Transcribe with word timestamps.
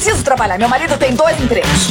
preciso 0.00 0.24
trabalhar. 0.24 0.58
Meu 0.58 0.68
marido 0.68 0.96
tem 0.96 1.14
dois 1.14 1.38
empregos. 1.38 1.90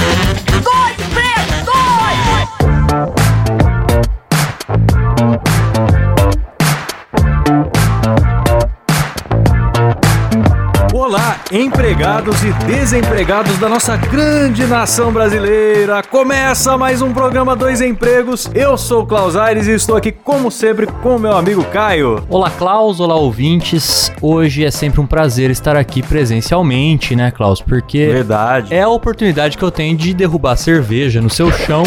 Empregados 11.51 12.43
e 12.43 12.53
desempregados 12.67 13.57
da 13.57 13.67
nossa 13.67 13.97
grande 13.97 14.67
nação 14.67 15.11
brasileira. 15.11 16.03
Começa 16.03 16.77
mais 16.77 17.01
um 17.01 17.11
programa 17.11 17.55
Dois 17.55 17.81
Empregos. 17.81 18.47
Eu 18.53 18.77
sou 18.77 19.01
o 19.01 19.05
Klaus 19.05 19.35
Aires 19.35 19.65
e 19.67 19.71
estou 19.71 19.95
aqui, 19.95 20.11
como 20.11 20.51
sempre, 20.51 20.85
com 20.85 21.15
o 21.15 21.19
meu 21.19 21.35
amigo 21.35 21.63
Caio. 21.65 22.23
Olá, 22.29 22.51
Klaus. 22.51 22.99
Olá, 22.99 23.15
ouvintes. 23.15 24.11
Hoje 24.21 24.63
é 24.63 24.69
sempre 24.69 25.01
um 25.01 25.07
prazer 25.07 25.49
estar 25.49 25.75
aqui 25.75 26.03
presencialmente, 26.03 27.15
né, 27.15 27.31
Klaus? 27.31 27.61
Porque 27.61 28.05
Verdade. 28.05 28.71
é 28.71 28.83
a 28.83 28.89
oportunidade 28.89 29.57
que 29.57 29.63
eu 29.63 29.71
tenho 29.71 29.97
de 29.97 30.13
derrubar 30.13 30.55
cerveja 30.55 31.19
no 31.19 31.31
seu 31.31 31.51
chão 31.51 31.81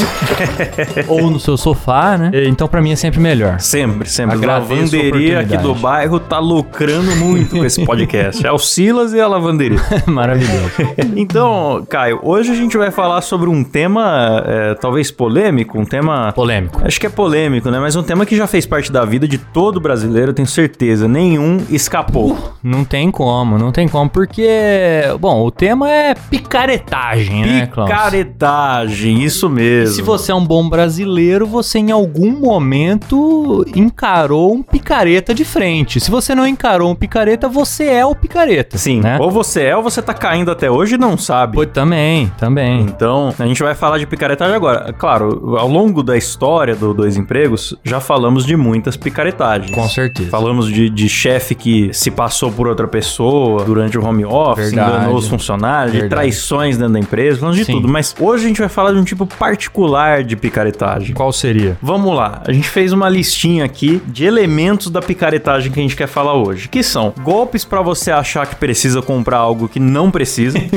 ou 1.07 1.31
no 1.31 1.39
seu 1.39 1.57
sofá, 1.57 2.19
né? 2.19 2.33
Então, 2.49 2.67
pra 2.67 2.83
mim 2.83 2.91
é 2.91 2.97
sempre 2.97 3.21
melhor. 3.21 3.61
Sempre, 3.61 4.09
sempre. 4.09 4.35
A 4.35 4.39
Agradeço 4.39 4.73
a 4.73 4.75
lavanderia 4.75 5.41
aqui 5.41 5.57
do 5.57 5.73
bairro 5.73 6.19
tá 6.19 6.41
lucrando 6.41 7.15
muito 7.15 7.57
com 7.57 7.65
esse 7.65 7.85
podcast. 7.85 8.45
É 8.45 8.51
o 8.51 8.59
Silas 8.59 9.13
e 9.13 9.21
a 9.21 9.29
lavanderia. 9.29 9.52
Maravilhoso. 10.07 10.73
Então, 11.17 11.85
Caio, 11.89 12.21
hoje 12.23 12.51
a 12.53 12.55
gente 12.55 12.77
vai 12.77 12.91
falar 12.91 13.21
sobre 13.21 13.49
um 13.49 13.63
tema 13.63 14.43
é, 14.47 14.75
talvez 14.75 15.11
polêmico, 15.11 15.79
um 15.79 15.85
tema 15.85 16.33
Polêmico. 16.33 16.81
Acho 16.85 16.99
que 16.99 17.07
é 17.07 17.11
polêmico, 17.11 17.71
né? 17.71 17.79
Mas 17.79 17.97
um 17.97 18.03
tema 18.03 18.25
que 18.25 18.37
já 18.37 18.47
fez 18.47 18.67
parte 18.67 18.91
da 18.91 19.05
vida 19.05 19.29
de 19.29 19.39
todo 19.39 19.81
brasileiro, 19.81 20.31
eu 20.31 20.35
tenho 20.35 20.49
certeza. 20.49 21.07
Nenhum 21.07 21.59
escapou. 21.71 22.55
Não 22.63 22.85
tem 22.85 23.11
como, 23.11 23.59
não 23.59 23.73
tem 23.73 23.89
como, 23.89 24.09
porque, 24.09 25.03
bom, 25.21 25.45
o 25.45 25.51
tema 25.51 25.91
é 25.91 26.15
picaretagem, 26.15 27.45
né, 27.45 27.67
Klaus? 27.67 27.91
Picaretagem, 27.91 29.23
isso 29.23 29.49
mesmo. 29.49 29.95
Se 29.95 30.03
você 30.03 30.33
é 30.33 30.35
um 30.35 30.45
bom 30.45 30.69
brasileiro, 30.69 31.47
você 31.47 31.79
em 31.79 31.91
algum 31.91 32.33
momento 32.33 33.65
encarou 33.75 34.55
um 34.55 34.63
picareta 34.63 35.35
de 35.35 35.45
frente. 35.45 36.01
Se 36.01 36.11
você 36.11 36.35
não 36.35 36.47
encarou 36.47 36.91
um 36.91 36.95
picareta, 36.95 37.49
você 37.49 37.87
é 37.87 38.07
o 38.07 38.15
picareta. 38.15 38.79
Sim, 38.79 39.01
né? 39.01 39.19
ou 39.21 39.31
você 39.31 39.42
é 39.57 39.77
ou 39.77 39.83
você 39.83 40.01
tá 40.03 40.15
caindo 40.15 40.51
até 40.51 40.71
hoje 40.71 40.95
e 40.95 40.99
não 40.99 41.17
sabe. 41.17 41.55
Pô, 41.55 41.67
também, 41.67 42.31
também. 42.39 42.81
Então, 42.83 43.35
a 43.39 43.47
gente 43.47 43.63
vai 43.63 43.75
falar 43.75 43.99
de 43.99 44.07
picaretagem 44.07 44.55
agora. 44.55 44.93
Claro, 44.93 45.57
ao 45.59 45.69
longo 45.69 46.03
da 46.03 46.17
história 46.17 46.75
do 46.75 46.93
Dois 46.95 47.17
Empregos, 47.17 47.75
já 47.85 48.01
falamos 48.01 48.45
de 48.47 48.57
muitas 48.57 48.97
picaretagens. 48.97 49.75
Com 49.75 49.89
certeza. 49.89 50.31
Falamos 50.31 50.69
de, 50.73 50.89
de 50.89 51.09
chefe 51.09 51.55
que 51.55 51.91
se 51.93 52.11
passou 52.11 52.51
por 52.53 52.67
outra 52.69 52.87
pessoa 52.89 53.65
durante 53.65 53.99
o 53.99 54.05
home 54.05 54.25
office, 54.25 54.71
Verdade. 54.71 54.97
enganou 54.97 55.17
os 55.17 55.29
funcionários, 55.29 55.93
de 55.93 56.01
Verdade. 56.01 56.21
traições 56.21 56.77
dentro 56.77 56.93
da 56.95 56.99
empresa, 56.99 57.39
falamos 57.41 57.59
de 57.59 57.65
Sim. 57.65 57.73
tudo. 57.73 57.89
Mas 57.89 58.15
hoje 58.19 58.45
a 58.45 58.49
gente 58.49 58.61
vai 58.61 58.69
falar 58.69 58.93
de 58.93 58.99
um 58.99 59.05
tipo 59.05 59.27
particular 59.27 60.23
de 60.25 60.37
picaretagem. 60.37 61.15
Qual 61.15 61.33
seria? 61.33 61.77
Vamos 61.83 62.15
lá, 62.15 62.43
a 62.47 62.53
gente 62.53 62.69
fez 62.69 62.93
uma 62.93 63.09
listinha 63.09 63.65
aqui 63.65 64.03
de 64.07 64.25
elementos 64.25 64.91
da 64.91 65.01
picaretagem 65.01 65.71
que 65.71 65.79
a 65.79 65.83
gente 65.83 65.97
quer 65.97 66.07
falar 66.09 66.35
hoje, 66.35 66.69
que 66.69 66.83
são 66.83 67.13
golpes 67.23 67.65
pra 67.65 67.81
você 67.81 68.11
achar 68.11 68.47
que 68.47 68.57
precisa 68.57 69.01
comprar 69.03 69.32
algo 69.39 69.69
que 69.69 69.81
não 69.81 70.11
precisa. 70.11 70.59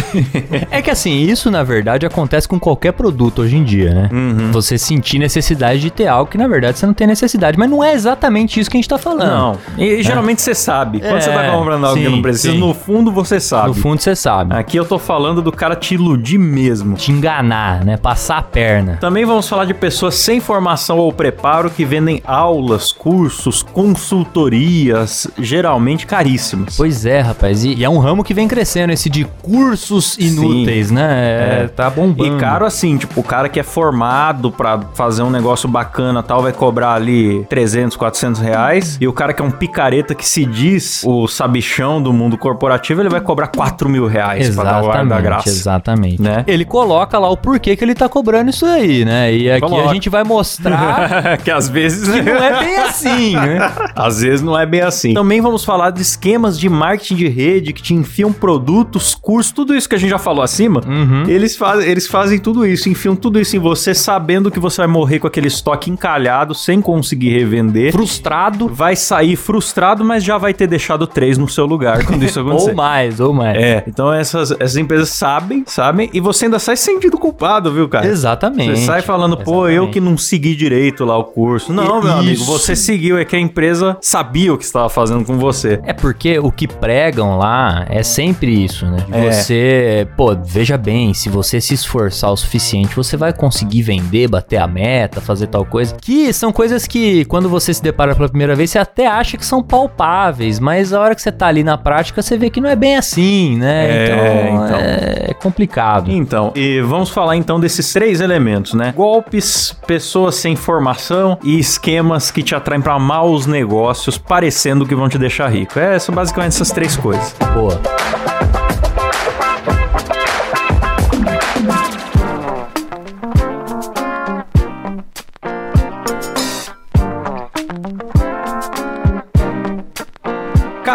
É 0.71 0.81
que 0.81 0.89
assim, 0.89 1.21
isso 1.21 1.49
na 1.49 1.63
verdade 1.63 2.05
acontece 2.05 2.47
com 2.47 2.59
qualquer 2.59 2.91
produto 2.93 3.41
hoje 3.41 3.55
em 3.55 3.63
dia, 3.63 3.93
né? 3.93 4.09
Uhum. 4.11 4.51
Você 4.51 4.77
sentir 4.77 5.19
necessidade 5.19 5.79
de 5.79 5.89
ter 5.89 6.07
algo 6.07 6.29
que 6.29 6.37
na 6.37 6.47
verdade 6.47 6.77
você 6.77 6.85
não 6.85 6.93
tem 6.93 7.07
necessidade. 7.07 7.57
Mas 7.57 7.69
não 7.69 7.83
é 7.83 7.93
exatamente 7.93 8.59
isso 8.59 8.69
que 8.69 8.77
a 8.77 8.79
gente 8.79 8.89
tá 8.89 8.97
falando. 8.97 9.27
Não. 9.29 9.57
E 9.77 10.01
geralmente 10.03 10.41
você 10.41 10.53
sabe. 10.55 10.99
Quando 10.99 11.17
É, 11.17 11.21
você 11.21 11.29
tá 11.31 11.51
comprando 11.51 11.85
algo 11.85 11.97
que 11.97 12.05
sim, 12.05 12.11
não 12.11 12.21
precisa, 12.21 12.51
sim. 12.53 12.59
no 12.59 12.73
fundo 12.73 13.11
você 13.11 13.39
sabe. 13.39 13.67
No 13.69 13.73
fundo 13.73 14.01
você 14.01 14.15
sabe. 14.15 14.55
Aqui 14.55 14.77
eu 14.77 14.85
tô 14.85 14.97
falando 14.99 15.41
do 15.41 15.51
cara 15.51 15.75
te 15.75 15.93
iludir 15.95 16.37
mesmo. 16.37 16.95
Te 16.95 17.11
enganar, 17.11 17.83
né? 17.85 17.97
Passar 17.97 18.37
a 18.37 18.41
perna. 18.43 18.97
Também 18.99 19.25
vamos 19.25 19.47
falar 19.47 19.65
de 19.65 19.73
pessoas 19.73 20.15
sem 20.15 20.39
formação 20.39 20.97
ou 20.97 21.11
preparo 21.13 21.69
que 21.69 21.85
vendem 21.85 22.21
aulas, 22.25 22.91
cursos, 22.91 23.61
consultorias, 23.63 25.27
geralmente 25.37 26.05
caríssimas. 26.05 26.75
Pois 26.77 27.05
é, 27.05 27.21
rapaz. 27.21 27.63
E, 27.63 27.73
e 27.75 27.83
é 27.83 27.89
um 27.89 27.99
ramo 27.99 28.23
que 28.23 28.33
vem 28.33 28.44
crescendo, 28.47 28.91
esse 28.93 29.09
de 29.09 29.25
cursos 29.41 30.17
inúteis, 30.17 30.91
né? 30.91 31.03
É, 31.03 31.63
É. 31.63 31.67
Tá 31.67 31.89
bombando. 31.89 32.35
E 32.37 32.39
caro 32.39 32.65
assim, 32.65 32.97
tipo, 32.97 33.19
o 33.19 33.23
cara 33.23 33.49
que 33.49 33.59
é 33.59 33.63
formado 33.63 34.51
pra 34.51 34.79
fazer 34.93 35.23
um 35.23 35.29
negócio 35.29 35.67
bacana 35.69 36.21
tal, 36.23 36.41
vai 36.41 36.51
cobrar 36.53 36.93
ali 36.93 37.45
300, 37.49 37.95
400 37.97 38.41
reais. 38.41 38.97
E 38.99 39.07
o 39.07 39.13
cara 39.13 39.33
que 39.33 39.41
é 39.41 39.45
um 39.45 39.51
picareta 39.51 40.13
que 40.15 40.27
se 40.27 40.45
diz 40.45 41.01
o 41.05 41.27
sabichão 41.27 42.01
do 42.01 42.11
mundo 42.13 42.37
corporativo, 42.37 43.01
ele 43.01 43.09
vai 43.09 43.21
cobrar 43.21 43.47
4 43.47 43.89
mil 43.89 44.07
reais 44.07 44.53
pra 44.55 44.63
dar 44.63 44.83
o 44.83 44.91
ar 44.91 44.97
da 44.97 45.01
Exatamente, 45.03 45.23
graça. 45.23 45.49
exatamente. 45.49 46.21
Né? 46.21 46.43
Ele 46.47 46.65
coloca 46.65 47.17
lá 47.19 47.29
o 47.29 47.37
porquê 47.37 47.75
que 47.75 47.83
ele 47.83 47.95
tá 47.95 48.07
cobrando 48.09 48.49
isso 48.49 48.65
aí, 48.65 49.03
né? 49.05 49.33
E 49.33 49.49
aqui 49.49 49.61
Coloca. 49.61 49.89
a 49.89 49.93
gente 49.93 50.09
vai 50.09 50.23
mostrar 50.23 51.37
que 51.43 51.51
às 51.51 51.67
vezes 51.69 52.07
que 52.07 52.21
não 52.21 52.35
é 52.43 52.59
bem 52.63 52.77
assim, 52.77 53.35
né? 53.35 53.71
Às 53.95 54.21
vezes 54.21 54.41
não 54.41 54.57
é 54.57 54.65
bem 54.65 54.81
assim. 54.81 55.13
Também 55.13 55.41
vamos 55.41 55.63
falar 55.63 55.89
de 55.91 56.01
esquemas 56.01 56.59
de 56.59 56.69
marketing 56.69 57.15
de 57.15 57.27
rede 57.27 57.73
que 57.73 57.81
te 57.81 57.93
enfiam 57.93 58.31
produtos, 58.35 59.15
cursos, 59.15 59.51
tudo 59.51 59.73
isso 59.75 59.87
que 59.89 59.95
a 59.95 59.97
gente 59.97 60.09
já 60.09 60.17
falou 60.19 60.43
acima. 60.43 60.81
Uhum. 60.85 61.23
Eles, 61.27 61.55
faz, 61.55 61.83
eles 61.85 62.07
fazem 62.07 62.37
tudo 62.39 62.65
isso, 62.65 62.89
enfiam 62.89 63.15
tudo 63.15 63.39
isso 63.39 63.55
em 63.55 63.59
você, 63.59 63.93
sabendo 63.93 64.51
que 64.51 64.59
você 64.59 64.77
vai 64.81 64.87
morrer 64.87 65.19
com 65.19 65.27
aquele 65.27 65.47
estoque 65.47 65.89
encalhado, 65.89 66.53
sem 66.53 66.81
conseguir 66.81 67.29
revender. 67.29 67.91
Frustrado 67.91 68.67
Vai 68.67 68.95
sair 68.95 69.35
frustrado, 69.35 70.03
mas 70.03 70.23
já 70.23 70.37
vai 70.37 70.53
ter 70.53 70.67
deixado 70.67 71.07
três 71.07 71.37
no 71.37 71.47
seu 71.47 71.65
lugar 71.65 72.05
quando 72.05 72.23
isso 72.23 72.39
acontecer. 72.41 72.69
ou 72.71 72.75
mais, 72.75 73.19
ou 73.19 73.33
mais. 73.33 73.57
É, 73.57 73.83
então 73.87 74.11
essas, 74.11 74.51
essas 74.51 74.75
empresas 74.77 75.09
sabem, 75.09 75.63
sabem, 75.65 76.09
e 76.13 76.19
você 76.19 76.45
ainda 76.45 76.59
sai 76.59 76.75
sentindo 76.75 77.17
culpado, 77.17 77.71
viu, 77.71 77.87
cara? 77.87 78.05
Exatamente. 78.07 78.77
Você 78.79 78.85
sai 78.85 79.01
falando, 79.01 79.37
pô, 79.37 79.65
eu 79.67 79.71
Exatamente. 79.85 79.93
que 79.93 79.99
não 80.01 80.17
segui 80.17 80.55
direito 80.55 81.05
lá 81.05 81.17
o 81.17 81.23
curso. 81.23 81.71
Não, 81.73 81.99
E- 81.99 82.03
meu 82.03 82.13
amigo, 82.13 82.31
isso. 82.41 82.45
você 82.45 82.75
seguiu, 82.75 83.17
é 83.17 83.25
que 83.25 83.35
a 83.35 83.39
empresa 83.39 83.97
sabia 84.01 84.53
o 84.53 84.57
que 84.57 84.63
estava 84.65 84.89
fazendo 84.89 85.23
com 85.23 85.37
você. 85.37 85.79
É 85.83 85.93
porque 85.93 86.37
o 86.39 86.51
que 86.51 86.67
pregam 86.67 87.37
lá 87.37 87.85
é 87.89 88.03
sempre 88.03 88.24
isso, 88.31 88.85
né? 88.85 88.97
É. 89.11 89.31
Você, 89.31 90.07
pô, 90.15 90.35
veja 90.35 90.77
bem, 90.77 91.13
se 91.13 91.29
você 91.29 91.59
se 91.59 91.73
esforçar 91.73 92.31
o 92.31 92.37
suficiente, 92.37 92.95
você 92.95 93.17
vai 93.17 93.33
conseguir 93.33 93.81
vender, 93.81 94.27
bater 94.27 94.57
a 94.57 94.67
meta, 94.67 95.21
fazer 95.21 95.47
tal 95.47 95.65
coisa. 95.65 95.95
Que 96.01 96.31
são 96.33 96.51
coisas 96.51 96.87
que, 96.87 97.25
quando 97.25 97.49
você 97.49 97.73
se 97.73 97.81
depara 97.81 98.15
pela 98.15 98.29
primeira 98.29 98.55
vez, 98.55 98.71
você 98.71 98.79
até 98.79 99.07
acha 99.07 99.37
que 99.37 99.45
são 99.45 99.61
palpáveis, 99.61 100.59
mas 100.59 100.93
a 100.93 100.99
hora 100.99 101.15
que 101.15 101.21
você 101.21 101.31
tá 101.31 101.47
ali 101.47 101.63
na 101.63 101.77
prática, 101.77 102.21
você 102.21 102.37
vê 102.37 102.49
que 102.49 102.61
não 102.61 102.69
é 102.69 102.75
bem 102.75 102.95
assim, 102.95 103.57
né? 103.57 103.89
É, 103.89 104.03
então, 104.03 104.65
então. 104.65 104.79
é 104.79 105.33
complicado. 105.33 106.11
Então, 106.11 106.51
e 106.55 106.81
vamos 106.81 107.09
falar 107.09 107.35
então 107.35 107.59
desses 107.59 107.91
três 107.91 108.21
elementos, 108.21 108.73
né? 108.73 108.93
Golpes, 108.95 109.75
pessoas 109.85 110.35
sem 110.35 110.55
formação 110.55 111.37
e 111.43 111.59
esquemas 111.59 112.31
que 112.31 112.41
te 112.41 112.55
atraem 112.55 112.81
para 112.81 112.97
maus 112.97 113.45
negócios, 113.45 114.17
parecendo 114.17 114.85
que 114.85 114.95
vão 114.95 115.09
te 115.09 115.17
deixar 115.17 115.47
rico. 115.47 115.79
É, 115.79 115.97
são 115.99 116.13
basicamente 116.13 116.53
essas 116.53 116.71
três 116.71 116.95
coisas. 116.95 117.35
Boa. 117.53 118.14
Bye. 118.15 118.64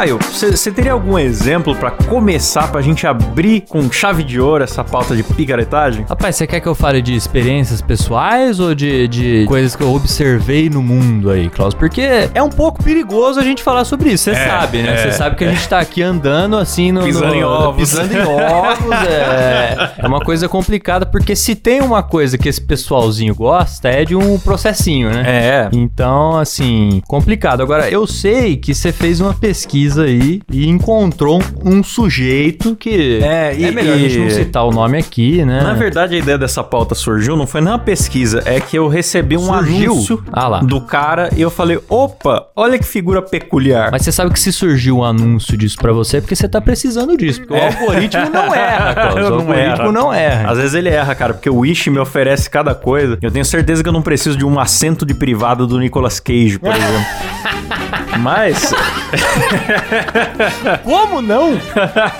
Caio, 0.00 0.18
você 0.32 0.70
teria 0.72 0.92
algum 0.92 1.18
exemplo 1.18 1.76
para 1.76 1.90
começar 1.90 2.68
pra 2.72 2.80
gente 2.80 3.06
abrir 3.06 3.64
com 3.68 3.92
chave 3.92 4.22
de 4.22 4.40
ouro 4.40 4.64
essa 4.64 4.82
pauta 4.82 5.14
de 5.14 5.22
picaretagem? 5.22 6.06
Rapaz, 6.08 6.36
você 6.36 6.46
quer 6.46 6.58
que 6.60 6.66
eu 6.66 6.74
fale 6.74 7.02
de 7.02 7.14
experiências 7.14 7.82
pessoais 7.82 8.58
ou 8.60 8.74
de, 8.74 9.06
de 9.08 9.44
coisas 9.46 9.76
que 9.76 9.82
eu 9.82 9.92
observei 9.94 10.70
no 10.70 10.80
mundo 10.82 11.28
aí, 11.28 11.50
Klaus? 11.50 11.74
Porque 11.74 12.00
é 12.32 12.42
um 12.42 12.48
pouco 12.48 12.82
perigoso 12.82 13.38
a 13.38 13.42
gente 13.42 13.62
falar 13.62 13.84
sobre 13.84 14.10
isso, 14.10 14.24
você 14.24 14.30
É, 14.30 14.48
sabe, 14.48 14.78
né? 14.82 14.96
Você 14.96 15.08
é, 15.08 15.12
sabe 15.12 15.36
que 15.36 15.44
a 15.44 15.52
gente 15.52 15.68
tá 15.68 15.78
aqui 15.78 16.02
andando 16.02 16.56
assim 16.56 16.92
no. 16.92 17.02
Pisando 17.02 17.26
no- 17.26 17.34
em 17.34 17.44
ovos. 17.44 17.76
Pisando 17.90 18.14
em 18.14 18.20
ovos. 18.22 18.92
é, 19.06 19.92
é 19.98 20.06
uma 20.06 20.20
coisa 20.20 20.48
complicada, 20.48 21.04
porque 21.04 21.36
se 21.36 21.54
tem 21.54 21.82
uma 21.82 22.02
coisa 22.02 22.38
que 22.38 22.48
esse 22.48 22.62
pessoalzinho 22.62 23.34
gosta, 23.34 23.88
é 23.90 24.06
de 24.06 24.16
um 24.16 24.38
processinho, 24.38 25.10
né? 25.10 25.24
É, 25.26 25.68
Então, 25.74 26.38
assim, 26.38 27.02
complicado. 27.06 27.62
Agora, 27.62 27.90
eu 27.90 28.06
sei 28.06 28.56
que 28.56 28.74
você 28.74 28.92
fez 28.92 29.20
uma 29.20 29.34
pesquisa 29.34 29.89
aí 29.98 30.40
e 30.50 30.68
encontrou 30.68 31.40
um, 31.64 31.82
sujeito 31.82 32.76
que. 32.76 33.20
É, 33.22 33.54
e- 33.56 33.64
é 33.64 33.70
melhor 33.70 33.94
a 33.94 33.98
gente 33.98 34.18
não 34.18 34.26
e- 34.26 34.30
citar 34.30 34.64
o 34.64 34.70
nome 34.70 34.98
aqui, 34.98 35.44
né? 35.44 35.62
Na 35.62 35.72
verdade, 35.74 36.14
a 36.14 36.18
ideia 36.18 36.36
dessa 36.38 36.62
pauta 36.62 36.94
surgiu, 36.94 37.36
não 37.36 37.46
foi 37.46 37.60
nem 37.60 37.70
uma 37.70 37.78
pesquisa, 37.78 38.42
é 38.44 38.60
que 38.60 38.76
eu 38.76 38.88
recebi 38.88 39.36
um 39.36 39.40
Surgiu? 39.46 39.92
anúncio 39.92 40.24
Ah 40.32 40.48
lá. 40.48 40.58
do 40.60 40.80
cara 40.80 41.30
e 41.36 41.40
eu 41.40 41.50
falei, 41.50 41.78
opa, 41.88 42.46
olha 42.54 42.78
que 42.78 42.84
figura 42.86 43.22
peculiar. 43.22 43.90
Mas 43.92 44.02
você 44.02 44.12
sabe 44.12 44.32
que 44.32 44.40
se 44.40 44.52
surgiu 44.52 44.98
um 44.98 45.04
anúncio 45.04 45.56
disso 45.56 45.76
pra 45.78 45.92
você 45.92 46.18
é 46.18 46.20
porque 46.20 46.36
você 46.36 46.48
tá 46.48 46.60
precisando 46.60 47.16
disso. 47.16 47.40
Porque 47.40 47.54
É. 47.54 47.68
o 47.68 47.80
algoritmo 47.80 48.30
não 48.30 48.52
erra, 48.54 48.94
Klaus. 48.94 49.14
O 49.14 49.34
algoritmo 49.34 49.54
erra. 49.54 49.92
não 49.92 50.12
erra. 50.12 50.50
Às 50.50 50.58
vezes 50.58 50.74
ele 50.74 50.88
erra, 50.88 51.14
cara, 51.14 51.34
porque 51.34 51.48
o 51.50 51.58
Wish 51.58 51.88
me 51.90 51.98
oferece 51.98 52.48
cada 52.50 52.74
coisa. 52.74 53.18
Eu 53.22 53.30
tenho 53.30 53.44
certeza 53.44 53.82
que 53.82 53.88
eu 53.88 53.92
não 53.92 54.02
preciso 54.02 54.36
de 54.36 54.44
um 54.44 54.58
assento 54.58 55.04
de 55.06 55.14
privado 55.14 55.66
do 55.66 55.78
Nicolas 55.78 56.18
Cage, 56.20 56.58
por 56.58 56.70
exemplo. 56.74 57.99
Mas, 58.20 58.72
Como 60.84 61.20
não? 61.22 61.58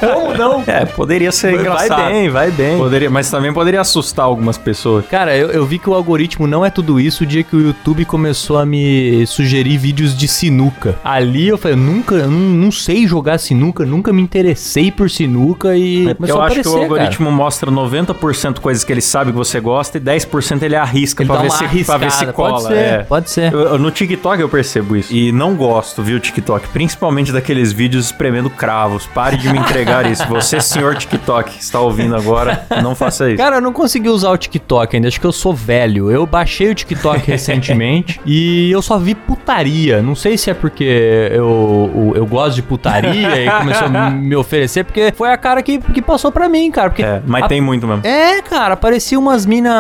Como 0.01 0.35
não? 0.37 0.65
é, 0.67 0.85
poderia 0.85 1.33
ser 1.33 1.53
Vai 1.53 1.61
engraçado. 1.61 2.07
bem, 2.11 2.29
vai 2.29 2.51
bem. 2.51 2.79
Poderia, 2.79 3.11
mas 3.11 3.31
também 3.31 3.53
poderia 3.53 3.81
assustar 3.81 4.25
algumas 4.25 4.59
pessoas. 4.59 5.07
Cara, 5.07 5.37
eu, 5.37 5.51
eu 5.51 5.65
vi 5.67 5.79
que 5.79 5.89
o 5.89 5.95
algoritmo 5.95 6.47
não 6.47 6.65
é 6.65 6.71
tudo 6.71 7.01
isso 7.01 7.25
o 7.25 7.27
dia 7.27 7.43
que 7.43 7.57
o 7.57 7.61
YouTube 7.61 8.05
começou 8.05 8.59
a 8.59 8.67
me 8.67 9.27
sugerir 9.27 9.77
vídeos 9.79 10.17
de 10.17 10.29
sinuca. 10.29 10.97
Ali 11.05 11.49
eu 11.49 11.59
falei, 11.59 11.77
eu 11.77 11.81
nunca, 11.81 12.15
eu 12.15 12.31
não, 12.31 12.39
não 12.41 12.73
sei 12.73 13.07
jogar 13.07 13.39
sinuca, 13.39 13.85
nunca 13.85 14.13
me 14.13 14.23
interessei 14.23 14.91
por 14.91 15.11
sinuca 15.11 15.77
e 15.77 16.09
É 16.09 16.17
eu 16.31 16.41
a 16.41 16.47
acho 16.47 16.63
que 16.63 16.69
o 16.69 16.77
algoritmo 16.77 17.31
mostra 17.31 17.71
90% 17.71 18.61
coisas 18.61 18.85
que 18.85 18.93
ele 18.93 19.01
sabe 19.01 19.33
que 19.33 19.39
você 19.39 19.61
gosta 19.61 19.99
e 19.99 20.01
10% 20.01 20.63
ele 20.63 20.77
arrisca 20.77 21.23
Ele 21.23 21.31
pra 21.31 21.43
ver, 21.43 21.51
se, 21.51 21.85
pra 21.85 21.97
ver 21.97 22.11
se 22.11 22.27
cola. 22.27 22.51
pode 22.53 22.63
ser, 22.65 22.75
é. 22.75 22.99
pode 23.03 23.31
ser. 23.31 23.53
Eu- 23.53 23.79
no 23.79 23.91
TikTok 23.91 24.41
eu 24.41 24.49
percebo 24.49 24.97
isso. 24.97 25.13
E 25.15 25.33
não 25.33 25.55
gosto, 25.55 25.90
viu, 25.99 26.19
TikTok? 26.21 26.69
Principalmente 26.69 27.33
daqueles 27.33 27.73
vídeos 27.73 28.07
espremendo 28.07 28.49
cravos. 28.51 29.07
Pare 29.07 29.37
de 29.37 29.49
me 29.53 29.59
entregar 29.59 30.11
isso. 30.11 30.27
Você, 30.29 30.61
senhor 30.61 30.95
TikTok, 30.97 31.51
que 31.53 31.63
está 31.63 31.81
ouvindo 31.81 32.15
agora, 32.17 32.65
não 32.83 32.95
faça 32.95 33.29
isso. 33.29 33.37
Cara, 33.39 33.57
eu 33.57 33.61
não 33.61 33.73
consegui 33.73 34.09
usar 34.09 34.31
o 34.31 34.37
TikTok 34.39 34.97
ainda, 34.97 35.09
acho 35.09 35.21
que 35.21 35.27
eu 35.27 35.33
sou 35.33 35.53
velho. 35.55 36.11
Eu 36.11 36.27
baixei 36.27 36.71
o 36.71 36.75
TikTok 36.75 37.27
recentemente 37.31 38.21
e 38.25 38.71
eu 38.71 38.81
só 38.83 38.99
vi 38.99 39.15
putaria. 39.15 40.01
Não 40.03 40.15
sei 40.15 40.37
se 40.39 40.51
é 40.51 40.55
porque 40.55 40.85
eu, 41.33 41.91
eu, 41.95 42.13
eu 42.17 42.27
gosto 42.27 42.57
de 42.57 42.63
putaria 42.63 43.45
e 43.45 43.51
começou 43.51 43.87
a 43.89 44.11
me 44.11 44.37
oferecer, 44.37 44.85
porque 44.85 45.13
foi 45.17 45.31
a 45.31 45.37
cara 45.37 45.63
que, 45.63 45.79
que 45.79 46.01
passou 46.03 46.31
pra 46.33 46.49
mim, 46.49 46.71
cara. 46.71 46.91
Porque 46.91 47.03
É, 47.03 47.21
mas 47.27 47.45
a- 47.45 47.49
tem 47.49 47.61
muito 47.61 47.87
mesmo. 47.87 48.07
É, 48.07 48.41
cara, 48.43 48.77
parecia 48.77 49.19
umas 49.19 49.45
minas 49.47 49.73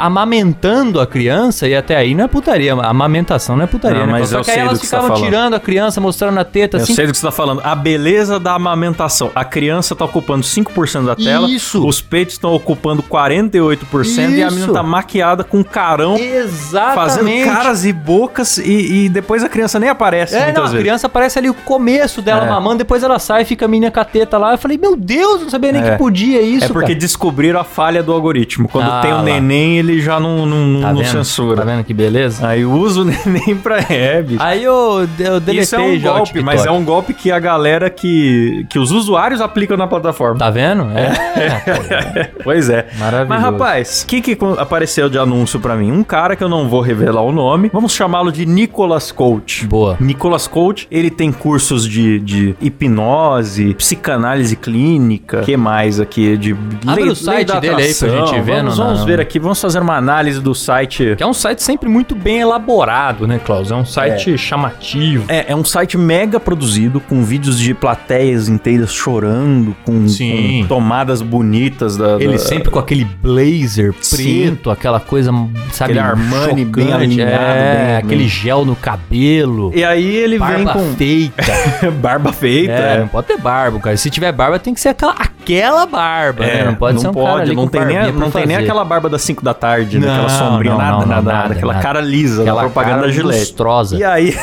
amamentando 0.00 1.00
a 1.00 1.06
criança 1.06 1.66
e 1.68 1.74
até 1.74 1.96
aí 1.96 2.14
não 2.14 2.24
é 2.24 2.28
putaria. 2.28 2.72
Amamentação 2.72 3.56
não 3.56 3.64
é 3.64 3.66
putaria, 3.66 4.00
Não, 4.00 4.06
né? 4.06 4.12
mas 4.12 4.28
Só 4.30 4.38
eu 4.38 4.44
que 4.44 4.50
aí 4.50 4.54
sei 4.56 4.62
do 4.64 4.68
elas 4.68 4.80
que 4.80 4.86
você 4.86 4.96
tá 4.96 5.02
ficavam 5.02 5.22
tirando 5.48 5.54
a 5.54 5.60
criança, 5.60 6.00
mostrando 6.00 6.38
a 6.38 6.44
teta, 6.44 6.76
Eu 6.76 6.82
assim. 6.82 6.94
sei 6.94 7.06
do 7.06 7.12
que 7.12 7.18
você 7.18 7.26
tá 7.26 7.32
falando. 7.32 7.60
A 7.64 7.74
beleza 7.74 8.38
da 8.38 8.54
amamentação. 8.54 9.30
A 9.34 9.44
criança 9.44 9.94
tá 9.96 10.04
ocupando 10.04 10.44
5% 10.44 11.04
da 11.06 11.16
tela. 11.16 11.48
Isso. 11.48 11.86
Os 11.86 12.00
peitos 12.00 12.34
estão 12.34 12.52
ocupando 12.54 13.02
48% 13.02 14.30
e 14.36 14.42
a 14.42 14.46
Isso. 14.48 14.54
menina 14.56 14.72
tá 14.72 14.82
maquiada 14.82 15.42
com 15.44 15.62
carão. 15.64 16.16
Fazendo 16.18 17.28
Exatamente. 17.28 17.44
caras 17.50 17.84
e 17.84 17.92
bocas 17.92 18.58
e, 18.58 19.04
e 19.04 19.08
depois 19.08 19.42
a 19.42 19.48
criança 19.48 19.78
nem 19.78 19.88
aparece 19.88 20.34
É, 20.36 20.44
muitas 20.44 20.54
não, 20.54 20.62
a 20.62 20.66
vezes. 20.68 20.80
criança 20.82 21.06
aparece 21.06 21.38
ali 21.38 21.48
o 21.50 21.54
começo 21.54 22.20
dela 22.22 22.44
É. 22.46 22.48
mamando, 22.50 22.78
depois 22.78 23.02
ela 23.02 23.18
sai 23.18 23.42
e 23.42 23.44
fica 23.44 23.64
a 23.64 23.68
menina 23.68 23.90
com 23.90 24.00
a 24.00 24.04
teta 24.04 24.36
lá. 24.38 24.52
Eu 24.52 24.58
falei, 24.58 24.76
meu 24.78 24.96
Deus, 24.96 25.42
não 25.42 25.50
sabia 25.50 25.72
nem 25.72 25.82
É. 25.82 25.92
que 25.92 25.98
podia 25.98 26.40
isso, 26.42 26.66
é 26.66 26.68
porque 26.68 26.88
cara. 26.88 26.98
descobriram 26.98 27.60
a 27.60 27.64
falha 27.64 28.02
do 28.02 28.12
algoritmo. 28.12 28.68
Quando 28.68 28.90
Ah, 28.90 29.00
tem 29.00 29.12
o 29.12 29.16
lá. 29.16 29.22
neném, 29.22 29.78
ele 29.78 30.00
já 30.00 30.20
não, 30.20 30.44
não, 30.46 30.80
Tá 30.82 30.92
não 30.92 31.00
vendo? 31.02 31.10
censura. 31.10 31.56
Tá 31.56 31.64
vendo 31.64 31.84
que 31.84 31.94
beleza? 31.94 32.46
Aí 32.46 32.64
usa 32.64 33.00
o 33.00 33.04
neném 33.26 33.56
pra 33.56 33.78
é, 33.88 34.22
bicho. 34.22 34.42
Aí 34.42 34.62
eu, 34.62 35.08
eu 35.18 35.37
deletei 35.40 35.62
Isso 35.62 35.74
é 35.76 35.80
um 35.80 35.98
já 35.98 36.12
golpe, 36.12 36.42
mas 36.42 36.64
é 36.66 36.70
um 36.70 36.84
golpe 36.84 37.12
que 37.14 37.30
a 37.30 37.38
galera 37.38 37.88
que. 37.90 38.66
que 38.70 38.78
os 38.78 38.90
usuários 38.90 39.40
aplicam 39.40 39.76
na 39.76 39.86
plataforma. 39.86 40.38
Tá 40.38 40.50
vendo? 40.50 40.86
É. 40.90 42.30
Pois 42.44 42.68
é. 42.70 42.86
Maravilhoso. 42.98 43.28
Mas, 43.28 43.40
rapaz, 43.42 44.02
o 44.02 44.06
que, 44.06 44.20
que 44.20 44.38
apareceu 44.58 45.08
de 45.08 45.18
anúncio 45.18 45.60
pra 45.60 45.76
mim? 45.76 45.90
Um 45.92 46.02
cara 46.02 46.34
que 46.36 46.42
eu 46.42 46.48
não 46.48 46.68
vou 46.68 46.80
revelar 46.80 47.22
o 47.22 47.32
nome. 47.32 47.70
Vamos 47.72 47.92
chamá-lo 47.94 48.30
de 48.32 48.46
Nicolas 48.46 49.12
Coach. 49.12 49.66
Boa. 49.66 49.96
Nicolas 50.00 50.46
Coach, 50.46 50.86
ele 50.90 51.10
tem 51.10 51.30
cursos 51.32 51.86
de, 51.86 52.18
de 52.20 52.54
hipnose, 52.60 53.74
psicanálise 53.74 54.56
clínica, 54.56 55.40
que 55.42 55.56
mais 55.56 56.00
aqui? 56.00 56.36
De 56.36 56.56
Abre 56.86 57.02
lei- 57.04 57.12
o 57.12 57.16
site 57.16 57.50
lei 57.50 57.60
dele 57.60 57.82
aí 57.82 57.94
pra 57.94 58.08
atração. 58.08 58.26
gente 58.26 58.40
ver, 58.44 58.56
Vamos, 58.56 58.78
não- 58.78 58.84
vamos 58.86 59.00
não- 59.00 59.06
ver 59.06 59.20
aqui, 59.20 59.38
vamos 59.38 59.60
fazer 59.60 59.80
uma 59.80 59.96
análise 59.96 60.40
do 60.40 60.54
site. 60.54 61.14
Que 61.16 61.22
é 61.22 61.26
um 61.26 61.34
site 61.34 61.62
sempre 61.62 61.88
muito 61.88 62.14
bem 62.14 62.40
elaborado, 62.40 63.26
né, 63.26 63.38
Klaus? 63.44 63.70
É 63.70 63.74
um 63.74 63.84
site 63.84 64.36
chamativo. 64.38 65.24
É, 65.28 65.52
é 65.52 65.56
um 65.56 65.62
site 65.64 65.96
mega 65.98 66.40
produzido, 66.40 67.00
com 67.00 67.22
vídeos 67.22 67.58
de 67.58 67.74
plateias 67.74 68.48
inteiras 68.48 68.92
chorando, 68.92 69.76
com, 69.84 70.06
com 70.06 70.66
tomadas 70.66 71.20
bonitas 71.22 71.96
da. 71.96 72.14
Ele 72.16 72.32
da- 72.32 72.38
sempre 72.38 72.70
com 72.70 72.78
aquele 72.78 73.04
blazer 73.04 73.94
Sim. 74.00 74.16
preto, 74.16 74.70
aquela 74.70 74.98
coisa, 75.00 75.30
sabe, 75.70 75.92
Aquele 75.92 75.98
Armani 76.00 76.64
bem 76.64 76.86
chocante. 76.86 76.92
alinhado, 77.04 77.32
é, 77.32 77.86
bem- 77.86 77.96
aquele 77.96 78.16
bem- 78.20 78.28
gel 78.28 78.64
no 78.64 78.74
cabelo, 78.74 79.70
E 79.74 79.84
aí 79.84 80.16
ele 80.16 80.38
vem 80.38 80.64
barba 80.64 80.72
com 80.72 80.94
feita. 80.94 81.42
barba 82.00 82.32
feita. 82.32 82.72
é, 82.72 82.94
é. 82.96 83.00
não 83.00 83.08
pode 83.08 83.26
ter 83.26 83.38
barba, 83.38 83.78
cara. 83.80 83.96
Se 83.96 84.08
tiver 84.10 84.32
barba, 84.32 84.58
tem 84.58 84.72
que 84.72 84.80
ser 84.80 84.88
aquela, 84.90 85.14
aquela 85.56 85.86
barba, 85.86 86.44
né? 86.44 86.64
Não 86.64 86.74
pode 86.74 87.00
ser 87.00 87.08
um 87.08 87.14
cara 87.14 87.42
ali 87.42 87.52
É, 87.52 87.54
não 87.54 87.64
com 87.64 87.68
tem, 87.68 87.84
nem, 87.84 88.12
não 88.12 88.30
tem 88.30 88.46
nem 88.46 88.56
aquela 88.56 88.84
barba 88.84 89.08
das 89.08 89.22
5 89.22 89.42
da 89.44 89.54
tarde, 89.54 89.98
né? 89.98 90.06
Não, 90.06 90.14
aquela 90.14 90.28
sombrinha, 90.28 90.74
não, 90.74 90.78
nada, 90.78 90.90
não, 90.90 90.98
nada, 90.98 91.06
não, 91.06 91.22
nada, 91.22 91.38
nada, 91.42 91.54
aquela 91.54 91.72
nada. 91.72 91.82
cara 91.82 92.00
lisa 92.00 92.42
Aquela 92.42 92.62
da 92.62 92.68
propaganda 92.68 93.00
cara 93.00 93.12
Gillette. 93.12 93.40
lustrosa. 93.40 93.96
E 93.96 94.04
aí, 94.04 94.34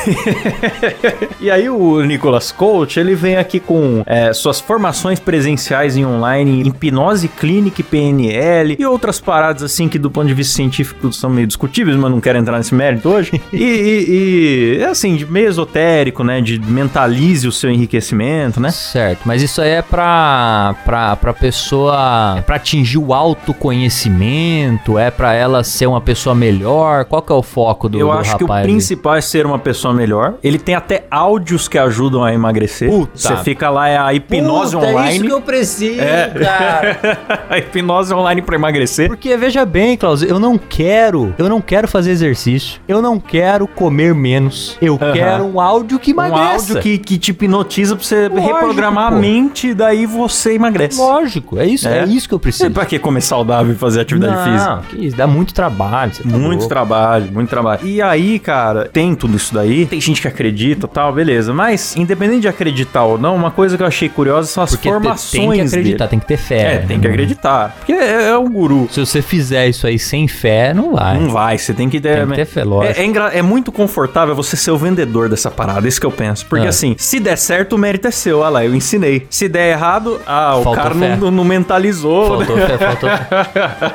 e 1.40 1.52
aí 1.52 1.70
o 1.70 2.02
Nicolas 2.02 2.52
Coach, 2.52 3.00
ele 3.00 3.16
vem 3.16 3.38
aqui 3.38 3.60
com 3.60 4.04
é, 4.06 4.34
suas 4.34 4.60
formações 4.60 5.20
presenciais 5.20 5.96
em 5.96 6.06
online, 6.06 6.62
em 6.62 6.68
hipnose 6.68 7.28
clínica 7.28 7.82
e 7.82 7.84
PNL 7.84 8.76
e 8.80 8.86
outras 8.86 9.20
paradas 9.20 9.64
assim 9.64 9.88
que 9.88 10.00
do 10.00 10.10
ponto 10.10 10.28
de 10.28 10.34
vista 10.34 10.56
científico 10.56 11.12
são 11.14 11.30
meio 11.30 11.48
discutíveis, 11.48 11.96
mas 11.98 12.12
não 12.12 12.20
quero 12.20 12.38
entrar 12.38 12.58
nesse 12.58 12.74
mérito 12.74 13.10
hoje. 13.10 13.42
E, 13.56 13.64
e, 13.64 14.76
e, 14.78 14.82
é 14.82 14.86
assim, 14.88 15.16
de 15.16 15.26
meio 15.26 15.48
esotérico, 15.48 16.24
né? 16.24 16.42
De 16.42 16.60
mentalize 16.60 17.48
o 17.48 17.52
seu 17.52 17.72
enriquecimento, 17.72 18.60
né? 18.60 18.70
Certo, 18.70 19.22
mas 19.24 19.42
isso 19.42 19.62
aí 19.62 19.70
é 19.70 19.82
pra, 19.82 20.76
pra, 20.84 20.95
pra 21.20 21.34
pessoa, 21.34 22.36
é 22.38 22.42
pra 22.42 22.56
atingir 22.58 22.98
o 22.98 23.14
autoconhecimento, 23.14 24.98
é 24.98 25.10
pra 25.12 25.34
ela 25.34 25.64
ser 25.64 25.88
uma 25.88 26.02
pessoa 26.02 26.34
melhor, 26.36 27.06
qual 27.06 27.22
que 27.22 27.32
é 27.32 27.36
o 27.36 27.42
foco 27.44 27.88
do, 27.90 28.00
Eu 28.00 28.08
do 28.08 28.12
acho 28.14 28.38
que 28.38 28.44
o 28.44 28.48
rapaz 28.48 28.66
principal 28.66 29.16
é 29.16 29.22
ser 29.22 29.46
uma 29.46 29.60
pessoa 29.60 29.94
melhor. 29.94 30.36
Ele 30.44 30.58
tem 30.60 30.76
até 30.76 31.06
áudios 31.10 31.68
que 31.68 31.78
ajudam 31.78 32.24
a 32.24 32.34
emagrecer. 32.34 32.90
Puta. 32.90 33.12
Você 33.16 33.36
fica 33.38 33.70
lá, 33.70 33.88
é 33.90 33.98
a 33.98 34.14
hipnose 34.14 34.76
Puta, 34.76 34.88
É 34.88 34.92
online. 34.92 35.16
isso 35.16 35.26
que 35.26 35.32
eu 35.34 35.42
preciso, 35.42 36.02
É. 36.02 36.28
cara. 36.30 36.98
a 37.50 37.58
hipnose 37.58 38.14
online 38.14 38.42
pra 38.42 38.56
emagrecer. 38.56 39.08
Porque 39.08 39.36
veja 39.38 39.66
bem, 39.66 39.98
Klaus, 39.98 40.22
eu 40.22 40.40
não 40.40 40.58
quero, 40.58 41.34
eu 41.38 41.50
não 41.50 41.62
quero 41.62 41.88
fazer 41.88 42.12
exercício, 42.12 42.80
eu 42.88 43.02
não 43.02 43.20
quero 43.20 43.68
comer 43.68 44.14
menos, 44.14 44.78
eu 44.82 44.98
quero 44.98 45.44
um 45.46 45.60
áudio 45.60 46.00
que 46.00 46.12
Um 46.12 46.14
emagreça. 46.16 46.74
áudio 46.74 46.80
que, 46.82 46.98
que 46.98 47.18
te 47.18 47.32
hipnotiza 47.32 47.96
pra 47.96 48.06
você 48.06 48.28
Lógico, 48.28 48.54
reprogramar 48.54 49.10
pô. 49.12 49.16
a 49.18 49.20
mente, 49.20 49.74
daí 49.74 50.06
você 50.06 50.54
emagrece. 50.54 50.85
Lógico, 50.94 51.60
é 51.60 51.66
isso, 51.66 51.88
é, 51.88 52.00
É. 52.00 52.06
isso 52.06 52.28
que 52.28 52.34
eu 52.34 52.38
E 52.38 52.42
preciso. 52.42 52.70
pra 52.72 52.86
que 52.86 53.00
comer 53.00 53.22
saudável 53.22 53.74
e 53.74 53.78
fazer 53.78 54.02
atividade 54.02 54.44
física? 54.52 54.76
Não, 54.76 54.82
que 54.82 55.06
isso, 55.06 55.16
dá 55.18 55.28
muito 55.28 55.54
trabalho. 55.54 56.12
tá 56.12 56.20
Muito 56.38 56.52
louco. 56.60 56.68
trabalho, 56.68 57.32
muito 57.32 57.50
trabalho. 57.50 57.86
E 57.86 58.02
aí, 58.02 58.40
cara, 58.40 58.86
tem 58.92 59.16
tudo 59.16 59.36
isso 59.38 59.54
daí. 59.54 59.86
Tem 59.86 60.00
gente 60.02 60.22
que 60.22 60.28
acredita 60.28 60.88
tal, 60.88 61.14
beleza. 61.14 61.54
Mas, 61.54 61.96
independente 61.96 62.42
de 62.42 62.48
acreditar 62.48 63.04
ou 63.04 63.18
não, 63.18 63.36
uma 63.36 63.52
coisa 63.52 63.78
que 63.78 63.84
eu 63.84 63.88
achei 63.88 64.10
curiosa 64.10 64.48
são 64.48 64.64
as 64.64 64.72
Porque 64.72 64.90
formações 64.90 65.32
tem 65.32 65.50
que 65.56 65.62
acreditar, 65.62 65.98
dele. 66.06 66.10
tem 66.10 66.20
que 66.20 66.28
ter 66.28 66.38
fé. 66.38 66.60
É, 66.60 66.80
né? 66.80 66.86
tem 66.88 67.00
que 67.00 67.08
acreditar. 67.08 67.76
Porque 67.78 67.94
é, 67.94 68.30
é 68.30 68.38
um 68.38 68.50
guru. 68.50 68.88
Se 68.92 69.00
você 69.00 69.22
fizer 69.22 69.68
isso 69.68 69.88
aí 69.88 69.98
sem 70.00 70.28
fé, 70.28 70.74
não 70.74 70.94
vai. 70.94 71.18
Não 71.20 71.30
vai, 71.30 71.58
você 71.58 71.74
tem 71.74 71.90
que 71.90 72.00
ter. 72.00 72.18
Tem 72.20 72.28
que 72.28 72.36
ter 72.36 72.46
fé, 72.46 72.64
lógico. 72.64 73.00
É, 73.00 73.06
é, 73.36 73.40
é 73.40 73.42
muito 73.42 73.72
confortável 73.72 74.36
você 74.36 74.56
ser 74.56 74.72
o 74.72 74.78
vendedor 74.78 75.30
dessa 75.30 75.50
parada, 75.52 75.88
isso 75.88 76.00
que 76.00 76.06
eu 76.06 76.12
penso. 76.12 76.46
Porque 76.46 76.66
É. 76.66 76.70
assim, 76.70 76.96
se 76.98 77.20
der 77.20 77.38
certo, 77.38 77.74
o 77.74 77.78
mérito 77.78 78.08
é 78.08 78.12
seu. 78.12 78.40
Olha 78.40 78.50
lá, 78.50 78.66
eu 78.66 78.76
ensinei. 78.76 79.26
Se 79.30 79.48
der 79.48 79.72
errado, 79.72 80.20
ah, 80.26 80.58
o 80.58 80.64
Faltou 80.66 80.84
cara 80.84 80.96
fé. 80.96 81.16
não, 81.16 81.32
não 81.32 81.44
mentalizou. 81.44 82.28
Faltou 82.38 82.58
fé, 82.58 82.78
faltou 82.78 83.10
fé. 83.10 83.28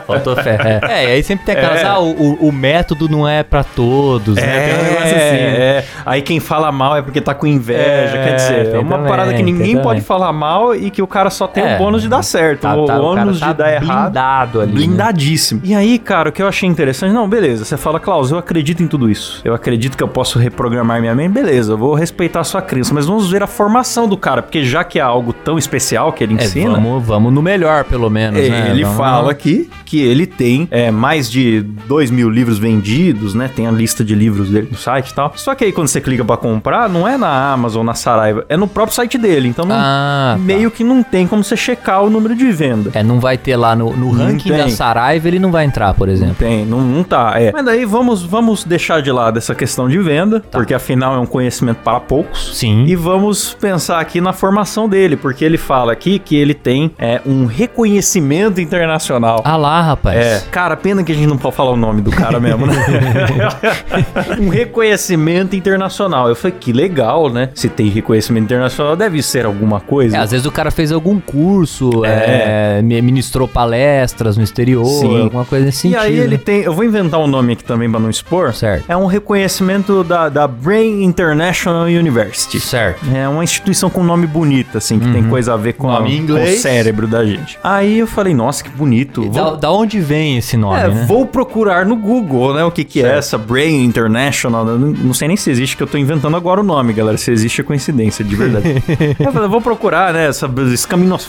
Faltou 0.06 0.36
fé. 0.36 0.80
É, 0.88 1.04
e 1.04 1.12
aí 1.12 1.22
sempre 1.22 1.44
tem 1.46 1.56
aquelas, 1.56 1.80
É. 1.80 1.84
ah, 1.86 1.98
o, 1.98 2.10
o- 2.10 2.48
o 2.48 2.52
método 2.52 3.08
não 3.08 3.26
é 3.28 3.42
pra 3.42 3.62
todos, 3.64 4.36
É, 4.36 4.40
né? 4.46 4.68
Tem 4.68 4.74
um 4.78 4.82
negócio 4.84 5.06
assim. 5.16 5.16
né? 5.16 5.56
é. 5.60 5.84
Aí 6.06 6.22
quem 6.22 6.40
fala 6.40 6.70
mal 6.72 6.96
é 6.96 7.02
porque 7.02 7.20
tá 7.20 7.34
com 7.34 7.46
inveja. 7.46 7.80
É, 7.82 8.24
quer 8.24 8.34
dizer, 8.36 8.74
é 8.74 8.78
uma 8.78 8.96
também, 8.96 9.08
parada 9.10 9.34
que 9.34 9.42
ninguém 9.42 9.70
também. 9.72 9.82
pode 9.82 10.00
falar 10.00 10.32
mal 10.32 10.74
e 10.74 10.90
que 10.90 11.02
o 11.02 11.06
cara 11.06 11.30
só 11.30 11.46
tem 11.46 11.64
É. 11.64 11.74
o 11.74 11.78
bônus 11.78 12.02
de 12.02 12.08
dar 12.08 12.22
certo. 12.22 12.60
Tá- 12.62 12.74
o 12.76 12.84
tá- 12.86 12.94
o 13.00 13.14
cara 13.14 13.22
ônus 13.22 13.40
tá 13.40 13.46
de 13.48 13.54
dar 13.54 13.72
errado. 13.72 14.04
blindado 14.04 14.60
ali, 14.60 14.70
né? 14.72 14.74
Blindadíssimo. 14.76 15.60
E 15.64 15.74
aí, 15.74 15.98
cara, 15.98 16.28
o 16.28 16.32
que 16.32 16.42
eu 16.42 16.48
achei 16.48 16.68
interessante, 16.68 17.12
não, 17.12 17.28
beleza, 17.28 17.64
você 17.64 17.76
fala, 17.76 17.98
Klaus, 18.00 18.30
eu 18.30 18.38
acredito 18.38 18.82
em 18.82 18.86
tudo 18.86 19.10
isso. 19.10 19.40
Eu 19.44 19.54
acredito 19.54 19.96
que 19.96 20.02
eu 20.02 20.08
posso 20.08 20.38
reprogramar 20.38 21.00
minha 21.00 21.14
mente, 21.14 21.32
beleza, 21.32 21.72
eu 21.72 21.78
vou 21.78 21.94
respeitar 21.94 22.40
a 22.40 22.44
sua 22.44 22.62
crença, 22.62 22.92
mas 22.94 23.06
vamos 23.06 23.30
ver 23.30 23.42
a 23.42 23.46
formação 23.46 24.08
do 24.08 24.16
cara, 24.16 24.42
porque 24.42 24.64
já 24.64 24.84
que 24.84 24.98
é 24.98 25.02
algo 25.02 25.32
tão 25.32 25.58
especial 25.58 26.12
que 26.12 26.24
ele 26.24 26.34
É, 26.34 26.38
vamos, 26.68 27.06
vamos 27.06 27.32
no 27.32 27.42
melhor, 27.42 27.84
pelo 27.84 28.08
menos, 28.10 28.40
né? 28.40 28.70
ele 28.70 28.82
Vamos- 28.82 28.98
fala 28.98 29.30
aqui 29.30 29.68
que 29.84 30.00
ele 30.00 30.26
tem 30.26 30.68
é, 30.70 30.90
mais 30.90 31.30
de 31.30 31.60
2 31.88 32.10
mil 32.10 32.30
livros 32.30 32.58
vendidos, 32.58 33.34
né? 33.34 33.50
Tem 33.54 33.66
a 33.66 33.70
lista 33.70 34.04
de 34.04 34.14
livros 34.14 34.50
dele 34.50 34.68
no 34.70 34.76
site 34.78 35.10
e 35.10 35.14
tal. 35.14 35.32
Só 35.36 35.54
que 35.54 35.64
aí 35.64 35.72
quando 35.72 35.88
você 35.88 36.00
clica 36.00 36.24
pra 36.24 36.36
comprar, 36.36 36.88
não 36.88 37.06
é 37.06 37.16
na 37.18 37.52
Amazon, 37.52 37.84
na 37.84 37.94
Saraiva, 37.94 38.44
é 38.48 38.56
no 38.56 38.66
próprio 38.68 38.94
site 38.94 39.18
dele. 39.18 39.48
Então 39.48 39.64
não- 39.64 39.74
Ah, 39.76 40.34
tá. 40.36 40.38
meio 40.42 40.70
que 40.70 40.84
não 40.84 41.02
tem 41.02 41.26
como 41.26 41.42
você 41.42 41.56
checar 41.56 42.02
o 42.02 42.10
número 42.10 42.34
de 42.34 42.50
venda. 42.52 42.90
É, 42.94 43.02
não 43.02 43.18
vai 43.20 43.36
ter 43.36 43.56
lá 43.56 43.74
no, 43.74 43.94
no 43.96 44.12
Não 44.14 44.26
ranking 44.26 44.50
da. 44.50 44.68
Saraiva, 44.70 45.26
ele 45.28 45.38
não 45.38 45.50
vai 45.50 45.64
entrar, 45.64 45.92
por 45.94 46.06
Não 46.06 46.14
exemplo. 46.14 46.36
tem, 46.38 46.64
não, 46.64 46.80
não 46.80 47.02
tá. 47.02 47.34
É. 47.36 47.50
Mas 47.52 47.64
daí 47.64 47.84
vamos, 47.84 48.22
vamos 48.22 48.64
deixar 48.64 49.02
de 49.02 49.10
lado 49.10 49.38
essa 49.38 49.54
questão 49.54 49.88
de 49.88 49.98
venda, 49.98 50.40
Tá. 50.40 50.58
porque 50.58 50.72
afinal 50.74 51.14
é 51.14 51.18
um 51.18 51.26
conhecimento 51.26 51.78
para 51.78 51.98
poucos. 52.00 52.56
Sim. 52.56 52.84
E 52.86 52.94
vamos 52.94 53.54
pensar 53.60 53.98
aqui 54.00 54.20
na 54.20 54.32
formação 54.32 54.88
dele, 54.88 55.16
porque 55.16 55.44
ele 55.44 55.58
fala 55.58 55.92
aqui 55.92 56.18
que 56.18 56.36
ele 56.36 56.49
ele 56.50 56.54
tem 56.54 56.90
é, 56.98 57.20
um 57.24 57.46
reconhecimento 57.46 58.60
internacional. 58.60 59.40
Ah 59.44 59.56
lá, 59.56 59.80
rapaz. 59.80 60.16
É, 60.18 60.42
cara, 60.50 60.76
pena 60.76 61.02
que 61.02 61.12
a 61.12 61.14
gente 61.14 61.26
não 61.28 61.38
pode 61.38 61.54
falar 61.54 61.70
o 61.70 61.76
nome 61.76 62.00
do 62.00 62.10
cara 62.10 62.40
mesmo, 62.40 62.66
né? 62.66 62.74
um 64.40 64.48
reconhecimento 64.48 65.54
internacional. 65.56 66.28
Eu 66.28 66.34
falei, 66.34 66.56
que 66.58 66.72
legal, 66.72 67.30
né? 67.30 67.50
Se 67.54 67.68
tem 67.68 67.88
reconhecimento 67.88 68.44
internacional, 68.44 68.96
deve 68.96 69.22
ser 69.22 69.46
alguma 69.46 69.80
coisa. 69.80 70.16
É, 70.16 70.20
às 70.20 70.30
vezes 70.30 70.46
o 70.46 70.50
cara 70.52 70.70
fez 70.70 70.92
algum 70.92 71.20
curso, 71.20 72.04
É. 72.04 72.78
é, 72.78 72.82
ministrou 72.82 73.46
palestras 73.46 74.36
no 74.36 74.42
exterior, 74.42 74.84
Sim. 74.84 75.22
alguma 75.22 75.44
coisa 75.44 75.66
nesse 75.66 75.88
e 75.88 75.90
sentido. 75.92 76.02
aí 76.02 76.18
ele 76.18 76.36
né? 76.36 76.42
tem. 76.44 76.60
Eu 76.62 76.72
vou 76.74 76.84
inventar 76.84 77.20
um 77.20 77.26
nome 77.26 77.52
aqui 77.52 77.64
também 77.64 77.90
pra 77.90 78.00
não 78.00 78.10
expor. 78.10 78.52
Certo. 78.54 78.84
É 78.88 78.96
um 78.96 79.06
reconhecimento 79.06 80.02
da, 80.02 80.28
da 80.28 80.46
Brain 80.46 81.02
International 81.04 81.84
University. 81.84 82.58
Certo. 82.60 83.00
É 83.14 83.28
uma 83.28 83.44
instituição 83.44 83.88
com 83.88 84.02
nome 84.02 84.26
bonito, 84.26 84.78
assim, 84.78 84.98
que 84.98 85.10
tem 85.12 85.22
coisa 85.24 85.54
a 85.54 85.56
ver 85.56 85.74
com, 85.74 85.88
a- 85.90 85.94
Nome 86.00 86.10
com 86.10 86.16
o 86.44 86.56
cérebro 86.58 87.06
da 87.06 87.24
gente. 87.24 87.58
Aí 87.62 87.98
eu 87.98 88.06
falei, 88.06 88.34
nossa, 88.34 88.62
que 88.62 88.70
bonito. 88.70 89.28
Da, 89.28 89.42
Vou, 89.42 89.56
da 89.56 89.70
onde 89.70 90.00
vem 90.00 90.38
esse 90.38 90.56
nome, 90.56 90.80
é, 90.80 90.88
né? 90.88 91.04
vou 91.06 91.26
procurar 91.26 91.84
no 91.84 91.96
Google, 91.96 92.54
né? 92.54 92.64
O 92.64 92.70
que, 92.70 92.84
que 92.84 93.02
é 93.02 93.18
essa 93.18 93.36
Brain 93.38 93.84
International. 93.84 94.64
Não, 94.64 94.78
não 94.78 95.14
sei 95.14 95.28
nem 95.28 95.36
se 95.36 95.50
existe, 95.50 95.76
que 95.76 95.82
eu 95.82 95.86
tô 95.86 95.98
inventando 95.98 96.36
agora 96.36 96.60
o 96.60 96.64
nome, 96.64 96.92
galera. 96.92 97.16
Se 97.16 97.30
existe 97.30 97.60
é 97.60 97.64
coincidência, 97.64 98.24
de 98.24 98.34
verdade. 98.34 98.82
eu 99.18 99.32
falei, 99.32 99.48
vou 99.48 99.60
procurar, 99.60 100.12
né? 100.12 100.28
Essa 100.28 100.48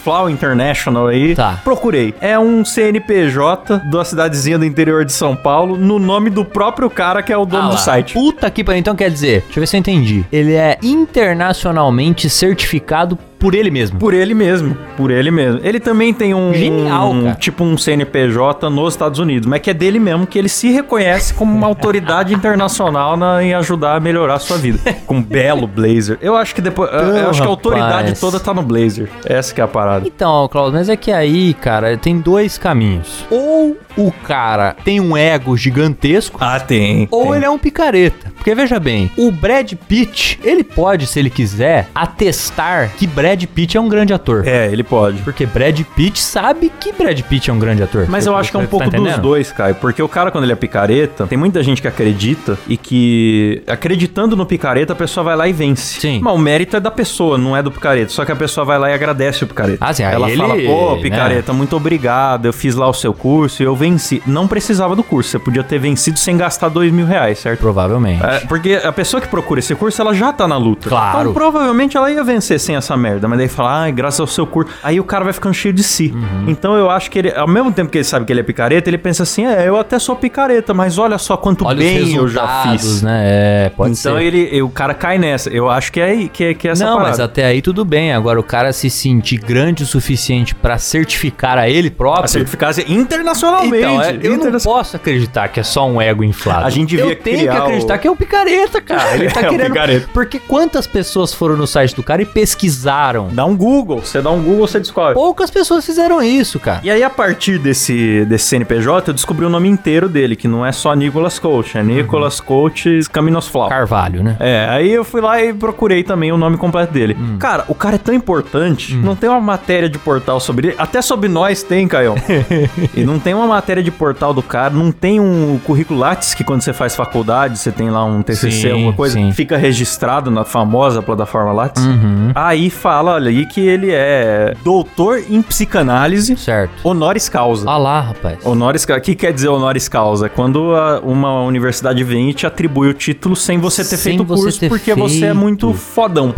Flow 0.01 0.29
International 0.29 1.07
aí. 1.07 1.35
Tá. 1.35 1.59
Procurei. 1.63 2.13
É 2.21 2.37
um 2.37 2.63
CNPJ 2.63 3.79
da 3.89 4.05
cidadezinha 4.05 4.57
do 4.57 4.65
interior 4.65 5.05
de 5.05 5.13
São 5.13 5.35
Paulo, 5.35 5.77
no 5.77 5.99
nome 5.99 6.29
do 6.29 6.43
próprio 6.45 6.89
cara 6.89 7.21
que 7.21 7.31
é 7.31 7.37
o 7.37 7.45
dono 7.45 7.69
Ah 7.69 7.69
do 7.69 7.77
site. 7.77 8.13
Puta 8.13 8.49
que 8.49 8.63
pariu. 8.63 8.79
Então 8.79 8.95
quer 8.95 9.09
dizer, 9.09 9.41
deixa 9.41 9.59
eu 9.59 9.61
ver 9.61 9.67
se 9.67 9.75
eu 9.75 9.79
entendi. 9.79 10.25
Ele 10.31 10.53
é 10.53 10.77
internacionalmente 10.81 12.29
certificado 12.29 13.17
por 13.41 13.53
ele 13.55 13.69
mesmo. 13.71 13.99
Por 13.99 14.13
ele 14.13 14.33
mesmo, 14.33 14.77
por 14.95 15.11
ele 15.11 15.31
mesmo. 15.31 15.59
Ele 15.63 15.79
também 15.79 16.13
tem 16.13 16.33
um, 16.33 16.53
Genial, 16.53 17.11
um- 17.11 17.33
tipo 17.33 17.63
um 17.63 17.75
CNPJ 17.77 18.69
nos 18.69 18.93
Estados 18.93 19.19
Unidos, 19.19 19.47
mas 19.47 19.59
que 19.61 19.69
é 19.69 19.73
dele 19.73 19.99
mesmo 19.99 20.25
que 20.27 20.37
ele 20.39 20.47
se 20.47 20.71
reconhece 20.71 21.33
como 21.33 21.53
uma 21.53 21.67
autoridade 21.67 22.33
internacional 22.33 23.17
na- 23.17 23.43
em 23.43 23.53
ajudar 23.55 23.95
a 23.95 23.99
melhorar 23.99 24.35
a 24.35 24.39
sua 24.39 24.57
vida. 24.57 24.79
Com 25.07 25.15
um 25.15 25.23
belo 25.23 25.65
blazer. 25.67 26.17
Eu 26.21 26.35
acho 26.37 26.53
que 26.55 26.61
depois, 26.61 26.89
eu- 26.93 26.99
eu 26.99 27.29
acho 27.31 27.41
que 27.41 27.47
a 27.47 27.49
autoridade 27.49 27.91
rapaz. 28.03 28.19
toda 28.19 28.39
tá 28.39 28.53
no 28.53 28.61
blazer. 28.61 29.09
Essa 29.25 29.53
que 29.53 29.59
é 29.59 29.63
a 29.63 29.67
parada. 29.67 30.07
Então, 30.07 30.47
Claudio, 30.47 30.73
mas 30.77 30.87
é 30.87 30.95
que 30.95 31.11
aí, 31.11 31.53
cara, 31.55 31.97
tem 31.97 32.19
dois 32.19 32.57
caminhos. 32.59 33.25
Ou 33.31 33.75
o 33.97 34.11
cara 34.11 34.75
tem 34.85 34.99
um 35.01 35.17
ego 35.17 35.57
gigantesco, 35.57 36.37
Ah, 36.39 36.59
tem. 36.59 37.07
ou 37.09 37.23
tem. 37.23 37.35
ele 37.37 37.45
é 37.45 37.49
um 37.49 37.57
picareta. 37.57 38.31
Porque 38.35 38.55
veja 38.55 38.79
bem, 38.79 39.11
o 39.17 39.31
Brad 39.31 39.71
Pitt, 39.87 40.39
ele 40.43 40.63
pode, 40.63 41.05
se 41.07 41.19
ele 41.19 41.29
quiser, 41.29 41.87
atestar 41.93 42.91
que 42.97 43.05
Brad 43.05 43.30
Pitt 43.45 43.77
é 43.77 43.81
um 43.81 43.87
grande 43.89 44.13
ator. 44.13 44.43
É, 44.47 44.67
ele 44.71 44.83
pode. 44.83 45.21
Porque 45.21 45.45
Brad 45.45 45.79
Pitt 45.95 46.19
sabe 46.19 46.71
que 46.79 46.91
Brad 46.91 47.19
Pitt 47.21 47.49
é 47.49 47.53
um 47.53 47.59
grande 47.59 47.83
ator. 47.83 48.05
Mas 48.09 48.25
eu 48.25 48.35
acho 48.35 48.51
que 48.51 48.57
é 48.57 48.59
um 48.59 48.63
Tá 48.63 48.69
pouco 48.69 48.85
dos 48.89 48.93
entendendo? 48.99 49.21
dois, 49.21 49.51
Caio. 49.51 49.75
Porque 49.75 50.01
o 50.01 50.07
cara, 50.07 50.31
quando 50.31 50.43
ele 50.45 50.53
é 50.53 50.55
picareta, 50.55 51.25
tem 51.27 51.37
muita 51.37 51.61
gente 51.63 51.81
que 51.81 51.87
acredita 51.87 52.57
e 52.67 52.77
que, 52.77 53.63
acreditando 53.67 54.35
no 54.35 54.45
picareta, 54.45 54.93
a 54.93 54.95
pessoa 54.95 55.23
vai 55.23 55.35
lá 55.35 55.47
e 55.47 55.53
vence. 55.53 55.99
Sim. 55.99 56.19
Mas 56.21 56.33
o 56.33 56.37
mérito 56.37 56.75
é 56.77 56.79
da 56.79 56.91
pessoa, 56.91 57.37
não 57.37 57.55
é 57.55 57.61
do 57.63 57.71
picareta. 57.71 58.09
Só 58.11 58.23
que 58.25 58.31
a 58.31 58.35
pessoa 58.35 58.65
vai 58.65 58.77
lá 58.79 58.89
e 58.89 58.93
agradece 58.93 59.43
o 59.43 59.47
picareta. 59.47 59.77
Ah, 59.81 59.93
sim, 59.93 60.03
Ela 60.03 60.29
ele, 60.29 60.37
fala, 60.37 60.55
pô, 60.55 60.95
né? 60.95 61.01
picareta, 61.01 61.53
muito 61.53 61.75
obrigado. 61.75 62.45
Eu 62.45 62.53
fiz 62.53 62.75
lá 62.75 62.87
o 62.87 62.93
seu 62.93 63.13
curso 63.13 63.61
e 63.61 63.65
eu 63.65 63.75
venci. 63.75 64.21
Não 64.25 64.47
precisava 64.47 64.95
do 64.95 65.03
curso. 65.03 65.29
Você 65.31 65.39
podia 65.39 65.63
ter 65.63 65.79
vencido 65.79 66.17
sem 66.19 66.37
gastar 66.37 66.69
dois 66.69 66.91
mil 66.91 67.05
reais, 67.05 67.39
certo? 67.39 67.59
Provavelmente. 67.59 68.23
É, 68.23 68.39
porque 68.41 68.79
a 68.83 68.91
pessoa 68.91 69.19
que 69.21 69.27
procura 69.27 69.59
esse 69.59 69.73
curso, 69.75 70.01
ela 70.01 70.13
já 70.13 70.31
tá 70.33 70.47
na 70.47 70.57
luta. 70.57 70.89
Claro. 70.89 71.19
Então, 71.21 71.33
provavelmente 71.33 71.97
ela 71.97 72.11
ia 72.11 72.23
vencer 72.23 72.59
sem 72.59 72.75
essa 72.75 72.95
merda. 72.97 73.20
Mas 73.27 73.37
daí 73.39 73.47
fala, 73.47 73.81
ai, 73.83 73.91
graças 73.91 74.19
ao 74.19 74.27
seu 74.27 74.45
curso. 74.47 74.71
Aí 74.83 74.99
o 74.99 75.03
cara 75.03 75.23
vai 75.23 75.33
ficando 75.33 75.53
cheio 75.53 75.73
de 75.73 75.83
si. 75.83 76.11
Uhum. 76.15 76.45
Então 76.47 76.75
eu 76.75 76.89
acho 76.89 77.09
que 77.11 77.19
ele, 77.19 77.31
ao 77.33 77.47
mesmo 77.47 77.71
tempo 77.71 77.89
que 77.89 77.97
ele 77.97 78.05
sabe 78.05 78.25
que 78.25 78.33
ele 78.33 78.39
é 78.41 78.43
picareta, 78.43 78.89
ele 78.89 78.97
pensa 78.97 79.23
assim, 79.23 79.45
é, 79.45 79.67
eu 79.67 79.77
até 79.77 79.97
sou 79.99 80.15
picareta, 80.15 80.73
mas 80.73 80.97
olha 80.97 81.17
só 81.17 81.35
quanto 81.37 81.65
Olha 81.65 81.77
bem 81.77 82.15
eu 82.15 82.27
já 82.27 82.63
fiz. 82.63 83.01
né? 83.01 83.21
É, 83.23 83.69
pode 83.75 83.97
então 83.99 84.17
ser. 84.17 84.23
ele, 84.23 84.61
o 84.61 84.69
cara 84.69 84.93
cai 84.93 85.17
nessa. 85.17 85.49
Eu 85.49 85.69
acho 85.69 85.91
que 85.91 85.99
é, 85.99 86.27
que 86.27 86.43
é, 86.43 86.53
que 86.53 86.67
é 86.67 86.71
essa 86.71 86.83
Não, 86.85 86.95
mas 86.97 87.03
parada. 87.17 87.23
até 87.25 87.45
aí 87.45 87.61
tudo 87.61 87.83
bem. 87.85 88.13
Agora, 88.13 88.39
o 88.39 88.43
cara 88.43 88.71
se 88.73 88.89
sentir 88.89 89.37
grande 89.37 89.83
o 89.83 89.85
suficiente 89.85 90.53
pra 90.55 90.77
certificar 90.77 91.57
a 91.57 91.69
ele 91.69 91.89
próprio. 91.89 92.25
A 92.25 92.27
certificácia 92.27 92.83
internacionalmente. 92.87 93.77
Então, 93.85 94.01
é, 94.01 94.19
eu 94.21 94.37
não 94.37 94.59
posso 94.59 94.95
acreditar 94.95 95.47
que 95.49 95.59
é 95.59 95.63
só 95.63 95.87
um 95.87 96.01
ego 96.01 96.23
inflado. 96.23 96.65
A 96.65 96.69
gente 96.69 96.89
devia 96.89 97.11
Eu 97.11 97.15
tenho 97.15 97.39
que 97.39 97.47
acreditar 97.49 97.95
o- 97.95 97.99
que 97.99 98.07
é 98.07 98.11
um 98.11 98.15
picareta, 98.15 98.81
cara. 98.81 99.15
Ele 99.15 99.29
tá 99.31 99.41
É 99.41 99.49
querendo. 99.49 100.07
Porque 100.13 100.39
quantas 100.39 100.87
pessoas 100.87 101.33
foram 101.33 101.55
no 101.57 101.67
site 101.67 101.95
do 101.95 102.03
cara 102.03 102.21
e 102.21 102.25
pesquisaram? 102.25 103.10
Dá 103.31 103.45
um 103.45 103.55
Google. 103.55 103.99
Você 103.99 104.21
dá 104.21 104.31
um 104.31 104.41
Google, 104.41 104.67
você 104.67 104.79
descobre. 104.79 105.13
Poucas 105.13 105.49
pessoas 105.49 105.85
fizeram 105.85 106.21
isso, 106.21 106.59
cara. 106.59 106.81
E 106.83 106.89
aí, 106.89 107.03
a 107.03 107.09
partir 107.09 107.57
desse, 107.59 108.25
desse 108.25 108.45
CNPJ, 108.45 109.09
eu 109.09 109.13
descobri 109.13 109.45
o 109.45 109.49
nome 109.49 109.69
inteiro 109.69 110.07
dele, 110.07 110.35
que 110.35 110.47
não 110.47 110.65
é 110.65 110.71
só 110.71 110.93
Nicolas 110.93 111.39
Coach, 111.39 111.77
é 111.77 111.83
Nicolas 111.83 112.39
Coach 112.39 113.01
Caminosflau. 113.11 113.69
Carvalho, 113.69 114.23
né? 114.23 114.37
É, 114.39 114.67
aí 114.69 114.91
eu 114.91 115.03
fui 115.03 115.21
lá 115.21 115.41
e 115.41 115.53
procurei 115.53 116.03
também 116.03 116.31
o 116.31 116.37
nome 116.37 116.57
completo 116.57 116.93
dele. 116.93 117.15
Hum. 117.19 117.37
Cara, 117.37 117.65
o 117.67 117.75
cara 117.75 117.95
é 117.95 117.99
tão 117.99 118.13
importante, 118.13 118.95
não 118.95 119.15
tem 119.15 119.29
uma 119.29 119.41
matéria 119.41 119.89
de 119.89 119.97
portal 119.97 120.39
sobre 120.39 120.69
ele, 120.69 120.75
até 120.77 121.01
sobre 121.01 121.29
nós 121.29 121.63
tem, 121.63 121.87
Caio. 121.87 122.15
e 122.95 123.03
não 123.03 123.19
tem 123.19 123.33
uma 123.33 123.47
matéria 123.47 123.83
de 123.83 123.91
portal 123.91 124.33
do 124.33 124.41
cara, 124.41 124.73
não 124.73 124.91
tem 124.91 125.19
um 125.19 125.59
currículo 125.65 125.99
Lattes 125.99 126.33
que 126.33 126.43
quando 126.43 126.61
você 126.61 126.73
faz 126.73 126.95
faculdade, 126.95 127.57
você 127.57 127.71
tem 127.71 127.89
lá 127.89 128.03
um 128.03 128.21
TCC, 128.21 128.51
Sim, 128.51 128.71
alguma 128.71 128.93
coisa, 128.93 129.15
sim. 129.15 129.31
fica 129.31 129.57
registrado 129.57 130.31
na 130.31 130.43
famosa 130.43 131.01
plataforma 131.01 131.51
Lattes. 131.51 131.83
Uhum. 131.83 132.31
Aí 132.35 132.69
fala 132.91 133.15
ali 133.15 133.45
que 133.45 133.61
ele 133.65 133.89
é 133.89 134.53
doutor 134.65 135.23
em 135.29 135.41
psicanálise, 135.41 136.35
Certo. 136.35 136.73
honoris 136.83 137.29
causa. 137.29 137.69
Ah 137.69 137.77
lá, 137.77 138.01
rapaz. 138.01 138.39
Honoris 138.45 138.83
causa. 138.83 138.99
O 138.99 139.03
que 139.03 139.15
quer 139.15 139.31
dizer 139.31 139.47
honoris 139.47 139.87
causa? 139.87 140.25
É 140.25 140.29
Quando 140.29 140.75
a- 140.75 140.99
uma 140.99 141.41
universidade 141.43 142.03
vem 142.03 142.29
e 142.29 142.33
te 142.33 142.45
atribui 142.45 142.89
o 142.89 142.93
título 142.93 143.33
sem 143.33 143.57
você 143.59 143.81
ter 143.83 143.95
Sem 143.95 144.17
feito 144.17 144.23
o 144.23 144.25
curso, 144.25 144.67
porque 144.67 144.93
você 144.93 145.17
é 145.17 145.19
feito. 145.27 145.35
muito 145.35 145.73
fodão. 145.73 146.33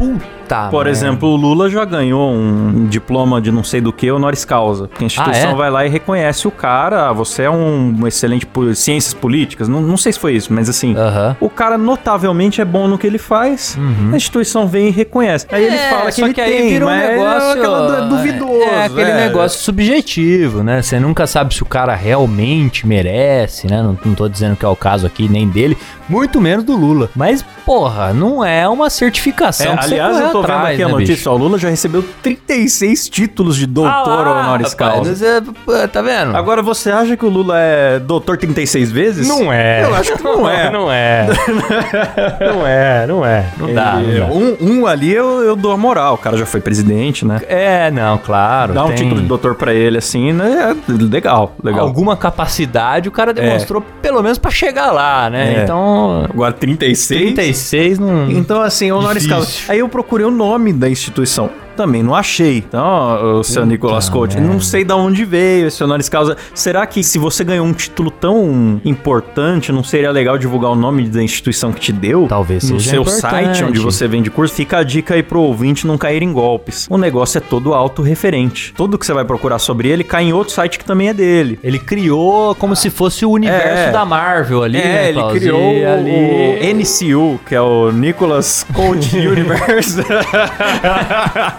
Tá, 0.54 0.68
Por 0.70 0.86
merda. 0.86 0.90
exemplo, 0.92 1.30
o 1.30 1.36
Lula 1.36 1.68
já 1.70 1.84
ganhou 1.84 2.32
um 2.32 2.86
diploma 2.88 3.42
de 3.42 3.52
não 3.52 3.64
sei 3.64 3.82
do 3.82 3.92
que, 3.92 4.12
honoris 4.12 4.46
causa. 4.46 4.88
Porque 4.88 5.04
a 5.04 5.08
instituição 5.08 5.50
Ah, 5.50 5.54
é? 5.54 5.56
vai 5.56 5.72
lá 5.72 5.86
e 5.86 5.90
reconhece 5.90 6.48
o 6.48 6.52
cara, 6.52 7.10
ah, 7.10 7.14
você 7.14 7.44
é 7.44 7.50
um 7.50 8.06
excelente 8.06 8.46
po- 8.46 8.74
ciências 8.76 9.14
políticas. 9.16 9.68
Não, 9.68 9.82
não 9.82 9.98
sei 9.98 10.12
se 10.14 10.20
foi 10.20 10.34
isso, 10.34 10.54
mas 10.54 10.70
assim. 10.70 10.96
Aham. 10.96 11.36
O 11.40 11.50
cara 11.50 11.78
notavelmente 11.78 12.62
é 12.62 12.66
bom 12.66 12.88
no 12.88 12.98
que 13.00 13.08
ele 13.08 13.18
faz, 13.18 13.78
a 14.12 14.16
instituição 14.16 14.68
vem 14.68 14.90
e 14.90 14.92
reconhece. 14.92 15.48
Aí 15.52 15.64
ele 15.66 15.74
Uhum. 15.76 15.82
É, 15.82 15.90
fala 15.90 16.06
que 16.06 16.12
só 16.20 16.26
ele 16.26 16.34
que 16.36 16.42
aí 16.42 16.52
tem, 16.52 16.70
vira 16.70 16.86
um 16.86 16.90
mas 16.90 17.10
negócio 17.10 17.64
é 17.64 18.02
du- 18.02 18.10
duvidoso. 18.10 18.54
É 18.64 18.86
aquele 18.86 19.10
é. 19.12 19.16
negócio 19.16 19.60
subjetivo, 19.60 20.62
né? 20.64 20.82
Você 20.84 21.00
nunca 21.00 21.26
sabe 21.26 21.54
se 21.54 21.64
o 21.64 21.66
cara 21.66 21.96
realmente 21.96 22.86
merece, 22.86 23.66
né? 23.68 23.82
Não, 23.82 23.98
não 24.06 24.14
tô 24.14 24.30
dizendo 24.30 24.56
que 24.56 24.66
é 24.66 24.68
o 24.68 24.76
caso 24.76 25.08
aqui 25.08 25.28
nem 25.28 25.48
dele, 25.48 25.76
muito 26.08 26.40
menos 26.40 26.64
do 26.64 26.76
Lula. 26.76 27.10
Mas, 27.16 27.44
porra, 27.66 28.14
não 28.14 28.44
é 28.46 28.68
uma 28.70 28.90
certificação 28.90 29.74
É, 29.74 29.78
aliás, 29.82 30.20
eu 30.20 30.30
tô 30.32 30.43
atrás, 30.44 30.62
vendo 30.62 30.74
aqui 30.74 30.84
a 30.84 30.88
né, 30.88 30.92
notícia. 30.94 31.16
bicho? 31.16 31.30
ó, 31.30 31.34
O 31.34 31.38
Lula 31.38 31.58
já 31.58 31.70
recebeu 31.70 32.04
36 32.22 33.10
títulos 33.10 33.56
de 33.56 33.66
doutor 33.66 34.28
Ah 34.28 34.42
honoris 34.46 34.74
rapaz, 34.74 34.94
causa. 34.96 35.16
você- 35.16 35.42
pô, 35.66 35.88
tá 35.88 36.02
vendo? 36.02 36.36
Agora, 36.36 36.62
você 36.62 36.92
acha 36.92 37.16
que 37.18 37.26
o 37.26 37.30
Lula 37.30 37.56
é 37.60 38.00
doutor 38.00 38.38
36 38.38 38.92
vezes? 38.92 39.28
não 39.28 39.52
é. 39.52 39.84
Eu 39.84 39.96
acho 39.96 40.16
que 40.16 40.24
não 40.24 40.50
é. 40.50 40.70
não 40.72 40.92
é. 40.92 41.28
não 42.40 42.68
é, 42.68 43.08
não 43.08 43.26
é. 43.26 43.46
Não 43.58 43.74
dá, 43.74 44.02
Ele- 44.02 44.20
não 44.20 44.28
dá. 44.30 44.34
Um, 44.34 44.58
um 44.82 44.88
ali 44.88 45.12
eu, 45.14 45.42
eu 45.44 45.56
dou 45.56 45.72
a 45.72 45.78
moral. 45.78 46.16
O 46.16 46.18
cara 46.18 46.38
já 46.38 46.46
foi 46.46 46.62
presidente, 46.62 47.26
né? 47.26 47.42
É, 47.48 47.92
não, 47.92 48.18
claro. 48.18 48.74
Dá 48.74 48.84
um 48.84 48.88
tem 48.88 48.98
título 48.98 49.22
de 49.22 49.28
doutor 49.28 49.56
pra 49.56 49.74
ele, 49.74 49.98
assim, 49.98 50.32
né? 50.34 50.76
É 50.88 50.92
legal, 50.92 51.56
legal. 51.64 51.86
Alguma 51.86 52.16
capacidade 52.16 53.08
o 53.10 53.12
cara 53.12 53.34
demonstrou, 53.34 53.82
pelo 54.02 54.22
menos 54.22 54.38
pra 54.38 54.52
chegar 54.52 54.92
lá, 54.92 55.30
né? 55.30 55.56
É. 55.60 55.64
Então, 55.64 56.26
Agora, 56.30 56.54
36? 56.54 57.22
36 57.22 58.00
não. 58.00 58.30
Então, 58.32 58.62
assim, 58.62 58.92
honoris 58.92 59.28
causa. 59.28 59.50
Aí 59.70 59.80
eu 59.80 59.90
procurei 59.90 60.23
o 60.24 60.32
nome 60.32 60.74
da 60.74 60.90
instituição. 60.90 61.63
Também 61.76 62.04
não 62.04 62.14
achei. 62.16 62.58
Então, 62.58 63.40
o 63.40 63.44
seu 63.44 63.66
Nicolas 63.66 64.08
Coach, 64.10 64.40
não 64.40 64.60
sei 64.60 64.84
de 64.84 64.94
onde 64.94 65.26
veio 65.26 65.68
esse 65.68 65.84
honoris 65.84 66.08
causa. 66.10 66.38
Será 66.54 66.86
que 66.86 67.04
se 67.04 67.18
você 67.18 67.44
ganhou 67.44 67.66
um 67.66 67.74
título 67.74 68.12
tão 68.12 68.80
importante, 68.86 69.72
não 69.72 69.84
seria 69.84 70.12
legal 70.12 70.38
divulgar 70.38 70.72
o 70.72 70.76
nome 70.76 71.08
da 71.10 71.22
instituição 71.24 71.72
que 71.72 71.80
te 71.80 71.92
deu? 71.92 72.28
Talvez 72.30 72.70
No 72.70 72.80
seja 72.80 72.92
seu 72.92 73.02
importante. 73.02 73.22
site 73.22 73.64
onde 73.64 73.80
você 73.80 74.08
vende 74.08 74.30
curso. 74.30 74.54
Fica 74.54 74.78
a 74.78 74.84
dica 74.84 75.16
aí 75.16 75.24
pro 75.24 75.40
ouvinte 75.42 75.88
não 75.88 75.98
cair 75.98 76.22
em 76.22 76.32
golpes. 76.32 76.88
O 76.90 76.98
negócio 76.98 77.38
é 77.38 77.42
todo 77.42 77.74
autorreferente. 77.74 78.74
Tudo 78.76 78.98
que 78.98 79.06
você 79.06 79.14
vai 79.14 79.26
procurar 79.26 79.58
sobre 79.60 79.88
ele 79.90 80.04
cai 80.04 80.26
em 80.26 80.34
outro 80.34 80.54
site 80.54 80.78
que 80.78 80.86
também 80.86 81.10
é 81.10 81.14
dele. 81.14 81.60
Ele 81.64 81.80
criou 81.80 82.54
como 82.56 82.76
se 82.76 82.90
fosse 82.90 83.26
o 83.26 83.32
universo 83.32 83.90
É. 83.90 83.92
da 83.92 84.06
Marvel 84.06 84.64
ali, 84.64 84.78
É, 84.78 84.84
né, 84.84 85.10
ele 85.10 85.24
criou 85.40 85.60
E 85.74 85.86
ali... 85.86 86.12
o 86.12 86.76
NCU, 86.76 87.40
que 87.48 87.56
é 87.56 87.62
o 87.62 87.92
Nicholas 87.92 88.66
Coach 88.74 89.16
Universe. 89.18 89.98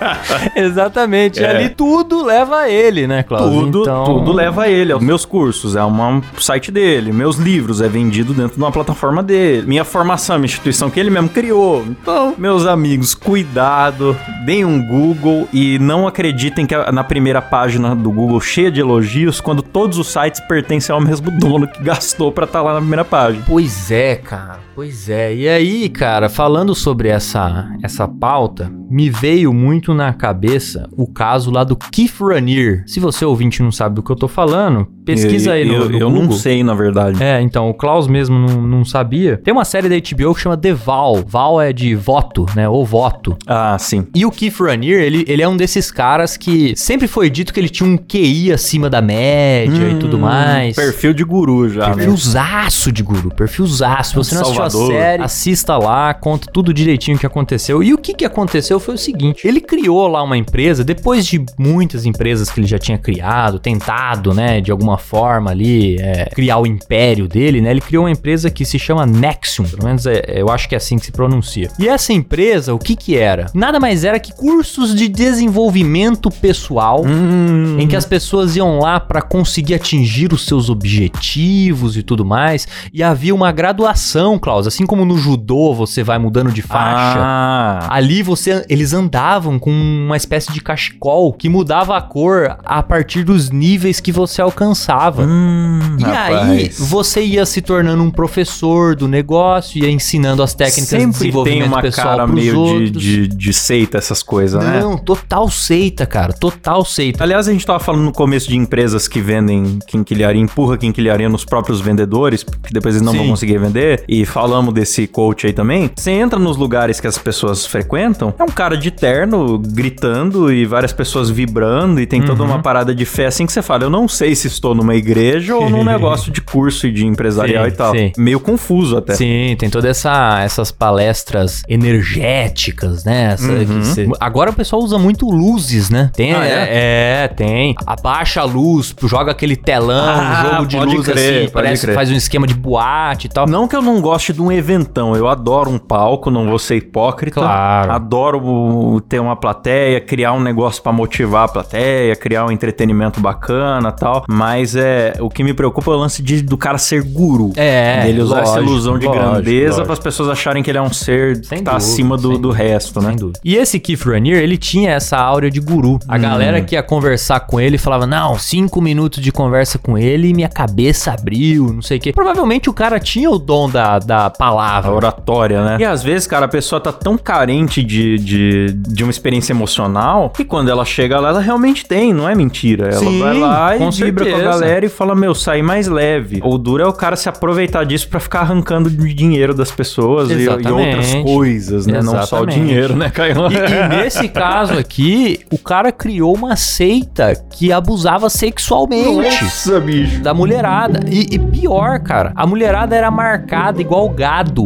Exatamente. 0.56 1.40
E 1.40 1.44
É. 1.44 1.50
ali 1.50 1.68
tudo 1.68 2.25
leva 2.25 2.61
a 2.61 2.70
ele, 2.70 3.06
né, 3.06 3.23
Cláudio? 3.23 3.61
Tudo, 3.62 3.82
Então- 3.82 4.04
tudo 4.04 4.32
leva 4.32 4.62
a 4.64 4.68
ele. 4.68 4.92
Os 4.94 5.02
meus 5.02 5.25
cursos, 5.25 5.76
é 5.76 5.84
um 5.84 6.23
site 6.38 6.70
dele. 6.70 7.12
Meus 7.12 7.37
livros, 7.37 7.80
é 7.80 7.88
vendido 7.88 8.32
dentro 8.32 8.54
de 8.56 8.58
uma 8.62 8.73
plataforma 8.73 9.23
dele. 9.23 9.66
Minha 9.66 9.84
formação, 9.84 10.37
é 10.37 10.38
uma 10.38 10.44
instituição 10.46 10.90
que 10.90 10.99
ele 11.00 11.11
mesmo 11.11 11.28
criou. 11.28 11.84
Então, 11.88 12.34
meus 12.38 12.66
amigos, 12.66 13.14
cuidado. 13.14 14.16
Deem 14.44 14.64
um 14.64 14.84
Google 14.87 15.49
e 15.52 15.78
não 15.78 16.06
acreditem 16.06 16.66
que 16.66 16.76
na 16.92 17.04
primeira 17.04 17.40
página 17.40 17.94
do 17.94 18.11
Google 18.11 18.40
cheia 18.40 18.70
de 18.70 18.80
elogios, 18.80 19.40
quando 19.40 19.62
todos 19.62 19.99
os 19.99 20.08
sites 20.08 20.40
pertencem 20.40 20.94
ao 20.94 21.00
mesmo 21.00 21.30
dono 21.30 21.66
que 21.66 21.82
gastou 21.82 22.30
pra 22.32 22.44
estar 22.44 22.62
lá 22.62 22.75
na 22.75 22.80
primeira 22.80 23.04
página. 23.04 23.44
Pois 23.46 23.90
é, 23.90 24.16
cara. 24.16 24.58
Pois 24.75 25.09
é. 25.09 25.35
E 25.35 25.49
aí, 25.49 25.88
cara, 25.88 26.28
falando 26.28 26.75
sobre 26.75 27.09
essa, 27.09 27.71
essa 27.83 28.09
pauta, 28.09 28.71
me 28.90 29.09
veio 29.09 29.52
muito 29.52 29.95
na 29.95 30.12
cabeça 30.12 30.88
o 30.97 31.07
caso 31.07 31.50
lá 31.50 31.62
do 31.62 31.76
Keith 31.76 32.21
Raniere. 32.21 32.83
Se 32.87 32.99
você 32.99 33.25
ouvinte 33.25 33.62
não 33.62 33.71
sabe 33.71 33.95
do 33.95 34.02
que 34.02 34.11
eu 34.11 34.16
tô 34.16 34.26
falando, 34.26 34.87
pesquisa 35.04 35.52
aí 35.52 35.64
no, 35.64 35.75
eu, 35.75 35.88
no 35.88 35.99
eu 35.99 36.11
não 36.11 36.23
Google. 36.23 36.37
sei, 36.37 36.64
na 36.64 36.75
verdade. 36.75 37.23
É, 37.23 37.40
então, 37.40 37.71
o 37.71 37.75
Klaus 37.75 38.09
mesmo 38.09 38.37
não, 38.37 38.62
não 38.62 38.85
sabia. 38.85 39.37
Tem 39.37 39.52
uma 39.52 39.64
série 39.64 39.88
da 39.88 39.95
HBO 39.97 40.35
que 40.35 40.40
chama 40.40 40.57
The 40.57 40.73
Val. 40.75 41.23
Val 41.26 41.61
é 41.61 41.73
de 41.73 41.95
voto, 41.95 42.45
né? 42.57 42.69
Ou 42.69 42.85
voto. 42.85 43.37
Ah, 43.47 43.76
sim. 43.78 44.07
E 44.14 44.26
o 44.26 44.31
Keith 44.31 44.59
Raniere, 44.61 45.02
ele, 45.04 45.25
ele 45.28 45.43
é 45.43 45.49
um 45.49 45.57
desses 45.57 45.90
caras 45.93 46.37
que 46.37 46.75
sempre 46.76 47.07
foi 47.07 47.31
dito 47.31 47.54
que 47.54 47.61
ele 47.61 47.69
tinha 47.69 47.88
um 47.88 47.97
QI 47.97 48.52
acima 48.52 48.90
da 48.90 49.00
média 49.00 49.88
e 49.90 49.95
tudo 50.00 50.16
Hum, 50.16 50.21
mais. 50.21 50.75
Perfil 50.75 51.14
de 51.14 51.23
guru 51.23 51.69
já, 51.69 51.88
né? 51.90 51.95
Perfilzaço 51.97 52.90
de 52.90 53.02
guru, 53.04 53.31
perfilzaço. 53.35 54.14
Você 54.16 54.35
não 54.35 54.43
assistiu 54.43 54.63
série, 54.71 55.23
assista 55.23 55.76
lá, 55.76 56.12
conta 56.14 56.49
tudo 56.52 56.73
direitinho 56.73 57.16
o 57.16 57.21
que 57.21 57.26
aconteceu. 57.26 57.83
E 57.83 57.92
o 57.94 57.99
que, 57.99 58.14
que 58.14 58.25
aconteceu 58.25 58.78
foi 58.80 58.94
o 58.94 58.99
seguinte: 58.99 59.47
ele 59.47 59.61
criou 59.61 60.06
lá 60.09 60.23
uma 60.23 60.37
empresa, 60.37 60.83
depois 60.85 61.26
de 61.26 61.44
muitas 61.59 62.06
empresas 62.06 62.50
que 62.50 62.61
ele 62.61 62.66
já 62.66 62.78
tinha 62.78 62.99
criado, 62.99 63.59
tentado, 63.59 64.33
né, 64.35 64.61
de 64.61 64.71
alguma 64.71 64.99
forma 64.99 65.50
ali, 65.50 65.97
é, 66.00 66.26
criar 66.35 66.59
o 66.59 66.66
império 66.66 67.26
dele, 67.28 67.61
né? 67.61 67.71
Ele 67.71 67.80
criou 67.80 68.04
uma 68.04 68.11
empresa 68.11 68.50
que 68.50 68.64
se 68.64 68.78
chama 68.78 69.04
Nexium, 69.06 69.64
pelo 69.66 69.85
menos 69.85 70.06
é- 70.06 70.23
eu 70.28 70.49
acho 70.50 70.68
que 70.68 70.75
é 70.75 70.78
assim 70.78 70.99
que 70.99 71.06
se 71.06 71.12
pronuncia. 71.12 71.71
E 71.78 71.88
essa 71.88 72.12
empresa, 72.12 72.75
o 72.75 72.78
que 72.78 72.94
que 72.97 73.16
era? 73.16 73.47
Nada 73.54 73.78
mais 73.80 74.04
era 74.04 74.18
que 74.18 74.33
cursos 74.33 74.94
de 74.94 75.09
desenvolvimento 75.09 76.30
pessoal 76.30 77.04
Hum, 77.04 77.76
em 77.78 77.87
que 77.87 77.97
as 77.97 78.04
pessoas 78.04 78.56
iam 78.56 78.78
lá 78.78 78.99
para 79.00 79.21
conseguir 79.23 79.75
atingir 79.75 80.33
os 80.33 80.44
seus 80.47 80.68
objetivos 80.71 81.97
e 81.97 82.02
tudo 82.02 82.25
mais. 82.25 82.66
E 82.92 83.02
havia 83.02 83.35
uma 83.35 83.52
graduação, 83.52 84.38
Klaus, 84.54 84.66
assim 84.68 84.87
como 84.87 85.04
no 85.04 85.18
judô 85.18 85.75
você 85.75 86.02
vai 86.02 86.18
mudando 86.18 86.52
de 86.52 86.62
faixa. 86.62 87.18
Ah, 87.18 87.88
Ali 87.90 88.23
você, 88.23 88.64
eles 88.68 88.92
andavam 88.92 89.58
com 89.58 89.70
uma 89.70 90.16
espécie 90.16 90.52
de 90.52 90.61
cachecol 90.61 91.32
que 91.32 91.49
mudava 91.49 91.96
a 91.96 92.02
cor 92.02 92.56
a 92.64 92.82
partir 92.82 93.25
dos 93.25 93.50
níveis 93.50 93.99
que 94.00 94.12
você 94.12 94.40
alcançava. 94.40 95.23
hum, 95.23 95.96
E 95.99 96.04
aí, 96.04 96.62
rapaz. 96.64 96.78
você 96.78 97.23
ia 97.25 97.44
se 97.44 97.61
tornando 97.61 98.02
um 98.02 98.11
professor 98.11 98.94
do 98.94 99.08
negócio, 99.08 99.82
ia 99.82 99.90
ensinando 99.90 100.42
as 100.42 100.54
técnicas 100.54 100.84
de 100.84 100.94
Sempre 100.94 101.04
tem 101.04 101.18
desenvolvimento 101.18 101.66
uma 101.66 101.82
pessoal 101.82 102.06
cara 102.08 102.26
meio 102.26 102.90
de, 102.90 102.90
de, 102.90 103.28
de 103.28 103.52
seita 103.52 103.99
essas 103.99 104.23
coisas, 104.23 104.62
né? 104.62 104.80
Não, 104.80 104.96
total 104.96 105.49
seita, 105.50 106.06
cara, 106.06 106.32
total 106.32 106.84
seita. 106.84 107.25
Aliás, 107.25 107.49
a 107.49 107.52
gente 107.52 107.66
tava 107.66 107.80
falando 107.80 108.02
no 108.04 108.12
começo 108.12 108.49
de 108.49 108.56
empresas 108.56 109.08
que 109.08 109.20
vendem 109.20 109.78
quinquilharia, 109.87 110.40
empurra 110.40 110.76
quinquilharia 110.76 111.28
nos 111.28 111.44
próprios 111.44 111.80
vendedores, 111.80 112.44
porque 112.44 112.73
depois 112.73 112.94
eles 112.94 113.04
não 113.04 113.12
Sim. 113.12 113.18
vão 113.18 113.28
conseguir 113.28 113.58
vender. 113.58 114.04
E 114.08 114.25
falamos 114.44 114.74
desse 114.74 115.06
coach 115.06 115.46
aí 115.46 115.54
também. 115.54 115.90
Você 115.96 116.10
entra 116.10 116.38
nos 116.38 116.58
lugares 116.58 117.00
que 117.00 117.06
as 117.06 117.16
pessoas 117.16 117.64
frequentam, 117.64 118.34
é 118.38 118.42
um 118.42 118.48
cara 118.48 118.76
de 118.76 118.90
terno 118.90 119.58
gritando 119.58 120.52
e 120.52 120.66
várias 120.66 120.92
pessoas 120.92 121.30
vibrando 121.30 121.98
e 121.98 122.06
tem 122.06 122.20
toda 122.20 122.42
Uhum. 122.42 122.50
uma 122.50 122.58
parada 122.62 122.94
de 122.94 123.06
fé 123.06 123.24
assim 123.26 123.46
que 123.46 123.52
você 123.52 123.62
fala, 123.62 123.84
eu 123.84 123.90
não 123.90 124.06
sei 124.06 124.34
se 124.34 124.46
estou 124.48 124.74
numa 124.74 124.94
igreja 124.94 125.56
ou 125.56 125.70
num 125.70 125.82
negócio 125.84 126.30
de 126.30 126.42
curso 126.42 126.86
e 126.86 126.92
de 126.92 127.06
empresarial 127.06 127.64
Sim, 127.64 127.70
e 127.70 127.72
tal. 127.72 127.92
sim. 127.94 128.12
Meio 128.18 128.38
confuso 128.38 128.98
até. 128.98 129.14
Sim, 129.14 129.56
tem 129.58 129.70
todas 129.70 129.88
essa, 129.90 130.40
essas 130.42 130.70
palestras 130.70 131.62
energéticas, 131.68 133.04
né? 133.04 133.32
Essa 133.32 133.44
Uhum. 133.54 134.12
Agora 134.20 134.50
o 134.50 134.54
pessoal 134.54 134.82
usa 134.82 134.98
muito 134.98 135.30
luzes, 135.30 135.88
né? 135.88 136.10
Tem, 136.14 136.34
Ah, 136.34 136.44
é? 136.46 137.24
é, 137.24 137.28
tem. 137.28 137.74
Abaixa 137.86 138.40
a 138.40 138.44
luz, 138.44 138.94
joga 139.04 139.30
aquele 139.32 139.56
telão, 139.56 140.04
Ah, 140.20 140.44
jogo 140.60 140.66
de 140.66 140.76
luz 140.96 141.06
crer, 141.06 141.42
assim, 141.44 141.52
parece 141.52 141.82
crer. 141.82 141.94
faz 141.94 142.10
um 142.10 142.14
esquema 142.14 142.46
de 142.46 142.54
boate 142.54 143.26
e 143.26 143.30
tal. 143.30 143.46
Não 143.46 143.66
que 143.68 143.74
eu 143.76 143.80
não 143.82 144.00
goste 144.00 144.32
de 144.35 144.43
um 144.43 144.50
eventão, 144.53 145.17
eu 145.17 145.29
adoro 145.29 145.71
um 145.71 145.79
palco, 145.79 146.31
não 146.31 146.47
vou 146.47 146.59
ser 146.59 146.76
hipócrita. 146.76 147.41
Claro. 147.41 147.93
Adoro 147.93 149.00
ter 149.09 149.19
uma 149.21 149.37
plateia, 149.37 150.00
criar 150.00 150.33
um 150.33 150.41
negócio 150.41 150.83
pra 150.83 150.93
motivar 150.93 151.45
a 151.45 151.49
plateia, 151.49 152.14
criar 152.17 152.47
um 152.47 152.50
entretenimento 152.50 153.21
bacana 153.21 153.93
tal. 153.93 154.25
Mas 154.29 154.77
é 154.77 155.14
o 155.20 155.29
que 155.29 155.42
me 155.42 155.55
preocupa 155.55 155.90
é 155.90 155.94
o 155.94 155.99
lance 155.99 156.23
de, 156.23 156.42
do 156.42 156.57
cara 156.57 156.79
ser 156.79 157.03
guru. 157.03 157.53
É, 157.57 158.03
Dele 158.05 158.23
usar 158.23 158.42
essa 158.42 158.55
lógico, 158.55 158.70
ilusão 158.70 158.99
de 158.99 159.07
lógico, 159.07 159.25
grandeza 159.25 159.83
para 159.83 159.92
as 159.92 159.99
pessoas 159.99 160.29
acharem 160.29 160.62
que 160.62 160.70
ele 160.70 160.79
é 160.79 160.83
um 160.83 160.92
ser 160.92 161.44
Sem 161.44 161.59
que 161.59 161.64
tá 161.64 161.73
dúvida, 161.73 161.92
acima 161.92 162.16
do, 162.16 162.38
do 162.38 162.51
resto, 162.51 163.01
né? 163.01 163.09
Sem 163.09 163.16
dúvida. 163.16 163.40
E 163.44 163.57
esse 163.57 163.79
Keith 163.79 164.03
Raniere, 164.03 164.42
ele 164.42 164.57
tinha 164.57 164.90
essa 164.90 165.16
áurea 165.16 165.51
de 165.51 165.61
guru. 165.61 165.99
A 166.09 166.18
galera 166.18 166.61
que 166.61 166.75
ia 166.75 166.83
conversar 166.83 167.40
com 167.40 167.61
ele 167.61 167.79
falava, 167.79 168.07
não, 168.07 168.38
cinco 168.38 168.81
minutos 168.81 169.23
de 169.23 169.31
conversa 169.33 169.79
com 169.79 169.97
ele 169.97 170.29
e 170.29 170.35
minha 170.35 170.49
cabeça 170.49 171.12
abriu, 171.12 171.73
não 171.73 171.83
sei 171.83 171.99
o 171.99 172.01
quê. 172.01 172.12
Provavelmente 172.12 172.68
o 172.68 172.73
cara 172.73 172.99
tinha 172.99 173.31
o 173.31 173.38
dom 173.38 173.68
da, 173.68 173.99
da 173.99 174.23
A 174.26 174.30
palavra. 174.30 174.92
oratória, 174.92 175.64
né? 175.64 175.76
E 175.80 175.84
às 175.84 176.02
vezes, 176.02 176.26
cara, 176.26 176.46
a 176.46 176.48
pessoa 176.48 176.80
tá 176.80 176.92
tão 176.92 177.16
carente 177.18 177.82
de, 177.82 178.18
de, 178.18 178.72
de 178.72 179.02
uma 179.02 179.10
experiência 179.10 179.52
emocional 179.52 180.30
que 180.30 180.44
quando 180.44 180.70
ela 180.70 180.84
chega 180.84 181.18
lá, 181.20 181.28
ela 181.30 181.40
realmente 181.40 181.87
tem, 181.87 182.12
não 182.12 182.28
é 182.28 182.34
mentira. 182.34 182.88
Ela 182.88 182.98
Sim, 182.98 183.18
vai 183.20 183.34
lá 183.38 183.76
e 183.76 183.90
vibra 183.90 184.30
com 184.30 184.37
a 184.37 184.40
galera 184.40 184.87
e 184.87 184.88
fala, 184.88 185.14
meu, 185.14 185.34
sai 185.34 185.62
mais 185.62 185.88
leve. 185.88 186.40
O 186.44 186.58
duro 186.58 186.82
é 186.82 186.87
o 186.87 186.92
cara 186.92 187.16
se 187.16 187.28
aproveitar 187.28 187.84
disso 187.84 188.08
pra 188.08 188.20
ficar 188.20 188.40
arrancando 188.40 188.90
dinheiro 188.90 189.54
das 189.54 189.70
pessoas 189.70 190.30
e, 190.30 190.34
e 190.34 190.48
outras 190.48 190.74
Exatamente. 190.74 191.22
coisas, 191.24 191.87
né? 191.87 192.02
Não 192.02 192.12
só 192.12 192.18
o 192.18 192.20
Exatamente. 192.22 192.54
dinheiro, 192.60 192.96
né, 192.96 193.10
Caio? 193.10 193.34
E, 193.50 193.56
e 193.56 193.88
nesse 193.88 194.28
caso 194.28 194.78
aqui, 194.78 195.40
o 195.52 195.58
cara 195.58 195.92
criou 195.92 196.34
uma 196.34 196.56
seita 196.56 197.34
que 197.50 197.72
abusava 197.72 198.28
sexualmente. 198.30 199.44
Nossa, 199.44 199.80
bicho. 199.80 200.20
Da 200.20 200.32
mulherada. 200.34 201.00
E, 201.08 201.34
e 201.34 201.38
pior, 201.38 202.00
cara, 202.00 202.32
a 202.34 202.46
mulherada 202.46 202.94
era 202.96 203.10
marcada 203.10 203.80
igual 203.80 204.08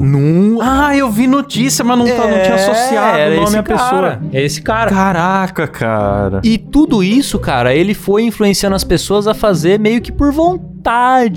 Não. 0.02 0.60
Ah, 0.60 0.96
eu 0.96 1.10
vi 1.10 1.26
notícia, 1.26 1.84
mas 1.84 1.98
não, 1.98 2.06
tá, 2.06 2.26
não 2.26 2.42
tinha 2.42 2.54
associado 2.54 3.18
era 3.18 3.40
o 3.40 3.44
nome 3.44 3.56
à 3.58 3.62
pessoa. 3.62 4.20
É 4.32 4.44
esse 4.44 4.62
cara. 4.62 4.90
Caraca, 4.90 5.66
cara. 5.66 6.40
E 6.44 6.58
tudo 6.58 7.02
isso, 7.02 7.38
cara, 7.38 7.74
ele 7.74 7.94
foi 7.94 8.22
influenciando 8.22 8.76
as 8.76 8.84
pessoas 8.84 9.26
a 9.26 9.34
fazer 9.34 9.78
meio 9.78 10.00
que 10.00 10.12
por 10.12 10.32
vontade, 10.32 10.77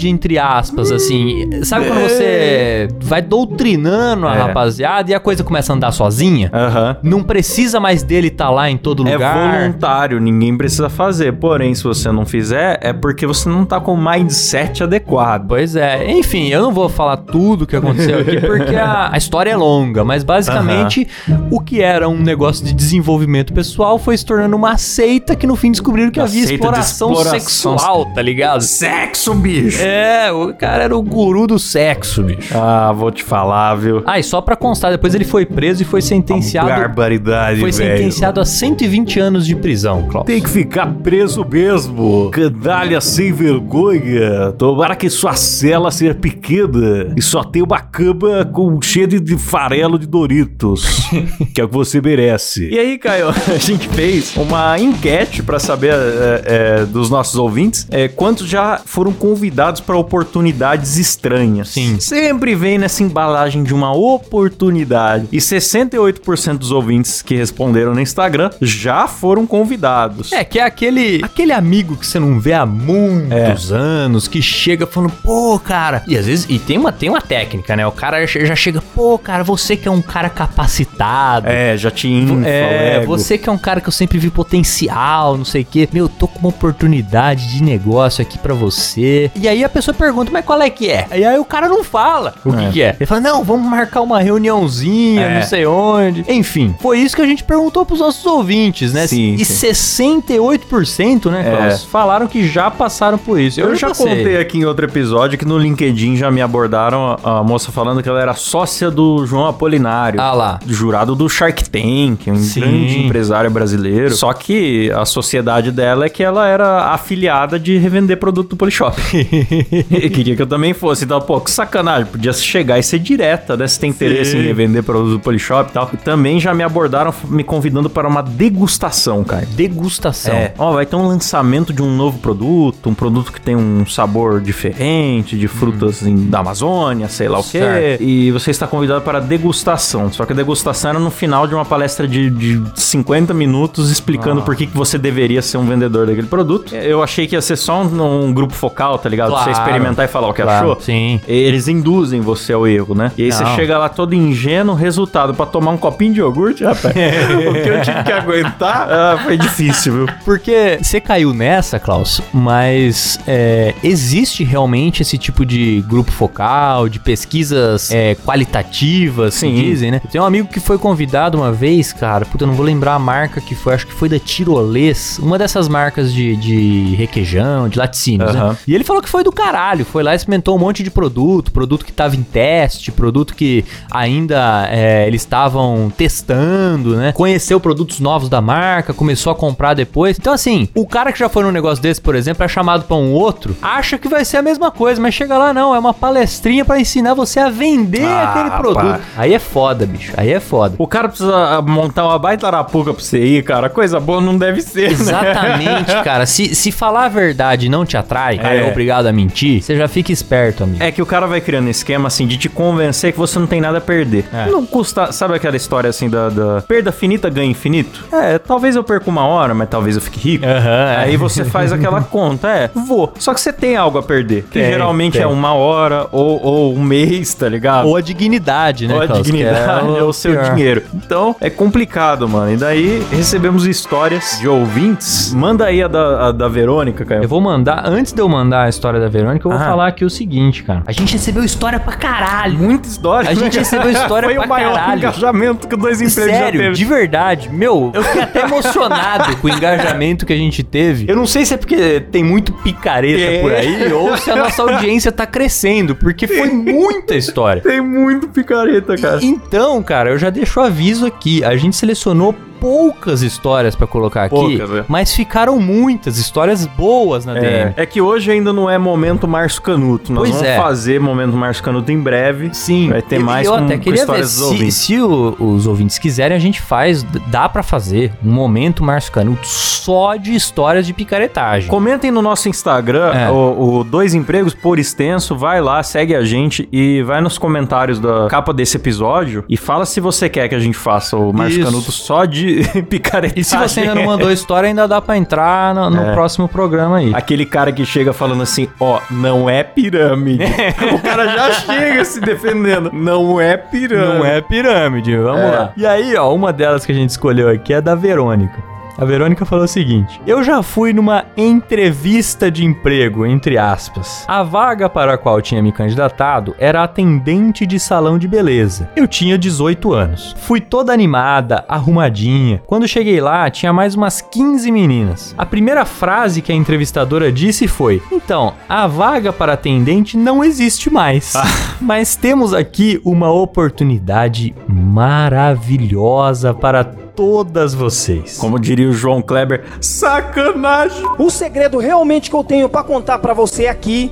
entre 0.05 0.37
aspas, 0.37 0.91
assim. 0.91 1.49
Sabe 1.63 1.87
quando 1.87 2.01
você 2.01 2.87
vai 3.01 3.21
doutrinando 3.21 4.27
a 4.27 4.35
É. 4.35 4.37
rapaziada 4.39 5.11
e 5.11 5.13
a 5.13 5.19
coisa 5.19 5.43
começa 5.43 5.73
a 5.73 5.75
andar 5.75 5.91
sozinha? 5.91 6.49
Aham. 6.53 6.97
Não 7.03 7.21
precisa 7.23 7.79
mais 7.79 8.03
dele 8.03 8.27
estar 8.27 8.49
lá 8.49 8.69
em 8.69 8.77
todo 8.77 9.07
É 9.07 9.13
lugar. 9.13 9.59
voluntário, 9.59 10.19
ninguém 10.19 10.55
precisa 10.55 10.89
fazer. 10.89 11.33
Porém, 11.33 11.73
se 11.75 11.83
você 11.83 12.11
não 12.11 12.25
fizer, 12.25 12.79
é 12.81 12.93
porque 12.93 13.25
você 13.25 13.49
não 13.49 13.65
tá 13.65 13.79
com 13.79 13.93
o 13.93 13.97
mindset 13.97 14.83
adequado. 14.83 15.47
Pois 15.47 15.75
é, 15.75 16.09
enfim, 16.11 16.47
eu 16.49 16.61
não 16.61 16.71
vou 16.73 16.87
falar 16.89 17.17
tudo 17.17 17.65
que 17.67 17.75
aconteceu 17.75 18.19
aqui 18.19 18.39
porque 18.41 18.75
a, 18.75 19.09
a 19.13 19.17
história 19.17 19.51
é 19.51 19.55
longa, 19.55 20.03
mas 20.03 20.23
basicamente 20.23 21.07
o 21.49 21.59
que 21.59 21.81
era 21.81 22.07
um 22.07 22.17
negócio 22.17 22.63
de 22.65 22.73
desenvolvimento 22.73 23.53
pessoal 23.53 23.97
foi 23.99 24.17
se 24.17 24.25
tornando 24.25 24.55
uma 24.55 24.77
seita 24.77 25.35
que 25.35 25.45
no 25.47 25.55
fim 25.55 25.71
descobriram 25.71 26.11
que 26.11 26.19
Uma 26.19 26.25
havia 26.25 26.45
seita 26.47 26.51
de 26.51 26.79
exploração, 26.79 27.11
exploração 27.11 27.39
sexual, 27.77 28.05
tá 28.13 28.21
ligado? 28.21 28.61
Sexo, 28.61 29.30
bicho! 29.35 29.81
É, 29.81 30.31
o 30.31 30.53
cara 30.53 30.83
era 30.83 30.95
o 30.95 31.01
guru 31.01 31.47
do 31.47 31.59
sexo, 31.59 32.23
bicho. 32.23 32.55
Ah, 32.55 32.91
vou 32.91 33.11
te 33.11 33.23
falar, 33.23 33.75
viu? 33.75 34.03
Ah, 34.05 34.19
e 34.19 34.23
só 34.23 34.41
pra 34.41 34.55
constar, 34.55 34.91
depois 34.91 35.13
ele 35.15 35.25
foi 35.25 35.45
preso 35.45 35.81
e 35.81 35.85
foi 35.85 36.01
sentenciado. 36.01 36.67
Barbaridade, 36.69 37.59
Foi 37.59 37.71
velho. 37.71 37.97
sentenciado 37.97 38.39
a 38.39 38.45
120 38.45 39.19
anos 39.19 39.45
de 39.45 39.55
prisão, 39.55 40.07
Klaus. 40.07 40.25
Tem 40.25 40.41
que 40.41 40.49
ficar 40.49 40.87
preso 41.01 41.45
mesmo. 41.49 42.29
Canalha 42.31 43.01
sem 43.01 43.31
vergonha. 43.31 44.51
Tomara 44.57 44.95
que 44.95 45.09
sua 45.09 45.33
cela 45.33 45.91
seja 45.91 46.13
pequena 46.13 47.13
e 47.15 47.21
só 47.21 47.43
tenha 47.43 47.65
uma 47.65 47.79
cama 47.79 48.45
com 48.45 48.81
cheia 48.81 49.07
de, 49.07 49.19
de 49.19 49.37
farelo 49.37 49.97
de 49.97 50.07
Doritos. 50.07 51.09
que 51.53 51.61
é 51.61 51.63
o 51.63 51.67
que 51.67 51.73
você 51.73 52.01
merece. 52.01 52.69
E 52.69 52.77
aí, 52.77 52.97
Caio, 52.97 53.29
a 53.47 53.57
gente 53.57 53.87
fez 53.89 54.35
uma 54.35 54.77
enquete 54.79 55.43
pra 55.43 55.59
saber 55.59 55.93
é, 55.93 56.41
é, 56.81 56.85
dos 56.85 57.09
nossos 57.09 57.35
ouvintes 57.35 57.87
é, 57.89 58.07
quantos 58.07 58.47
já 58.47 58.81
foram 58.85 59.11
convidados 59.21 59.79
para 59.79 59.95
oportunidades 59.95 60.97
estranhas. 60.97 61.69
Sim. 61.69 61.99
Sempre 61.99 62.55
vem 62.55 62.79
nessa 62.79 63.03
embalagem 63.03 63.61
de 63.63 63.71
uma 63.71 63.93
oportunidade. 63.95 65.27
E 65.31 65.37
68% 65.37 66.57
dos 66.57 66.71
ouvintes 66.71 67.21
que 67.21 67.35
responderam 67.35 67.93
no 67.93 68.01
Instagram 68.01 68.49
já 68.59 69.07
foram 69.07 69.45
convidados. 69.45 70.31
É, 70.31 70.43
que 70.43 70.57
é 70.57 70.63
aquele, 70.63 71.21
aquele 71.23 71.51
amigo 71.51 71.95
que 71.95 72.07
você 72.07 72.17
não 72.19 72.39
vê 72.39 72.53
há 72.53 72.65
muitos 72.65 73.71
anos, 73.71 74.27
que 74.27 74.41
chega 74.41 74.87
falando, 74.87 75.11
pô, 75.23 75.59
cara. 75.59 76.03
E 76.07 76.17
às 76.17 76.25
vezes, 76.25 76.47
e 76.49 76.57
tem 76.57 76.79
uma, 76.79 76.91
tem 76.91 77.07
uma 77.09 77.21
técnica, 77.21 77.75
né? 77.75 77.85
O 77.85 77.91
cara 77.91 78.25
já 78.25 78.55
chega, 78.55 78.81
pô, 78.95 79.19
cara, 79.19 79.43
você 79.43 79.77
que 79.77 79.87
é 79.87 79.91
um 79.91 80.01
cara 80.01 80.29
capacitado. 80.29 81.47
É, 81.47 81.77
já 81.77 81.91
te 81.91 82.07
infla, 82.07 82.47
É, 82.47 82.95
ego. 82.97 83.05
você 83.05 83.37
que 83.37 83.47
é 83.47 83.51
um 83.51 83.57
cara 83.57 83.79
que 83.79 83.87
eu 83.87 83.91
sempre 83.93 84.17
vi 84.17 84.31
potencial, 84.31 85.37
não 85.37 85.45
sei 85.45 85.61
o 85.61 85.65
quê. 85.65 85.87
Meu, 85.93 86.09
tô 86.09 86.27
com 86.27 86.39
uma 86.39 86.49
oportunidade 86.49 87.51
de 87.51 87.61
negócio 87.61 88.21
aqui 88.23 88.39
pra 88.39 88.53
você. 88.55 89.10
E 89.35 89.47
aí 89.47 89.63
a 89.63 89.69
pessoa 89.69 89.93
pergunta, 89.93 90.31
mas 90.31 90.43
qual 90.45 90.61
é 90.61 90.69
que 90.69 90.89
é? 90.89 91.07
E 91.15 91.23
aí 91.25 91.37
o 91.39 91.45
cara 91.45 91.67
não 91.67 91.83
fala 91.83 92.33
o 92.45 92.51
que 92.53 92.63
É. 92.65 92.69
que 92.71 92.81
é. 92.81 92.95
Ele 92.99 93.05
fala, 93.05 93.21
não, 93.21 93.43
vamos 93.43 93.69
marcar 93.69 94.01
uma 94.01 94.19
reuniãozinha, 94.19 95.21
É. 95.21 95.35
não 95.39 95.43
sei 95.43 95.65
onde. 95.65 96.25
Enfim, 96.27 96.75
foi 96.79 96.99
isso 96.99 97.15
que 97.15 97.21
a 97.21 97.25
gente 97.25 97.43
perguntou 97.43 97.85
pros 97.85 97.99
nossos 97.99 98.25
ouvintes, 98.25 98.93
né? 98.93 99.07
Sim, 99.07 99.35
e 99.35 99.45
sim. 99.45 99.67
68%, 99.67 101.29
né, 101.29 101.41
É. 101.47 101.55
Klaus, 101.57 101.83
falaram 101.85 102.27
que 102.27 102.47
já 102.47 102.69
passaram 102.69 103.17
por 103.17 103.39
isso. 103.39 103.59
Eu, 103.59 103.75
já 103.75 103.87
passei. 103.89 104.07
contei 104.07 104.37
aqui 104.37 104.57
em 104.59 104.65
outro 104.65 104.85
episódio 104.85 105.37
que 105.37 105.45
no 105.45 105.57
LinkedIn 105.57 106.15
já 106.15 106.29
me 106.31 106.41
abordaram 106.41 107.17
a, 107.23 107.39
a 107.39 107.43
moça 107.43 107.71
falando 107.71 108.01
que 108.01 108.09
ela 108.09 108.21
era 108.21 108.33
sócia 108.33 108.89
do 108.91 109.25
João 109.25 109.47
Apolinário. 109.47 110.19
Ah 110.19 110.33
lá. 110.33 110.59
Jurado 110.65 111.15
do 111.15 111.27
Shark 111.29 111.69
Tank, 111.69 112.27
um 112.27 112.35
Sim. 112.35 112.59
grande 112.61 112.99
empresário 113.05 113.49
brasileiro. 113.49 114.13
Só 114.13 114.33
que 114.33 114.91
a 114.91 115.05
sociedade 115.05 115.71
dela 115.71 116.05
é 116.05 116.09
que 116.09 116.23
ela 116.23 116.47
era 116.47 116.85
afiliada 116.93 117.59
de 117.59 117.77
revender 117.77 118.17
produto 118.17 118.49
do 118.51 118.55
Polishop. 118.55 119.00
queria 120.13 120.35
que 120.35 120.41
eu 120.41 120.47
também 120.47 120.73
fosse. 120.73 121.05
Então, 121.05 121.19
pô, 121.21 121.39
que 121.41 121.51
sacanagem. 121.51 122.05
Podia 122.05 122.33
chegar 122.33 122.79
e 122.79 122.83
ser 122.83 122.99
direta, 122.99 123.55
né? 123.57 123.67
Se 123.67 123.79
tem 123.79 123.89
interesse 123.89 124.37
em 124.37 124.41
revender 124.41 124.83
produto 124.83 125.11
do 125.11 125.19
Polishop 125.19 125.69
e 125.69 125.73
tal. 125.73 125.89
E 125.93 125.97
também 125.97 126.39
já 126.39 126.53
me 126.53 126.63
abordaram 126.63 127.13
me 127.29 127.43
convidando 127.43 127.89
para 127.89 128.07
uma 128.07 128.21
degustação, 128.21 129.23
cara. 129.23 129.45
Degustação. 129.55 130.33
É, 130.33 130.53
ó, 130.57 130.71
vai 130.73 130.85
ter 130.85 130.95
um 130.95 131.07
lançamento 131.07 131.73
de 131.73 131.81
um 131.81 131.95
novo 131.95 132.19
produto, 132.19 132.89
um 132.89 132.93
produto 132.93 133.31
que 133.31 133.41
tem 133.41 133.55
um 133.55 133.85
sabor 133.85 134.41
diferente, 134.41 135.37
de 135.37 135.47
frutas 135.47 136.03
em- 136.05 136.29
da 136.29 136.39
Amazônia, 136.39 137.07
sei 137.09 137.27
lá 137.27 137.39
o 137.39 137.43
quê. 137.43 137.97
E 137.99 138.31
você 138.31 138.51
está 138.51 138.67
convidado 138.67 139.01
para 139.01 139.17
a 139.17 139.21
degustação. 139.21 140.11
Só 140.11 140.25
que 140.25 140.33
a 140.33 140.35
degustação 140.35 140.91
era 140.91 140.99
no 140.99 141.11
final 141.11 141.47
de 141.47 141.53
uma 141.55 141.65
palestra 141.65 142.07
de, 142.07 142.29
de 142.29 142.61
50 142.75 143.33
minutos 143.33 143.89
explicando 143.91 144.41
por 144.41 144.55
que, 144.55 144.67
que 144.67 144.75
você 144.77 144.97
deveria 144.97 145.41
ser 145.41 145.57
um 145.57 145.65
vendedor 145.65 146.05
daquele 146.07 146.27
produto. 146.27 146.73
Eu 146.75 147.01
achei 147.03 147.27
que 147.27 147.35
ia 147.35 147.41
ser 147.41 147.55
só 147.55 147.81
um, 147.81 148.25
um 148.25 148.33
grupo 148.33 148.53
focal, 148.53 148.90
tá 148.97 149.09
ligado? 149.09 149.27
Pra 149.31 149.43
Claro. 149.43 149.53
você 149.55 149.61
experimentar 149.61 150.05
e 150.05 150.07
falar 150.07 150.27
o 150.29 150.33
que 150.33 150.41
Claro, 150.41 150.71
achou. 150.71 150.81
sim. 150.81 151.19
Eles 151.27 151.67
induzem 151.67 152.21
você 152.21 152.53
ao 152.53 152.67
erro, 152.67 152.93
né? 152.95 153.11
E 153.17 153.23
aí 153.23 153.31
você 153.31 153.43
Não. 153.43 153.55
chega 153.55 153.77
lá 153.77 153.89
todo 153.89 154.13
ingênuo, 154.13 154.75
resultado, 154.75 155.33
pra 155.33 155.45
tomar 155.45 155.71
um 155.71 155.77
copinho 155.77 156.13
de 156.13 156.19
iogurte, 156.19 156.63
rapaz. 156.63 156.93
o 157.49 157.53
que 157.53 157.69
eu 157.69 157.81
tive 157.81 158.03
que 158.03 158.11
aguentar 158.11 158.87
ah, 158.91 159.19
foi 159.23 159.37
difícil, 159.37 159.93
viu? 159.93 160.05
Porque 160.25 160.79
você 160.81 160.99
caiu 160.99 161.33
nessa, 161.33 161.79
Klaus, 161.79 162.21
mas 162.33 163.19
é, 163.27 163.73
existe 163.83 164.43
realmente 164.43 165.01
esse 165.01 165.17
tipo 165.17 165.45
de 165.45 165.83
grupo 165.87 166.11
focal, 166.11 166.87
de 166.89 166.99
pesquisas 166.99 167.91
é, 167.91 168.15
qualitativas, 168.15 169.35
Sim. 169.35 169.53
que 169.55 169.61
dizem, 169.63 169.91
né? 169.91 170.01
Tem 170.11 170.19
um 170.19 170.25
amigo 170.25 170.47
que 170.47 170.59
foi 170.59 170.77
convidado 170.77 171.37
uma 171.37 171.51
vez, 171.51 171.93
cara, 171.93 172.25
puta, 172.25 172.43
eu 172.43 172.47
não 172.47 172.53
vou 172.53 172.65
lembrar 172.65 172.95
a 172.95 172.99
marca 172.99 173.39
que 173.41 173.55
foi, 173.55 173.73
acho 173.73 173.87
que 173.87 173.93
foi 173.93 174.09
da 174.09 174.19
Tirolês, 174.19 175.19
uma 175.21 175.37
dessas 175.37 175.67
marcas 175.67 176.13
de, 176.13 176.35
de 176.35 176.95
requeijão, 176.95 177.67
de 177.69 177.77
laticínios, 177.77 178.33
né? 178.33 178.55
E 178.67 178.75
ele 178.75 178.80
falou 178.83 179.01
que 179.01 179.09
foi 179.09 179.23
do 179.23 179.31
caralho, 179.31 179.85
foi 179.85 180.03
lá, 180.03 180.13
experimentou 180.15 180.55
um 180.55 180.59
monte 180.59 180.83
de 180.83 180.91
produto, 180.91 181.51
produto 181.51 181.85
que 181.85 181.91
tava 181.91 182.15
em 182.15 182.23
teste, 182.23 182.91
produto 182.91 183.35
que 183.35 183.63
ainda 183.89 184.67
é, 184.69 185.07
eles 185.07 185.21
estavam 185.21 185.91
testando, 185.95 186.95
né? 186.95 187.11
Conheceu 187.11 187.59
produtos 187.59 187.99
novos 187.99 188.29
da 188.29 188.41
marca, 188.41 188.93
começou 188.93 189.31
a 189.31 189.35
comprar 189.35 189.73
depois. 189.73 190.17
Então, 190.19 190.33
assim, 190.33 190.67
o 190.75 190.85
cara 190.87 191.11
que 191.11 191.19
já 191.19 191.29
foi 191.29 191.43
num 191.43 191.51
negócio 191.51 191.81
desse, 191.81 192.01
por 192.01 192.15
exemplo, 192.15 192.43
é 192.43 192.47
chamado 192.47 192.83
pra 192.85 192.95
um 192.95 193.11
outro, 193.13 193.55
acha 193.61 193.97
que 193.97 194.07
vai 194.07 194.23
ser 194.25 194.37
a 194.37 194.41
mesma 194.41 194.71
coisa, 194.71 195.01
mas 195.01 195.13
chega 195.13 195.37
lá, 195.37 195.53
não, 195.53 195.75
é 195.75 195.79
uma 195.79 195.93
palestrinha 195.93 196.63
pra 196.65 196.79
ensinar 196.79 197.13
você 197.13 197.39
a 197.39 197.49
vender 197.49 198.05
Ah, 198.05 198.29
aquele 198.31 198.51
produto. 198.57 198.81
pá. 198.83 198.99
Aí 199.17 199.33
é 199.33 199.39
foda, 199.39 199.85
bicho, 199.85 200.13
aí 200.17 200.31
é 200.31 200.39
foda. 200.39 200.75
O 200.77 200.87
cara 200.87 201.07
precisa 201.09 201.35
ah, 201.35 201.61
montar 201.61 202.05
uma 202.05 202.17
baita 202.19 202.47
arapuca 202.47 202.93
pra 202.93 203.03
você 203.03 203.23
ir, 203.23 203.43
cara. 203.43 203.69
Coisa 203.69 203.99
boa 203.99 204.21
não 204.21 204.37
deve 204.37 204.61
ser, 204.61 204.89
né? 204.89 204.93
Exatamente, 204.93 205.91
cara. 206.03 206.25
Se, 206.25 206.53
se 206.55 206.71
falar 206.71 207.05
a 207.05 207.09
verdade 207.09 207.69
não 207.69 207.85
te 207.85 207.97
atrai, 207.97 208.37
cara, 208.37 208.55
É. 208.55 208.70
obrigado 208.71 209.07
a 209.07 209.11
mentir, 209.13 209.61
você 209.61 209.75
já 209.75 209.87
fica 209.87 210.11
esperto, 210.11 210.63
amigo. 210.63 210.83
É 210.83 210.91
que 210.91 211.01
o 211.01 211.05
cara 211.05 211.27
vai 211.27 211.41
criando 211.41 211.69
esquema 211.69 212.07
assim 212.07 212.25
de 212.27 212.37
te 212.37 212.49
convencer 212.49 213.11
que 213.13 213.19
você 213.19 213.37
não 213.39 213.47
tem 213.47 213.61
nada 213.61 213.77
a 213.77 213.81
perder. 213.81 214.25
É. 214.33 214.49
Não 214.49 214.65
custa. 214.65 215.11
Sabe 215.11 215.35
aquela 215.35 215.55
história 215.55 215.89
assim 215.89 216.09
da, 216.09 216.29
da 216.29 216.61
perda 216.61 216.91
finita 216.91 217.29
ganha 217.29 217.49
infinito? 217.49 218.05
É, 218.11 218.37
talvez 218.37 218.75
eu 218.75 218.83
perca 218.83 219.09
uma 219.09 219.25
hora, 219.25 219.53
mas 219.53 219.69
talvez 219.69 219.95
eu 219.95 220.01
fique 220.01 220.19
rico. 220.19 220.45
É. 220.45 220.95
Aí 220.97 221.17
você 221.17 221.43
faz 221.43 221.71
aquela 221.71 222.01
conta, 222.03 222.47
é, 222.49 222.69
vou. 222.73 223.13
Só 223.17 223.33
que 223.33 223.41
você 223.41 223.51
tem 223.53 223.75
algo 223.75 223.97
a 223.97 224.03
perder. 224.03 224.43
Que 224.43 224.59
Tem, 224.59 224.65
geralmente 224.71 225.13
tem. 225.13 225.21
é 225.21 225.27
uma 225.27 225.53
hora 225.53 226.07
ou, 226.11 226.41
ou 226.43 226.75
um 226.75 226.81
mês, 226.83 227.33
tá 227.33 227.47
ligado? 227.49 227.87
Ou 227.87 227.95
a 227.95 228.01
dignidade, 228.01 228.87
né, 228.87 228.95
Ou 228.95 229.01
a 229.01 229.05
Klaus? 229.07 229.19
Que 229.19 229.25
dignidade 229.31 229.87
é 229.87 229.91
ou 230.03 230.09
o 230.09 230.13
seu 230.13 230.33
pior. 230.33 230.53
dinheiro. 230.55 230.83
Então, 230.93 231.35
é 231.39 231.49
complicado, 231.49 232.27
mano. 232.27 232.51
E 232.53 232.57
daí, 232.57 233.03
recebemos 233.11 233.65
histórias 233.65 234.37
de 234.39 234.47
ouvintes. 234.47 235.33
Manda 235.33 235.65
aí 235.65 235.81
a 235.83 235.87
da, 235.87 236.27
a 236.27 236.31
da 236.31 236.47
Verônica, 236.47 237.05
Caio. 237.05 237.23
Eu 237.23 237.29
vou 237.29 237.41
mandar, 237.41 237.83
antes 237.87 238.11
de 238.13 238.21
eu 238.21 238.27
mandar 238.29 238.60
a 238.65 238.69
história 238.69 238.99
da 238.99 239.07
Verônica, 239.07 239.45
eu 239.47 239.51
vou 239.51 239.59
Ah. 239.59 239.65
falar 239.65 239.87
aqui 239.87 240.03
o 240.05 240.09
seguinte, 240.09 240.63
cara. 240.63 240.83
A 240.85 240.91
gente 240.91 241.13
recebeu 241.13 241.43
história 241.43 241.79
pra 241.79 241.93
caralho. 241.93 242.57
Muita 242.57 242.87
história. 242.87 243.29
A 243.29 243.33
gente 243.33 243.57
recebeu 243.59 243.89
história 243.91 244.27
Foi 244.27 244.35
pra 244.35 244.45
o 244.45 244.49
maior 244.49 244.73
caralho. 244.73 244.99
engajamento 244.99 245.67
que 245.67 245.75
dois 245.75 246.01
empregos 246.01 246.31
já 246.31 246.37
Sério, 246.39 246.61
teve. 246.61 246.75
de 246.75 246.85
verdade. 246.85 247.49
Meu, 247.49 247.91
eu 247.93 248.03
fiquei 248.03 248.21
até 248.21 248.41
emocionado 248.43 249.35
com 249.37 249.47
o 249.47 249.49
engajamento 249.49 250.25
que 250.25 250.33
a 250.33 250.37
gente 250.37 250.63
teve. 250.63 251.05
Eu 251.09 251.15
não 251.15 251.25
sei 251.25 251.45
se 251.45 251.53
é 251.53 251.57
porque 251.57 251.99
tem 252.11 252.23
muito 252.23 252.53
picareta 252.53 253.21
É. 253.21 253.41
por 253.41 253.51
aí 253.53 253.91
ou 253.93 254.17
se 254.17 254.29
a 254.31 254.35
nossa 254.35 254.61
audiência 254.63 255.11
tá 255.11 255.25
crescendo, 255.25 255.95
porque 255.95 256.27
foi 256.27 256.49
muita 256.49 257.15
história. 257.15 257.61
Tem 257.61 257.81
muito 257.81 258.27
picareta, 258.29 258.95
cara. 258.97 259.19
Então, 259.21 259.81
cara, 259.83 260.09
eu 260.09 260.17
já 260.17 260.29
deixo 260.29 260.59
o 260.59 260.63
aviso 260.63 261.05
aqui. 261.05 261.43
A 261.43 261.55
gente 261.55 261.75
selecionou 261.75 262.33
poucas 262.59 263.23
histórias 263.23 263.75
pra 263.75 263.87
colocar 263.87 264.25
aqui, 264.25 264.35
Poucas, 264.35 264.69
é. 264.71 264.85
mas 264.87 265.11
ficaram 265.15 265.57
muitas 265.59 266.19
histórias 266.19 266.63
boas 266.67 267.25
na 267.25 267.33
DM. 267.33 267.73
É, 267.75 267.81
é 267.81 267.85
que 267.87 267.99
hoje 267.99 268.29
ainda 268.29 268.50
não 268.53 268.69
é 268.69 268.77
momento 268.77 269.27
Márcio 269.27 269.61
Canuto. 269.61 270.11
Nós 270.11 270.23
Pois 270.29 270.35
vamos 270.35 270.47
é. 270.47 270.57
fazer 270.57 270.99
momento 270.99 271.33
Márcio 271.35 271.63
Canuto 271.63 271.91
em 271.91 271.99
breve. 271.99 272.49
Sim, 272.53 272.89
Vai 272.89 273.01
ter 273.01 273.17
eu, 273.17 273.21
mais 273.25 273.45
eu 273.47 273.53
com, 273.53 273.65
até 273.65 273.77
queria 273.77 274.05
ver 274.05 274.25
se, 274.25 274.43
ouvintes. 274.43 274.75
se 274.75 274.99
o- 274.99 275.35
os 275.39 275.67
ouvintes 275.67 275.97
quiserem, 275.97 276.35
a 276.35 276.39
gente 276.39 276.61
faz, 276.61 277.03
dá 277.27 277.47
pra 277.49 277.63
fazer 277.63 278.11
um 278.23 278.31
momento 278.31 278.83
Márcio 278.83 279.11
Canuto 279.11 279.45
só 279.47 280.15
de 280.15 280.33
histórias 280.35 280.85
de 280.85 280.93
picaretagem. 280.93 281.69
Comentem 281.69 282.11
no 282.11 282.21
nosso 282.21 282.47
Instagram, 282.49 283.11
É. 283.13 283.29
o, 283.31 283.79
o 283.79 283.83
Dois 283.83 284.13
Empregos 284.13 284.53
por 284.53 284.77
Extenso. 284.79 285.35
Vai 285.35 285.59
lá, 285.61 285.81
segue 285.83 286.15
a 286.15 286.23
gente 286.23 286.67
e 286.71 287.01
vai 287.03 287.21
nos 287.21 287.37
comentários 287.37 287.99
da 287.99 288.27
capa 288.29 288.53
desse 288.53 288.77
episódio 288.77 289.43
e 289.49 289.57
fala 289.57 289.85
se 289.85 289.99
você 289.99 290.29
quer 290.29 290.47
que 290.47 290.55
a 290.55 290.59
gente 290.59 290.77
faça 290.77 291.15
o 291.17 291.31
Márcio. 291.33 291.63
Canuto 291.65 291.91
só 291.91 292.25
de 292.25 292.63
picaretagem. 292.89 293.31
E 293.41 293.43
se 293.43 293.55
você 293.57 293.81
ainda 293.81 293.95
não 293.95 294.05
mandou 294.05 294.31
história, 294.31 294.67
ainda 294.67 294.87
dá 294.87 295.01
pra 295.01 295.17
entrar 295.17 295.73
no, 295.75 295.89
no 295.89 296.01
É. 296.01 296.13
próximo 296.13 296.47
programa 296.47 296.97
aí. 296.97 297.11
Aquele 297.13 297.45
cara 297.45 297.71
que 297.71 297.85
chega 297.85 298.11
falando 298.13 298.30
assim, 298.39 298.69
ó, 298.79 298.99
não 299.11 299.49
é 299.49 299.63
pirâmide. 299.63 300.43
o 300.95 300.99
cara 300.99 301.27
já 301.27 301.51
chega 301.51 302.05
se 302.05 302.21
defendendo. 302.21 302.89
Não 302.93 303.41
é 303.41 303.57
pirâmide. 303.57 304.17
Não 304.19 304.25
é 304.25 304.39
pirâmide, 304.41 305.17
vamos 305.17 305.41
É. 305.41 305.51
lá. 305.51 305.73
E 305.75 305.85
aí, 305.85 306.15
ó, 306.15 306.33
uma 306.33 306.53
delas 306.53 306.85
que 306.85 306.91
a 306.91 306.95
gente 306.95 307.09
escolheu 307.09 307.49
aqui 307.49 307.73
é 307.73 307.81
da 307.81 307.95
Verônica. 307.95 308.70
A 308.97 309.05
Verônica 309.05 309.45
falou 309.45 309.65
o 309.65 309.67
seguinte: 309.67 310.21
Eu 310.25 310.43
já 310.43 310.61
fui 310.61 310.93
numa 310.93 311.25
entrevista 311.35 312.51
de 312.51 312.65
emprego, 312.65 313.25
entre 313.25 313.57
aspas. 313.57 314.25
A 314.27 314.43
vaga 314.43 314.89
para 314.89 315.13
a 315.13 315.17
qual 315.17 315.41
tinha 315.41 315.61
me 315.61 315.71
candidatado 315.71 316.55
era 316.59 316.83
atendente 316.83 317.65
de 317.65 317.79
salão 317.79 318.17
de 318.17 318.27
beleza. 318.27 318.89
Eu 318.95 319.07
tinha 319.07 319.37
18 319.37 319.93
anos. 319.93 320.35
Fui 320.39 320.59
toda 320.59 320.93
animada, 320.93 321.65
arrumadinha. 321.67 322.61
Quando 322.65 322.87
cheguei 322.87 323.19
lá, 323.19 323.49
tinha 323.49 323.73
mais 323.73 323.95
umas 323.95 324.21
15 324.21 324.71
meninas. 324.71 325.33
A 325.37 325.45
primeira 325.45 325.85
frase 325.85 326.41
que 326.41 326.51
a 326.51 326.55
entrevistadora 326.55 327.31
disse 327.31 327.67
foi: 327.67 328.01
Então, 328.11 328.53
a 328.67 328.87
vaga 328.87 329.31
para 329.31 329.53
atendente 329.53 330.17
não 330.17 330.43
existe 330.43 330.89
mais. 330.89 331.33
Mas 331.79 332.15
temos 332.15 332.53
aqui 332.53 333.01
uma 333.03 333.31
oportunidade 333.31 334.53
maravilhosa 334.67 336.53
para 336.53 336.83
todas 337.15 337.73
vocês. 337.73 338.37
Como 338.37 338.59
diria 338.59 338.89
o 338.89 338.93
João 338.93 339.21
Kleber, 339.21 339.63
sacanagem. 339.79 341.03
O 341.17 341.29
segredo 341.29 341.77
realmente 341.77 342.29
que 342.29 342.35
eu 342.35 342.43
tenho 342.43 342.69
pra 342.69 342.83
contar 342.83 343.19
pra 343.19 343.33
você 343.33 343.67
aqui 343.67 344.11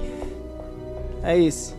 é 1.23 1.37
esse. 1.37 1.73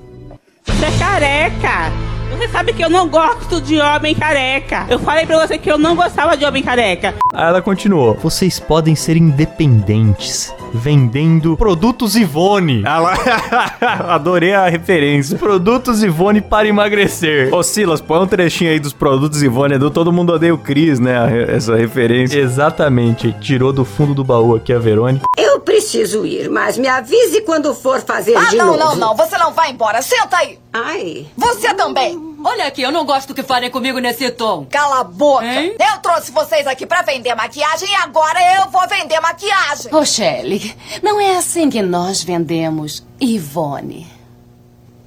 Você 0.64 0.85
é 0.85 0.98
careca. 0.98 2.19
Você 2.30 2.48
sabe 2.48 2.72
que 2.72 2.82
eu 2.82 2.88
não 2.90 3.08
gosto 3.08 3.60
de 3.60 3.78
homem 3.78 4.14
careca. 4.14 4.86
Eu 4.88 4.98
falei 4.98 5.26
pra 5.26 5.46
você 5.46 5.58
que 5.58 5.70
eu 5.70 5.76
não 5.78 5.94
gostava 5.96 6.36
de 6.36 6.44
homem 6.44 6.62
careca. 6.62 7.14
Aí 7.34 7.48
ela 7.48 7.60
continuou: 7.60 8.14
Vocês 8.14 8.58
podem 8.58 8.94
ser 8.94 9.16
independentes 9.16 10.54
vendendo 10.72 11.56
produtos 11.56 12.14
Ivone. 12.16 12.82
Ah 12.86 12.98
lá, 13.00 13.14
adorei 14.14 14.54
a 14.54 14.68
referência. 14.68 15.36
Produtos 15.36 16.02
Ivone 16.02 16.40
para 16.40 16.68
emagrecer. 16.68 17.52
Ô 17.52 17.62
Silas, 17.62 18.00
põe 18.00 18.20
um 18.20 18.26
trechinho 18.26 18.70
aí 18.70 18.78
dos 18.78 18.92
produtos 18.92 19.42
Ivone 19.42 19.74
Edu, 19.74 19.90
todo 19.90 20.12
mundo 20.12 20.32
odeia 20.32 20.54
o 20.54 20.58
Cris, 20.58 20.98
né? 21.00 21.16
Essa 21.48 21.76
referência. 21.76 22.38
Exatamente, 22.38 23.32
tirou 23.40 23.72
do 23.72 23.84
fundo 23.84 24.14
do 24.14 24.22
baú 24.24 24.54
aqui 24.54 24.72
a 24.72 24.78
Verônica. 24.78 25.24
Eu 25.36 25.58
preciso 25.60 26.24
ir, 26.24 26.48
mas 26.48 26.78
me 26.78 26.86
avise 26.88 27.40
quando 27.42 27.74
for 27.74 28.00
fazer 28.00 28.36
Ah, 28.36 28.44
de 28.50 28.56
não, 28.56 28.66
novo. 28.68 28.78
não, 28.78 28.96
não. 28.96 29.16
Você 29.16 29.36
não 29.36 29.52
vai 29.52 29.70
embora. 29.70 30.00
Senta 30.02 30.36
aí. 30.38 30.58
Ai, 30.72 31.26
Você 31.37 31.74
também. 31.74 32.37
Olha 32.44 32.66
aqui, 32.66 32.80
eu 32.80 32.92
não 32.92 33.04
gosto 33.04 33.35
que 33.35 33.42
falem 33.42 33.70
comigo 33.70 33.98
nesse 33.98 34.30
tom. 34.30 34.66
Cala 34.70 35.00
a 35.00 35.04
boca. 35.04 35.44
Hein? 35.44 35.74
Eu 35.78 35.98
trouxe 36.00 36.30
vocês 36.30 36.66
aqui 36.66 36.87
pra 36.87 37.02
vender 37.02 37.35
maquiagem 37.35 37.88
e 37.90 37.94
agora 37.96 38.38
eu 38.56 38.70
vou 38.70 38.87
vender 38.88 39.20
maquiagem. 39.20 39.92
Ô, 39.94 40.04
Shelley, 40.04 40.74
não 41.02 41.20
é 41.20 41.37
assim 41.37 41.68
que 41.68 41.83
nós 41.83 42.22
vendemos 42.22 43.04
Ivone. 43.20 44.19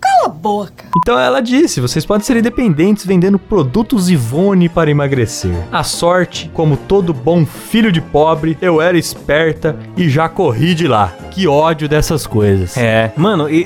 Cala 0.03 0.25
a 0.25 0.29
boca. 0.29 0.83
Então 0.97 1.17
ela 1.17 1.41
disse: 1.41 1.79
vocês 1.79 2.05
podem 2.05 2.25
ser 2.25 2.35
independentes 2.35 3.05
vendendo 3.05 3.39
produtos 3.39 4.09
Ivone 4.09 4.67
para 4.67 4.91
emagrecer. 4.91 5.55
A 5.71 5.81
sorte, 5.81 6.51
como 6.53 6.75
todo 6.75 7.13
bom 7.13 7.45
filho 7.45 7.89
de 7.89 8.01
pobre, 8.01 8.57
eu 8.61 8.81
era 8.81 8.97
esperta 8.97 9.77
e 9.95 10.09
já 10.09 10.27
corri 10.27 10.75
de 10.75 10.87
lá. 10.87 11.13
Que 11.31 11.47
ódio 11.47 11.87
dessas 11.87 12.27
coisas. 12.27 12.75
É, 12.77 13.11
mano, 13.15 13.49
e. 13.49 13.65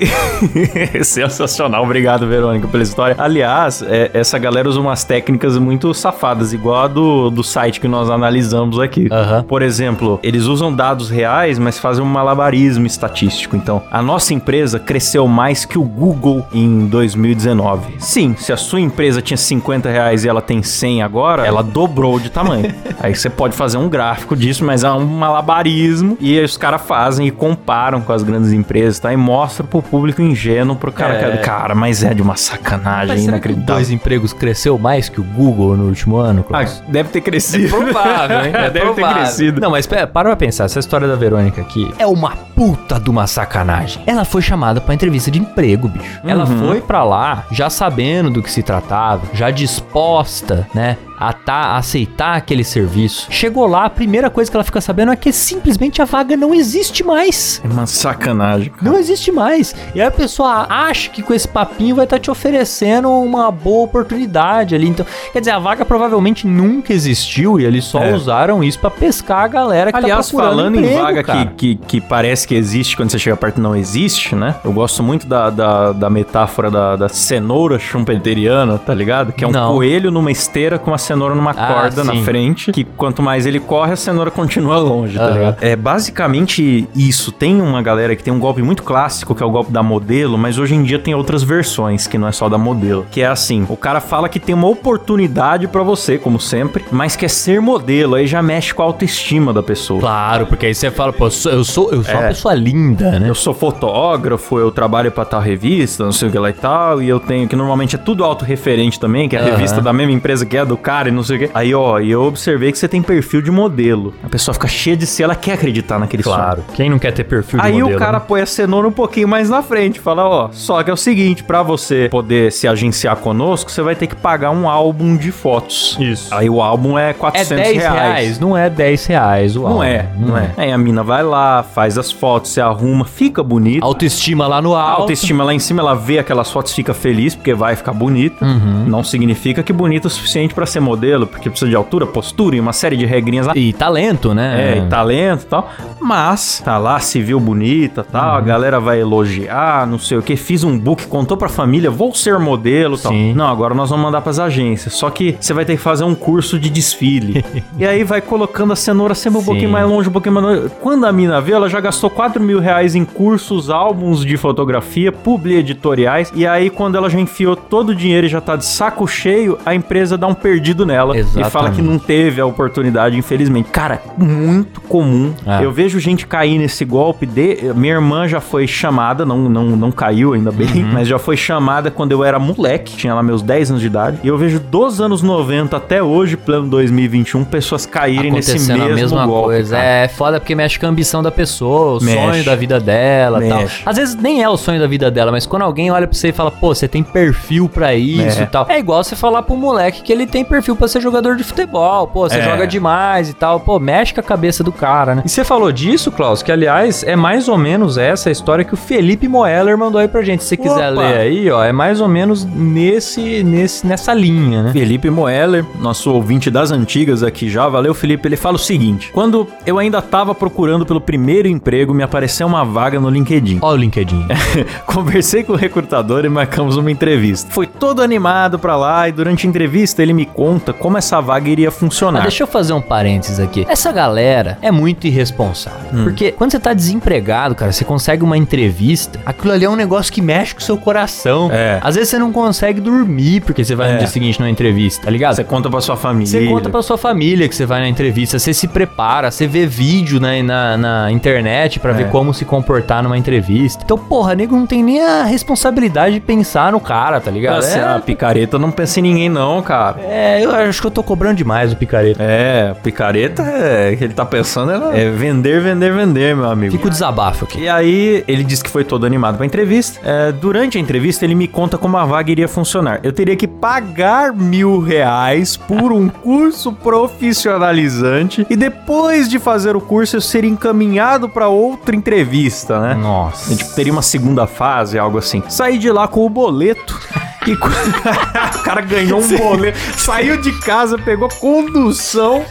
Sensacional, 1.04 1.84
obrigado, 1.84 2.28
Verônica, 2.28 2.68
pela 2.68 2.84
história. 2.84 3.16
Aliás, 3.18 3.82
é, 3.82 4.12
essa 4.14 4.38
galera 4.38 4.70
usa 4.70 4.80
umas 4.80 5.04
técnicas 5.04 5.58
muito 5.58 5.94
safadas, 5.94 6.54
igual 6.54 6.84
a 6.84 6.88
do, 6.88 7.30
do 7.30 7.44
site 7.44 7.80
que 7.80 7.88
nós 7.88 8.10
analisamos 8.10 8.80
aqui. 8.80 9.08
Aham. 9.12 9.44
Por 9.44 9.62
exemplo, 9.62 10.20
eles 10.22 10.44
usam 10.44 10.74
dados 10.74 11.10
reais, 11.10 11.58
mas 11.58 11.80
fazem 11.80 12.04
um 12.04 12.08
malabarismo 12.08 12.86
estatístico. 12.86 13.56
Então, 13.56 13.84
a 13.92 14.02
nossa 14.02 14.34
empresa 14.34 14.80
cresceu 14.80 15.28
mais 15.28 15.66
que 15.66 15.78
o 15.78 15.84
Google 15.84 16.27
em 16.52 16.88
2019. 16.88 17.96
Sim, 18.00 18.36
se 18.38 18.52
a 18.52 18.58
sua 18.58 18.80
empresa 18.82 19.22
tinha 19.22 19.38
50 19.38 19.90
reais 19.90 20.24
e 20.24 20.30
ela 20.30 20.42
tem 20.42 20.62
100 20.64 21.02
agora, 21.04 21.46
ela 21.46 21.62
dobrou 21.64 22.20
de 22.20 22.30
tamanho. 22.30 22.74
aí 23.00 23.14
você 23.16 23.30
pode 23.30 23.56
fazer 23.56 23.78
um 23.78 23.90
gráfico 23.90 24.36
disso, 24.36 24.64
mas 24.66 24.84
é 24.84 24.92
um 24.92 25.06
malabarismo. 25.06 26.18
E 26.20 26.40
os 26.40 26.58
caras 26.58 26.82
fazem 26.82 27.28
e 27.28 27.32
comparam 27.32 28.02
com 28.02 28.12
as 28.14 28.24
grandes 28.24 28.52
empresas, 28.52 29.00
tá? 29.00 29.14
E 29.14 29.18
mostram 29.18 29.66
pro 29.68 29.82
público 29.82 30.22
ingênuo, 30.22 30.76
pro 30.76 30.92
cara, 30.92 31.14
É. 31.14 31.38
cara, 31.38 31.74
mas 31.76 32.04
é 32.04 32.14
de 32.14 32.22
uma 32.22 32.36
sacanagem 32.36 33.08
Mas 33.16 33.22
que 33.22 33.28
inacreditável. 33.28 33.76
dois 33.76 33.92
empregos 33.92 34.34
cresceu 34.34 34.78
mais 34.78 35.10
que 35.10 35.20
o 35.20 35.24
Google 35.24 35.76
no 35.78 35.86
último 35.86 36.18
ano? 36.18 36.46
Ah, 36.52 36.66
deve 36.88 37.10
ter 37.10 37.22
crescido. 37.22 37.70
provável, 37.70 38.46
hein? 38.46 38.52
É, 38.58 38.70
deve 38.70 38.94
ter 38.94 39.06
crescido. 39.14 39.62
Não, 39.62 39.70
mas 39.70 39.86
pera, 39.86 40.08
para 40.08 40.30
pra 40.30 40.36
pensar, 40.36 40.66
essa 40.66 40.80
história 40.80 41.08
da 41.08 41.16
Verônica 41.16 41.62
aqui 41.62 41.92
é 42.00 42.08
uma 42.08 42.32
puta 42.56 43.00
de 43.00 43.10
uma 43.10 43.28
sacanagem. 43.28 44.02
Ela 44.06 44.26
foi 44.26 44.42
chamada 44.42 44.82
pra 44.82 44.94
entrevista 44.96 45.30
de 45.30 45.40
emprego, 45.40 45.88
bicho. 45.88 46.17
Ela 46.24 46.46
foi 46.46 46.82
pra 46.82 47.04
lá 47.04 47.46
já 47.52 47.70
sabendo 47.70 48.30
do 48.30 48.42
que 48.44 48.52
se 48.52 48.64
tratava, 48.64 49.24
já 49.34 49.50
disposta, 49.52 50.68
né? 50.74 50.98
A, 51.20 51.34
tá, 51.34 51.76
aceitar 51.78 52.36
aquele 52.36 52.64
serviço. 52.64 53.28
Chegou 53.30 53.66
lá, 53.68 53.86
a 53.86 53.90
primeira 53.90 54.30
coisa 54.30 54.50
que 54.52 54.56
ela 54.56 54.64
fica 54.64 54.80
sabendo 54.80 55.12
é 55.12 55.16
que 55.16 55.32
simplesmente 55.32 56.02
a 56.02 56.06
vaga 56.06 56.38
não 56.38 56.54
existe 56.54 57.04
mais. 57.04 57.60
É 57.64 57.68
uma 57.68 57.88
sacanagem, 57.88 58.70
cara. 58.70 58.84
Não 58.92 58.98
existe 59.00 59.32
mais. 59.32 59.74
E 59.96 60.02
aí 60.02 60.08
a 60.08 60.12
pessoa 60.12 60.66
acha 60.70 61.10
que 61.10 61.22
com 61.24 61.34
esse 61.34 61.48
papinho 61.48 61.96
vai 61.96 62.06
estar 62.06 62.20
te 62.20 62.30
oferecendo 62.30 63.10
uma 63.10 63.50
boa 63.52 63.86
oportunidade 63.86 64.76
ali. 64.76 64.88
Então, 64.88 65.06
quer 65.34 65.40
dizer, 65.40 65.52
a 65.52 65.60
vaga 65.60 65.84
provavelmente 65.84 66.46
nunca 66.46 66.94
existiu 66.94 67.60
e 67.60 67.66
eles 67.66 67.86
só 67.86 68.04
É. 68.04 68.14
usaram 68.14 68.64
isso 68.64 68.80
pra 68.80 68.90
pescar 68.92 69.44
a 69.46 69.48
galera 69.48 69.92
que 69.92 69.98
Aliás, 69.98 70.28
tá 70.28 70.32
procurando 70.32 70.56
falando 70.58 70.76
emprego, 70.78 70.96
em 70.96 71.02
vaga 71.02 71.24
que, 71.24 71.46
que, 71.56 71.76
que 71.88 72.02
parece 72.02 72.48
que 72.48 72.54
existe 72.56 72.96
quando 72.96 73.10
você 73.12 73.20
chega 73.20 73.36
perto 73.36 73.60
não 73.60 73.76
existe, 73.76 74.36
né? 74.36 74.56
Eu 74.64 74.72
gosto 74.72 75.02
muito 75.02 75.26
da, 75.28 75.50
da, 75.50 75.92
da 75.94 76.10
metáfora 76.10 76.70
da, 76.70 76.96
da 76.96 77.10
cenoura 77.10 77.80
schumpeteriana, 77.80 78.78
tá 78.78 78.94
ligado? 78.94 79.32
Que 79.34 79.44
é 79.44 79.48
um 79.48 79.52
Não. 79.52 79.74
coelho 79.74 80.12
numa 80.12 80.32
esteira 80.32 80.78
com 80.80 80.92
uma 80.92 80.98
cenoura 81.08 81.34
numa 81.36 81.52
Ah, 81.52 81.68
corda 81.74 82.04
na 82.04 82.14
sim. 82.14 82.24
frente, 82.24 82.72
que 82.72 82.84
quanto 82.84 83.22
mais 83.24 83.46
ele 83.46 83.60
corre, 83.60 83.94
a 83.94 83.96
cenoura 83.96 84.30
continua 84.30 84.78
longe, 84.78 85.18
tá 85.18 85.30
ligado? 85.30 85.58
É 85.62 85.76
basicamente 85.76 86.88
isso. 86.96 87.32
Tem 87.32 87.62
uma 87.62 87.82
galera 87.82 88.16
que 88.16 88.24
tem 88.24 88.34
um 88.34 88.40
golpe 88.40 88.62
muito 88.62 88.84
clássico, 88.84 89.34
que 89.36 89.42
é 89.44 89.46
o 89.46 89.50
golpe 89.52 89.72
da 89.72 89.82
modelo, 89.84 90.38
mas 90.38 90.58
hoje 90.58 90.76
em 90.76 90.84
dia 90.84 91.00
tem 91.00 91.14
outras 91.16 91.44
versões, 91.44 92.08
que 92.08 92.18
não 92.18 92.28
é 92.28 92.32
só 92.32 92.50
da 92.50 92.58
modelo. 92.58 93.06
Que 93.12 93.22
é 93.22 93.28
assim, 93.28 93.66
o 93.70 93.78
cara 93.78 94.00
fala 94.02 94.28
que 94.28 94.40
tem 94.40 94.54
uma 94.56 94.68
oportunidade 94.68 95.68
pra 95.68 95.84
você, 95.84 96.18
como 96.18 96.40
sempre, 96.40 96.84
mas 96.92 97.16
quer 97.16 97.30
ser 97.30 97.62
modelo, 97.62 98.16
aí 98.16 98.28
já 98.28 98.42
mexe 98.42 98.74
com 98.74 98.82
a 98.82 98.86
autoestima 98.86 99.54
da 99.54 99.62
pessoa. 99.64 100.00
Claro, 100.00 100.46
porque 100.48 100.66
aí 100.66 100.74
você 100.76 100.90
fala, 100.92 101.14
pô, 101.14 101.26
eu 101.26 101.32
sou, 101.32 101.52
eu 101.52 101.64
sou, 101.64 101.92
eu 101.92 102.04
sou 102.04 102.14
uma 102.16 102.24
É. 102.26 102.28
pessoa 102.30 102.54
linda, 102.54 103.20
né? 103.20 103.30
Eu 103.30 103.36
sou 103.36 103.54
fotógrafo, 103.54 104.58
eu 104.58 104.72
trabalho 104.72 105.12
pra 105.12 105.24
tal 105.26 105.40
revista, 105.42 106.04
não 106.04 106.12
sei 106.12 106.28
o 106.28 106.32
que 106.32 106.40
lá 106.40 106.50
e 106.50 106.54
tal, 106.54 107.02
e 107.02 107.08
eu 107.08 107.20
tenho 107.20 107.48
que 107.48 107.56
normalmente 107.56 107.96
é 107.96 108.00
tudo 108.00 108.24
autorreferente 108.24 109.00
também, 109.00 109.30
que 109.30 109.36
é 109.36 109.40
a 109.40 109.42
Aham. 109.44 109.52
revista 109.52 109.82
da 109.82 109.94
mesma 109.94 110.12
empresa 110.14 110.46
que 110.46 110.58
é 110.58 110.62
a 110.62 110.66
do 110.66 110.76
cara 110.78 110.97
e 111.06 111.12
não 111.12 111.22
sei 111.24 111.36
o 111.36 111.40
que. 111.40 111.50
Aí, 111.54 111.76
ó, 111.76 112.00
e 112.00 112.10
eu 112.10 112.24
observei 112.24 112.72
que 112.72 112.80
você 112.80 112.88
tem 112.88 113.02
perfil 113.02 113.42
de 113.42 113.52
modelo. 113.52 114.14
A 114.24 114.30
pessoa 114.30 114.54
fica 114.54 114.68
cheia 114.68 114.96
de 114.98 115.06
si, 115.06 115.22
ela 115.22 115.36
quer 115.36 115.54
acreditar 115.54 116.00
naquele 116.00 116.24
Claro. 116.24 116.64
Quem 116.74 116.90
não 116.90 116.98
quer 116.98 117.12
ter 117.12 117.24
perfil 117.26 117.60
de 117.60 117.66
Aí 117.66 117.74
modelo? 117.74 117.96
o 117.96 118.00
cara 118.00 118.20
né? 118.20 118.26
põe 118.28 118.42
a 118.42 118.46
cenoura 118.46 118.88
um 118.88 118.92
pouquinho 118.92 119.28
mais 119.28 119.50
na 119.50 119.62
frente, 119.62 120.00
fala, 120.00 120.26
ó, 120.28 120.50
só 120.52 120.82
que 120.82 120.90
é 120.90 120.94
o 120.94 120.98
seguinte, 120.98 121.44
pra 121.44 121.62
você 121.62 122.08
poder 122.10 122.52
se 122.52 122.68
agenciar 122.68 123.16
conosco, 123.18 123.70
você 123.72 123.82
vai 123.82 123.96
ter 123.96 124.08
que 124.08 124.16
pagar 124.16 124.52
um 124.52 124.68
álbum 124.70 125.16
de 125.18 125.32
fotos. 125.32 125.98
Isso. 126.00 126.34
Aí 126.34 126.50
o 126.50 126.62
álbum 126.62 126.98
é 126.98 127.10
É 127.10 127.14
400 127.14 127.64
10 127.64 127.78
reais. 127.78 128.40
Não 128.40 128.56
é 128.58 128.70
10 128.70 129.06
reais 129.06 129.56
o 129.56 129.62
Não 129.62 129.68
álbum. 129.68 129.84
é, 129.84 130.10
não 130.18 130.38
é. 130.38 130.52
Aí 130.58 130.72
a 130.72 130.78
mina 130.78 131.04
vai 131.04 131.24
lá, 131.24 131.64
faz 131.64 131.98
as 131.98 132.12
fotos, 132.12 132.52
se 132.52 132.62
arruma, 132.62 133.06
fica 133.06 133.44
bonita. 133.44 133.86
Autoestima 133.86 134.48
lá 134.48 134.62
no 134.62 134.76
A 134.76 134.82
alto. 134.82 135.02
autoestima 135.02 135.44
lá 135.44 135.54
em 135.54 135.60
cima, 135.60 135.82
ela 135.82 135.94
vê 135.96 136.20
aquelas 136.20 136.50
fotos, 136.52 136.74
fica 136.74 136.94
feliz, 136.94 137.36
porque 137.36 137.54
vai 137.54 137.76
ficar 137.76 137.94
bonita. 137.94 138.44
Uhum. 138.46 138.86
Não 138.88 139.04
significa 139.04 139.64
que 139.64 139.74
bonita 139.74 140.08
o 140.08 140.10
suficiente 140.10 140.54
pra 140.54 140.66
ser 140.66 140.80
modelo, 140.88 141.28
porque 141.28 141.50
precisa 141.50 141.70
de 141.70 141.76
altura, 141.76 142.06
postura 142.06 142.56
e 142.56 142.60
uma 142.60 142.74
série 142.74 142.96
de 142.96 143.06
regrinhas 143.06 143.46
lá. 143.48 143.54
E 143.56 143.74
talento, 143.74 144.34
né? 144.34 144.74
É, 144.74 144.78
e 144.78 144.88
talento 144.90 145.44
e 145.44 145.46
tal. 145.48 145.70
Mas, 146.00 146.62
tá 146.64 146.78
lá, 146.78 147.00
se 147.00 147.22
viu 147.22 147.40
bonita 147.40 148.06
e 148.08 148.12
tal, 148.12 148.32
Uhum. 148.32 148.38
a 148.38 148.42
galera 148.42 148.80
vai 148.80 149.00
elogiar, 149.00 149.86
não 149.88 150.00
sei 150.00 150.18
o 150.18 150.22
que. 150.22 150.36
Fiz 150.36 150.64
um 150.64 150.78
book, 150.78 151.08
contou 151.08 151.36
pra 151.38 151.50
família, 151.50 151.90
vou 151.92 152.14
ser 152.14 152.40
modelo 152.40 152.96
e 152.96 153.00
tal. 153.00 153.12
Sim. 153.12 153.34
Não, 153.34 153.48
agora 153.48 153.74
nós 153.74 153.90
vamos 153.90 154.06
mandar 154.06 154.22
pras 154.22 154.40
agências. 154.40 154.94
Só 154.94 155.10
que 155.10 155.36
você 155.40 155.54
vai 155.54 155.66
ter 155.66 155.76
que 155.76 155.82
fazer 155.82 156.04
um 156.04 156.16
curso 156.16 156.58
de 156.60 156.70
desfile. 156.70 157.44
e 157.78 157.86
aí 157.86 158.04
vai 158.04 158.22
colocando 158.22 158.74
a 158.74 158.76
cenoura 158.76 159.14
sempre 159.16 159.40
um 159.40 159.42
Sim. 159.42 159.46
pouquinho 159.48 159.70
mais 159.72 159.88
longe, 159.88 160.10
um 160.10 160.12
pouquinho 160.12 160.36
mais 160.36 160.46
longe. 160.46 160.72
Quando 160.82 161.06
a 161.06 161.12
mina 161.12 161.42
vê, 161.42 161.52
ela 161.54 161.70
já 161.70 161.80
gastou 161.80 162.10
4 162.10 162.42
mil 162.42 162.60
reais 162.60 162.96
em 162.96 163.04
cursos, 163.04 163.70
álbuns 163.70 164.24
de 164.26 164.38
fotografia, 164.38 165.12
publi 165.12 165.56
editoriais. 165.56 166.32
E 166.36 166.46
aí, 166.46 166.70
quando 166.70 166.96
ela 166.96 167.10
já 167.10 167.20
enfiou 167.20 167.56
todo 167.56 167.90
o 167.90 167.96
dinheiro 167.96 168.28
e 168.28 168.30
já 168.30 168.40
tá 168.42 168.56
de 168.56 168.66
saco 168.66 169.08
cheio, 169.08 169.58
a 169.66 169.74
empresa 169.74 170.18
dá 170.18 170.28
um 170.28 170.34
perdido 170.34 170.77
nela. 170.86 171.18
E 171.18 171.24
fala 171.24 171.40
Exatamente. 171.48 171.76
que 171.76 171.82
não 171.82 171.98
teve 172.00 172.40
a 172.42 172.46
oportunidade, 172.46 173.18
infelizmente. 173.18 173.70
Cara, 173.70 174.02
muito 174.18 174.82
comum. 174.82 175.34
É. 175.46 175.64
Eu 175.64 175.72
vejo 175.72 176.00
gente 176.00 176.26
cair 176.28 176.58
nesse 176.58 176.84
golpe 176.86 177.26
de. 177.26 177.58
Minha 177.76 177.94
irmã 177.96 178.28
já 178.28 178.40
foi 178.40 178.68
chamada, 178.68 179.26
não, 179.26 179.50
não, 179.50 179.64
não 179.76 179.92
caiu 179.92 180.34
ainda 180.34 180.52
bem, 180.52 180.68
Uhum. 180.84 180.90
mas 180.94 181.08
já 181.08 181.18
foi 181.20 181.38
chamada 181.38 181.90
quando 181.92 182.12
eu 182.12 182.24
era 182.24 182.38
moleque, 182.40 182.96
tinha 182.96 183.14
lá 183.14 183.24
meus 183.24 183.42
10 183.42 183.72
anos 183.72 183.82
de 183.82 183.88
idade. 183.88 184.20
E 184.24 184.28
eu 184.28 184.38
vejo 184.38 184.60
dos 184.60 185.00
anos 185.02 185.22
90 185.22 185.76
até 185.78 186.02
hoje, 186.04 186.36
plano 186.38 186.68
2021, 186.70 187.44
pessoas 187.44 187.86
caírem 187.86 188.32
nesse 188.32 188.54
mesmo 188.54 188.84
a 188.84 188.90
mesma 188.90 189.26
golpe. 189.26 189.48
coisa. 189.50 189.76
cara. 189.76 189.88
É 189.88 190.08
foda 190.08 190.40
porque 190.40 190.54
mexe 190.56 190.80
com 190.80 190.86
a 190.86 190.90
ambição 190.90 191.22
da 191.24 191.32
pessoa, 191.32 192.00
o 192.00 192.04
Mexe. 192.04 192.18
sonho 192.22 192.44
da 192.44 192.56
vida 192.56 192.80
dela 192.80 193.46
e 193.46 193.50
tal. 193.50 193.64
Às 193.86 193.98
vezes 193.98 194.16
nem 194.16 194.42
é 194.44 194.50
o 194.50 194.58
sonho 194.58 194.80
da 194.80 194.88
vida 194.88 195.10
dela, 195.12 195.32
mas 195.32 195.46
quando 195.46 195.62
alguém 195.64 195.90
olha 195.92 196.08
pra 196.08 196.18
você 196.18 196.30
e 196.30 196.32
fala, 196.32 196.52
pô, 196.52 196.74
você 196.74 196.88
tem 196.88 197.04
perfil 197.04 197.70
pra 197.70 197.94
isso 197.96 198.40
É. 198.40 198.44
e 198.44 198.46
tal. 198.48 198.66
É 198.70 198.80
igual 198.80 199.04
você 199.04 199.16
falar 199.16 199.42
pro 199.44 199.56
moleque 199.56 200.02
que 200.04 200.12
ele 200.12 200.26
tem 200.28 200.44
perfil 200.44 200.67
pra 200.76 200.88
ser 200.88 201.02
jogador 201.02 201.36
de 201.36 201.44
futebol. 201.44 202.08
Pô, 202.08 202.28
você 202.30 202.38
É. 202.38 202.42
joga 202.44 202.68
demais 202.68 203.30
e 203.30 203.34
tal. 203.34 203.60
Pô, 203.60 203.80
mexe 203.80 204.14
com 204.14 204.20
a 204.20 204.24
cabeça 204.24 204.64
do 204.64 204.72
cara, 204.72 205.16
né? 205.16 205.24
E 205.26 205.30
você 205.30 205.44
falou 205.44 205.72
disso, 205.72 206.12
Klaus, 206.12 206.42
que 206.44 206.52
aliás 206.52 207.04
é 207.04 207.16
mais 207.16 207.48
ou 207.48 207.58
menos 207.58 207.98
essa 207.98 208.30
história 208.32 208.64
que 208.66 208.74
o 208.74 208.78
Felipe 208.78 209.28
Moeller 209.28 209.78
mandou 209.78 210.00
aí 210.02 210.08
pra 210.08 210.22
gente. 210.22 210.44
Se 210.44 210.50
você 210.50 210.58
quiser 210.58 210.92
Opa! 210.92 211.02
ler 211.02 211.18
aí, 211.18 211.50
ó, 211.52 211.64
é 211.64 211.72
mais 211.72 212.02
ou 212.02 212.08
menos 212.08 212.46
nesse, 212.46 213.44
nesse, 213.44 213.86
nessa 213.86 214.14
linha, 214.14 214.64
né? 214.64 214.72
Felipe 214.72 215.10
Moeller, 215.10 215.66
nosso 215.80 216.12
ouvinte 216.12 216.50
das 216.52 216.72
antigas 216.72 217.24
aqui 217.24 217.50
já, 217.50 217.68
valeu 217.68 217.94
Felipe, 217.94 218.28
ele 218.28 218.38
fala 218.38 218.56
o 218.56 218.60
seguinte: 218.60 219.12
Quando 219.14 219.48
eu 219.66 219.78
ainda 219.80 220.02
tava 220.02 220.34
procurando 220.36 220.86
pelo 220.86 221.02
primeiro 221.02 221.48
emprego, 221.48 221.94
me 221.94 222.04
apareceu 222.04 222.46
uma 222.48 222.64
vaga 222.64 223.00
no 223.00 223.10
LinkedIn. 223.10 223.60
Ó 223.62 223.72
o 223.72 223.76
LinkedIn. 223.76 224.28
Conversei 224.86 225.44
com 225.44 225.54
o 225.54 225.56
recrutador 225.56 226.26
e 226.26 226.30
marcamos 226.30 226.78
uma 226.78 226.92
entrevista. 226.92 227.52
Foi 227.52 227.66
todo 227.68 228.02
animado 228.02 228.58
pra 228.60 228.76
lá 228.76 229.08
e 229.08 229.12
durante 229.12 229.46
a 229.46 229.50
entrevista 229.50 230.02
ele 230.02 230.14
me 230.14 230.26
conta 230.26 230.57
pergunta 230.58 230.74
como 230.74 230.98
essa 230.98 231.22
vaga 231.22 231.50
iria 231.50 231.72
funcionar. 231.72 232.20
Mas 232.20 232.30
deixa 232.30 232.44
eu 232.44 232.48
fazer 232.48 232.74
um 232.74 232.82
parênteses 232.82 233.40
aqui. 233.40 233.66
Essa 233.70 233.92
galera 233.92 234.58
é 234.62 234.72
muito 234.72 235.06
irresponsável. 235.08 236.04
Porque 236.04 236.32
quando 236.32 236.52
você 236.52 236.60
tá 236.60 236.74
desempregado, 236.74 237.56
cara, 237.56 237.72
você 237.72 237.86
consegue 237.86 238.24
uma 238.24 238.38
entrevista, 238.38 239.20
aquilo 239.26 239.54
ali 239.54 239.66
é 239.66 239.70
um 239.70 239.76
negócio 239.76 240.12
que 240.12 240.22
mexe 240.22 240.54
com 240.56 240.60
o 240.62 240.64
seu 240.64 240.78
coração. 240.78 241.50
É. 241.52 241.80
Às 241.82 241.96
vezes 241.96 242.10
você 242.10 242.20
não 242.20 242.32
consegue 242.32 242.82
dormir 242.82 243.42
porque 243.42 243.64
você 243.64 243.76
vai 243.76 243.90
É. 243.90 243.94
no 243.94 243.98
dia 244.00 244.08
seguinte 244.08 244.40
numa 244.40 244.50
entrevista, 244.50 245.06
tá 245.06 245.12
ligado? 245.12 245.36
Você 245.36 245.44
conta 245.44 245.70
pra 245.70 245.82
sua 245.82 245.96
família. 245.96 246.28
Você 246.28 246.46
conta 246.48 246.70
pra 246.70 246.82
sua 246.82 246.98
família 246.98 247.48
que 247.48 247.56
você 247.56 247.66
vai 247.66 247.80
na 247.82 247.88
entrevista, 247.90 248.40
você 248.40 248.54
se 248.54 248.68
prepara, 248.68 249.30
você 249.32 249.48
vê 249.48 249.66
vídeo 249.66 250.20
na, 250.20 250.42
na, 250.44 250.78
na 250.78 251.12
internet 251.12 251.80
pra 251.80 251.92
É. 251.92 251.94
ver 251.94 252.10
como 252.10 252.34
se 252.34 252.46
comportar 252.46 253.04
numa 253.04 253.18
entrevista. 253.18 253.84
Então, 253.84 253.98
porra, 253.98 254.36
nego 254.36 254.56
não 254.56 254.66
tem 254.66 254.84
nem 254.84 255.02
a 255.02 255.24
responsabilidade 255.24 256.16
de 256.16 256.20
pensar 256.22 256.72
no 256.72 256.80
cara, 256.80 257.20
tá 257.20 257.30
ligado? 257.32 257.60
Assim, 257.60 257.80
a 257.80 258.00
picareta 258.00 258.58
não 258.60 258.72
pensa 258.72 259.00
em 259.00 259.04
ninguém, 259.04 259.30
não, 259.30 259.62
cara. 259.62 259.98
É, 260.02 260.44
eu 260.44 260.47
acho 260.56 260.82
que 260.82 260.88
eu 260.88 260.92
tô 260.92 261.04
cobrando 261.04 261.36
demais 261.36 261.72
o 261.72 261.76
picareta. 261.76 262.22
É, 262.22 262.74
picareta 262.84 263.44
é. 263.44 263.96
que 263.96 264.04
ele 264.04 264.14
tá 264.14 264.26
pensando 264.26 264.72
é, 264.72 265.04
é 265.04 265.10
vender, 265.10 265.62
vender, 265.62 265.94
vender, 265.94 266.36
meu 266.36 266.50
amigo. 266.50 266.72
Fica 266.72 266.88
o 266.88 266.90
desabafo 266.90 267.46
aqui. 267.46 267.62
E 267.62 267.70
aí, 267.70 268.24
ele 268.28 268.44
disse 268.44 268.64
que 268.64 268.70
foi 268.70 268.84
todo 268.84 269.06
animado 269.06 269.38
pra 269.38 269.46
entrevista. 269.46 270.00
É, 270.04 270.32
durante 270.32 270.78
a 270.78 270.82
entrevista, 270.82 271.26
ele 271.26 271.36
me 271.36 271.48
conta 271.48 271.78
como 271.78 271.98
a 271.98 272.06
vaga 272.06 272.32
iria 272.32 272.48
funcionar. 272.48 273.00
Eu 273.04 273.12
teria 273.12 273.36
que 273.36 273.48
pagar 273.48 274.34
mil 274.34 274.80
reais 274.80 275.58
por 275.58 275.92
um 275.92 276.10
curso 276.10 276.72
profissionalizante 276.72 278.46
e 278.50 278.56
depois 278.56 279.30
de 279.30 279.40
fazer 279.40 279.76
o 279.76 279.82
curso, 279.82 280.18
eu 280.18 280.22
seria 280.22 280.50
encaminhado 280.50 281.30
pra 281.30 281.48
outra 281.48 281.96
entrevista, 281.96 282.80
né? 282.80 282.94
Nossa. 282.96 283.48
A 283.48 283.50
gente 283.56 283.74
teria 283.74 283.92
uma 283.92 284.02
segunda 284.02 284.48
fase, 284.48 284.98
algo 284.98 285.18
assim. 285.18 285.44
Saí 285.50 285.78
de 285.78 285.92
lá 285.92 286.08
com 286.08 286.26
o 286.26 286.30
boleto. 286.30 287.00
E 287.48 287.54
o 288.60 288.64
cara 288.64 288.82
ganhou 288.82 289.22
um 289.22 289.38
boleto. 289.38 289.80
Saiu 289.98 290.36
de 290.42 290.52
casa, 290.60 290.98
pegou 290.98 291.30
condução 291.30 292.46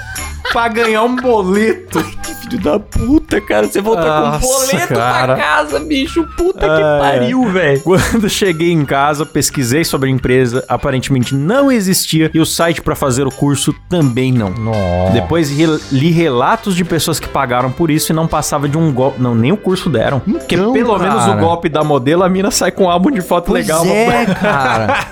pra 0.52 0.68
ganhar 0.68 1.02
um 1.02 1.16
boleto. 1.16 2.02
Filho 2.48 2.62
da 2.62 2.78
puta, 2.78 3.40
cara. 3.40 3.66
Você 3.66 3.80
voltou 3.80 4.04
Nossa, 4.06 4.40
com 4.40 4.46
um 4.46 4.66
boleto 4.70 4.94
cara. 4.94 5.34
pra 5.34 5.44
casa, 5.44 5.80
bicho. 5.80 6.24
Puta 6.36 6.60
que 6.60 6.82
pariu, 7.00 7.44
velho. 7.50 7.80
Quando 7.80 8.28
cheguei 8.28 8.70
em 8.72 8.84
casa, 8.84 9.26
pesquisei 9.26 9.84
sobre 9.84 10.08
a 10.08 10.12
empresa, 10.12 10.64
aparentemente 10.68 11.34
não 11.34 11.70
existia 11.72 12.30
e 12.32 12.38
o 12.38 12.46
site 12.46 12.80
pra 12.80 12.94
fazer 12.94 13.26
o 13.26 13.30
curso 13.30 13.74
também 13.88 14.32
não. 14.32 14.50
Nossa. 14.50 15.12
Depois 15.12 15.50
li 15.50 16.10
relatos 16.10 16.74
de 16.76 16.84
pessoas 16.84 17.18
que 17.18 17.28
pagaram 17.28 17.70
por 17.72 17.90
isso 17.90 18.12
e 18.12 18.14
não 18.14 18.26
passava 18.28 18.68
de 18.68 18.78
um 18.78 18.92
golpe. 18.92 19.20
Não, 19.20 19.34
nem 19.34 19.50
o 19.52 19.56
curso 19.56 19.90
deram. 19.90 20.20
Porque 20.20 20.54
Então, 20.54 20.72
pelo 20.72 20.98
menos 20.98 21.24
o 21.24 21.28
cara. 21.28 21.40
golpe 21.40 21.68
da 21.68 21.82
modelo, 21.82 22.22
a 22.22 22.28
mina 22.28 22.50
sai 22.50 22.70
com 22.70 22.84
um 22.84 22.90
álbum 22.90 23.10
de 23.10 23.20
foto 23.20 23.46
Pois 23.46 23.66
legal. 23.66 23.84
é, 23.86 24.26
cara. 24.34 25.06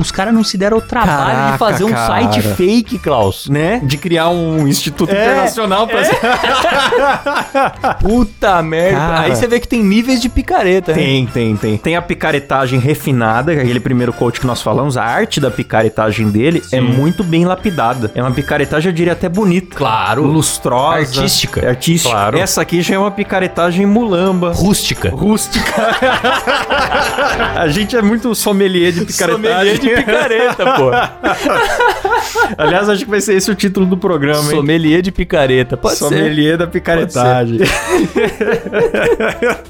Os 0.00 0.10
caras 0.10 0.32
não 0.34 0.42
se 0.42 0.56
deram 0.58 0.78
o 0.78 0.80
trabalho 0.80 1.16
Caraca, 1.16 1.52
de 1.52 1.58
fazer 1.58 1.84
um 1.84 1.90
cara. 1.92 2.06
site 2.06 2.42
fake, 2.42 2.98
Klaus. 2.98 3.48
Né? 3.48 3.80
De 3.84 3.96
criar 3.96 4.28
um 4.30 4.66
instituto 4.66 5.12
É, 5.12 5.22
internacional 5.22 5.86
pra 5.86 6.02
Puta 8.00 8.62
merda. 8.62 8.98
Cara. 8.98 9.20
Aí 9.20 9.36
você 9.36 9.46
vê 9.46 9.60
que 9.60 9.68
tem 9.68 9.82
níveis 9.82 10.20
de 10.20 10.28
picareta, 10.28 10.92
né? 10.92 10.98
Tem, 10.98 11.26
tem, 11.26 11.56
tem. 11.56 11.78
Tem 11.78 11.96
a 11.96 12.02
picaretagem 12.02 12.78
refinada, 12.78 13.52
aquele 13.52 13.80
primeiro 13.80 14.12
coach 14.12 14.40
que 14.40 14.46
nós 14.46 14.62
falamos, 14.62 14.96
a 14.96 15.04
arte 15.04 15.40
da 15.40 15.50
picaretagem 15.50 16.30
dele 16.30 16.62
é 16.72 16.80
muito 16.80 17.22
bem 17.24 17.44
lapidada. 17.44 18.10
É 18.14 18.22
uma 18.22 18.30
picaretagem, 18.30 18.90
eu 18.90 18.94
diria 18.94 19.12
até 19.12 19.28
bonita. 19.28 19.76
Claro. 19.76 20.24
Lustrosa. 20.24 21.20
Artística. 21.20 21.60
É 21.60 21.68
Artística. 21.68 22.10
Claro. 22.14 22.38
Essa 22.38 22.62
aqui 22.62 22.82
já 22.82 22.94
é 22.94 22.98
uma 22.98 23.10
picaretagem 23.10 23.86
mulamba. 23.86 24.52
Rústica. 24.52 25.10
Rústica. 25.10 25.72
a 27.56 27.68
gente 27.68 27.96
é 27.96 28.02
muito 28.02 28.34
sommelier 28.34 28.92
de 28.92 29.04
picaretagem. 29.04 29.52
Sommelier 29.52 29.78
de 29.78 29.88
picareta, 29.90 30.64
pô. 30.74 30.90
Aliás, 32.58 32.88
acho 32.88 33.04
que 33.04 33.10
vai 33.10 33.20
ser 33.20 33.34
esse 33.34 33.50
o 33.50 33.54
título 33.54 33.86
do 33.86 33.96
programa, 33.96 34.42
hein? 34.44 34.50
Sommelier 34.50 35.02
de 35.02 35.10
picareta. 35.10 35.76
Pode 35.76 35.96
ser. 35.96 36.04
Sommelier 36.04 36.56
da 36.62 36.66
picaretagem. 36.70 37.58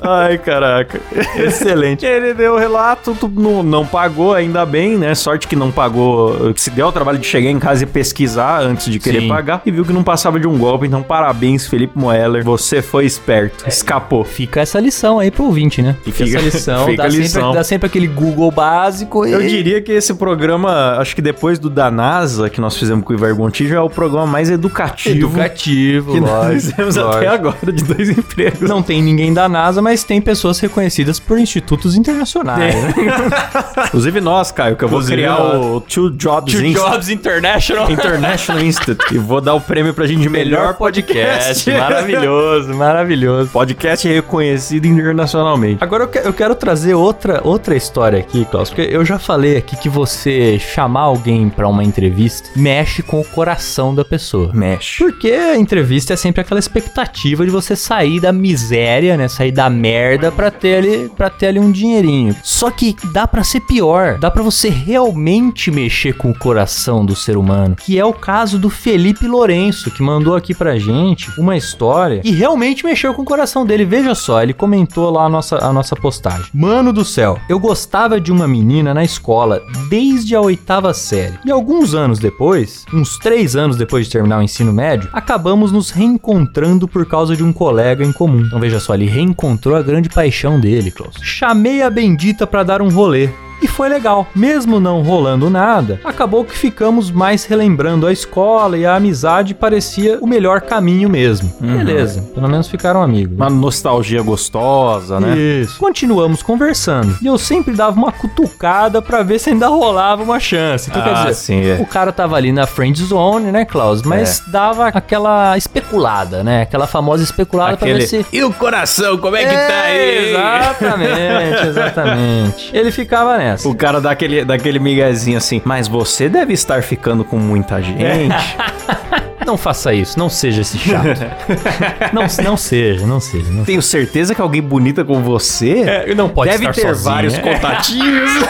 Ai, 0.01 0.39
caraca. 0.39 1.01
Excelente. 1.37 2.05
Ele 2.05 2.35
deu 2.35 2.55
o 2.55 2.59
relato, 2.59 3.17
não, 3.35 3.63
não 3.63 3.87
pagou, 3.87 4.35
ainda 4.35 4.65
bem, 4.67 4.97
né? 4.97 5.15
Sorte 5.15 5.47
que 5.49 5.57
não 5.57 5.71
pagou, 5.71 6.53
se 6.57 6.71
deu 6.71 6.89
o 6.89 6.93
trabalho 6.93 7.19
de 7.19 7.27
chegar 7.27 7.51
em 7.51 7.59
casa 7.59 7.85
e 7.85 7.87
pesquisar 7.87 8.63
antes 8.63 8.91
de 8.91 8.99
querer 8.99 9.23
Sim. 9.23 9.29
pagar. 9.29 9.63
E 9.65 9.71
viu 9.71 9.85
que 9.85 9.93
não 9.93 10.03
passava 10.03 10.39
de 10.39 10.47
um 10.47 10.59
golpe. 10.59 10.87
Então, 10.87 11.03
parabéns, 11.03 11.67
Felipe 11.67 11.99
Moeller. 11.99 12.45
Você 12.45 12.83
foi 12.83 13.05
esperto. 13.05 13.69
Escapou. 13.69 14.25
Fica 14.25 14.61
essa 14.61 14.79
lição 14.81 15.19
aí 15.19 15.31
pro 15.31 15.45
ouvinte, 15.45 15.83
né? 15.83 15.97
Fica, 16.05 16.25
Fica- 16.25 16.39
essa 16.39 16.45
lição. 16.45 16.87
fica 16.87 17.03
dá, 17.03 17.05
a 17.05 17.11
Sempre, 17.11 17.23
lição. 17.23 17.53
dá 17.53 17.65
sempre 17.65 17.87
aquele 17.87 18.07
Google 18.07 18.51
básico 18.51 19.27
e... 19.27 19.33
Eu 19.33 19.41
diria 19.41 19.81
que 19.81 19.93
esse 19.93 20.15
programa, 20.15 20.97
acho 20.99 21.15
que 21.15 21.23
depois 21.23 21.59
do 21.59 21.71
da 21.71 21.91
NASA, 21.91 22.51
que 22.51 22.61
nós 22.61 22.77
fizemos 22.77 23.05
com 23.05 23.13
o 23.13 23.17
Ivar 23.17 23.33
Gontijo, 23.35 23.75
é 23.75 23.81
o 23.81 23.91
programa 23.91 24.27
mais 24.27 24.51
educativo, 24.51 25.29
Educativo, 25.29 26.13
que 26.13 26.21
nós 26.21 26.73
lógico, 26.85 26.93
fizemos 26.93 27.17
até 27.17 27.31
lógico. 27.31 27.49
agora, 27.49 27.73
de 27.73 27.85
dois 27.85 28.09
empregos. 28.11 28.69
Não 28.69 28.83
tem 28.83 29.03
ninguém 29.03 29.33
da 29.33 29.49
NASA, 29.49 29.81
mas 29.83 30.05
tem 30.05 30.21
pessoas 30.21 30.59
reconhecidas 30.61 31.19
por 31.21 31.39
institutos 31.39 31.95
internacionais. 31.97 32.75
né? 32.75 32.95
Inclusive 33.89 34.21
nós, 34.21 34.51
Caio, 34.53 34.77
que 34.77 34.85
eu 34.85 34.89
vou 34.89 34.99
Inclusive 35.01 35.23
criar 35.23 35.39
nós. 35.39 35.65
o 35.67 35.81
Two 35.81 36.11
Jobs, 36.11 36.53
Two 36.55 36.65
Inst- 36.65 36.81
Jobs 36.81 37.09
International. 37.09 37.91
International 37.91 38.63
Institute 38.65 39.15
e 39.15 39.19
vou 39.19 39.41
dar 39.41 39.55
o 39.55 39.61
prêmio 39.61 39.93
pra 39.95 40.07
gente 40.07 40.21
de 40.23 40.29
melhor 40.29 40.75
podcast. 40.75 41.71
maravilhoso, 41.71 42.75
maravilhoso. 42.75 43.51
Podcast 43.51 44.07
reconhecido 44.09 44.87
internacionalmente. 44.87 45.83
Agora 45.83 46.05
eu, 46.05 46.09
que- 46.09 46.19
eu 46.19 46.33
quero 46.33 46.55
trazer 46.55 46.95
outra, 46.95 47.41
outra 47.45 47.77
história 47.77 48.19
aqui, 48.19 48.45
Klaus, 48.45 48.71
porque 48.71 48.89
eu 48.95 49.05
já 49.05 49.19
falei 49.19 49.57
aqui 49.57 49.77
que 49.77 49.89
você 49.89 50.59
chamar 50.59 51.03
alguém 51.03 51.49
pra 51.49 51.69
uma 51.69 51.83
entrevista 51.85 52.51
mexe 52.57 53.03
com 53.03 53.21
o 53.21 53.25
coração 53.25 53.95
da 53.95 54.05
pessoa. 54.05 54.51
Mexe. 54.53 54.99
Porque 55.05 55.31
a 55.31 55.57
entrevista 55.57 56.13
é 56.15 56.17
sempre 56.17 56.41
aquela 56.41 56.61
expectativa 56.73 57.45
de 57.45 57.51
você 57.51 57.77
sair 57.77 58.19
da 58.19 58.33
miséria, 58.33 59.17
né? 59.17 59.29
Sair 59.29 59.53
da 59.53 59.69
merda 59.69 60.33
pra 60.33 60.51
ter 60.51 60.77
ali, 60.77 61.11
pra 61.11 61.29
ter 61.29 61.49
ali 61.49 61.59
um 61.59 61.71
dinheirinho. 61.71 62.35
Só 62.43 62.71
que 62.71 62.97
dá 63.13 63.27
pra 63.27 63.45
ser 63.45 63.61
pior. 63.61 64.19
Dá 64.19 64.31
pra 64.31 64.43
você 64.43 64.71
realmente 64.71 65.71
mexer 65.71 66.15
com 66.15 66.31
o 66.31 66.39
coração 66.39 67.05
do 67.05 67.15
ser 67.15 67.37
humano. 67.37 67.77
Que 67.77 67.99
é 67.99 68.05
o 68.05 68.13
caso 68.13 68.59
do 68.59 68.71
Felipe 68.71 69.27
Lourenço, 69.27 69.91
que 69.91 70.03
mandou 70.03 70.35
aqui 70.35 70.55
pra 70.55 70.79
gente 70.79 71.31
uma 71.39 71.57
história 71.57 72.23
e 72.25 72.31
realmente 72.31 72.85
mexeu 72.85 73.13
com 73.13 73.23
o 73.23 73.27
coração 73.27 73.67
dele. 73.67 73.85
Veja 73.85 74.15
só, 74.15 74.43
ele 74.43 74.55
comentou 74.55 75.11
lá 75.11 75.27
a 75.27 75.29
nossa, 75.29 75.59
a 75.59 75.73
nossa 75.73 75.95
postagem. 75.95 76.47
Mano 76.55 76.93
do 76.93 77.05
céu, 77.05 77.39
eu 77.49 77.59
gostava 77.59 78.21
de 78.21 78.33
uma 78.33 78.49
menina 78.49 78.95
na 78.95 79.05
escola 79.05 79.63
desde 79.91 80.35
a 80.35 80.41
oitava 80.41 80.95
série. 80.95 81.39
E 81.45 81.51
alguns 81.51 81.95
anos 81.95 82.19
depois, 82.19 82.85
uns 82.93 83.19
três 83.19 83.57
anos 83.57 83.77
depois 83.77 84.07
de 84.07 84.13
terminar 84.13 84.39
o 84.39 84.43
ensino 84.43 84.73
médio, 84.73 85.11
acabamos 85.13 85.71
nos 85.71 85.91
reencontrando 85.91 86.62
por 86.89 87.07
causa 87.07 87.37
de 87.37 87.43
um 87.43 87.53
colega 87.53 88.05
em 88.05 88.13
comum. 88.13 88.45
Então 88.47 88.61
veja 88.61 88.81
só, 88.81 88.95
ele 88.95 89.07
reencontrou 89.07 89.77
a 89.77 89.83
grande 89.83 90.09
paixão 90.09 90.59
dele, 90.59 90.91
Klaus. 90.91 91.17
Chamei 91.23 91.83
a 91.83 91.91
bendita 91.91 92.47
pra 92.47 92.63
dar 92.63 92.81
um 92.83 92.91
rolê. 92.91 93.29
E 93.63 93.69
foi 93.69 93.89
legal. 93.89 94.27
Mesmo 94.35 94.81
não 94.81 95.03
rolando 95.03 95.49
nada, 95.49 96.01
acabou 96.05 96.45
que 96.45 96.57
ficamos 96.57 97.11
mais 97.11 97.45
relembrando 97.45 98.07
a 98.07 98.13
escola 98.13 98.77
e 98.77 98.85
a 98.85 98.97
amizade 98.97 99.55
parecia 99.55 100.19
o 100.21 100.27
melhor 100.27 100.61
caminho 100.63 101.09
mesmo. 101.09 101.53
Beleza, 101.61 102.23
pelo 102.35 102.49
menos 102.49 102.67
ficaram 102.69 103.03
amigos. 103.03 103.37
Uma 103.37 103.49
nostalgia 103.51 104.21
gostosa, 104.23 105.21
né? 105.21 105.37
Isso. 105.37 105.79
Continuamos 105.79 106.43
conversando. 106.43 107.17
E 107.23 107.27
eu 107.27 107.39
sempre 107.39 107.73
dava 107.75 107.97
uma 107.97 108.11
cutucada 108.13 109.01
pra 109.01 109.23
ver 109.23 109.39
se 109.39 109.51
ainda 109.51 109.69
rolava 109.69 110.23
uma 110.23 110.41
chance. 110.41 110.91
Então, 110.91 111.03
quer 111.03 111.11
Ah, 111.11 111.15
dizer, 111.23 111.35
sim, 111.35 111.65
é. 111.65 111.79
o 111.81 111.87
cara 111.87 112.13
tava 112.13 112.37
ali 112.37 112.51
na 112.53 112.67
friend 112.67 113.01
zone, 113.05 113.53
né, 113.53 113.65
Klaus? 113.65 114.03
Mas 114.03 114.43
dava 114.49 114.89
aquela 114.89 115.57
especulada, 115.57 116.43
né? 116.43 116.63
Aquela 116.63 116.87
famosa 116.87 117.23
especulada 117.23 117.77
pra 117.77 117.87
ver 117.87 117.93
Aquele, 118.03 118.07
se... 118.07 118.27
E 118.33 118.43
o 118.43 118.53
coração, 118.53 119.19
como 119.19 119.37
é 119.37 119.45
que 119.45 119.55
É, 119.55 119.67
tá 119.69 119.81
aí? 119.83 120.31
Exatamente, 120.31 121.67
exatamente. 121.69 122.71
Ele 122.77 122.91
ficava 122.91 123.37
nessa. 123.39 123.52
O 123.65 123.75
cara 123.75 124.01
dá 124.01 124.11
aquele, 124.11 124.45
dá 124.45 124.55
aquele 124.55 124.79
miguezinho 124.79 125.39
assim, 125.39 125.61
mas 125.65 125.89
você 125.89 126.29
deve 126.29 126.53
estar 126.53 126.83
ficando 126.83 127.25
com 127.25 127.39
muita 127.39 127.81
gente. 127.83 127.99
Não 129.47 129.57
faça 129.57 129.93
isso, 129.93 130.17
não 130.19 130.29
seja 130.29 130.61
esse 130.63 130.79
chato. 130.79 131.21
não, 132.15 132.23
não 132.45 132.57
seja, 132.57 133.07
não 133.07 133.19
seja. 133.21 133.51
Não, 133.51 133.65
Tenho 133.65 133.83
certeza 133.83 134.35
que 134.35 134.41
alguém 134.41 134.63
bonita 134.63 135.05
com 135.05 135.21
você 135.23 135.83
É, 135.83 136.15
não 136.15 136.29
pode 136.29 136.51
deve 136.53 136.69
estar 136.69 136.81
ter 136.81 136.95
vários 136.95 137.35
é. 137.35 137.41
contatinhos. 137.41 138.31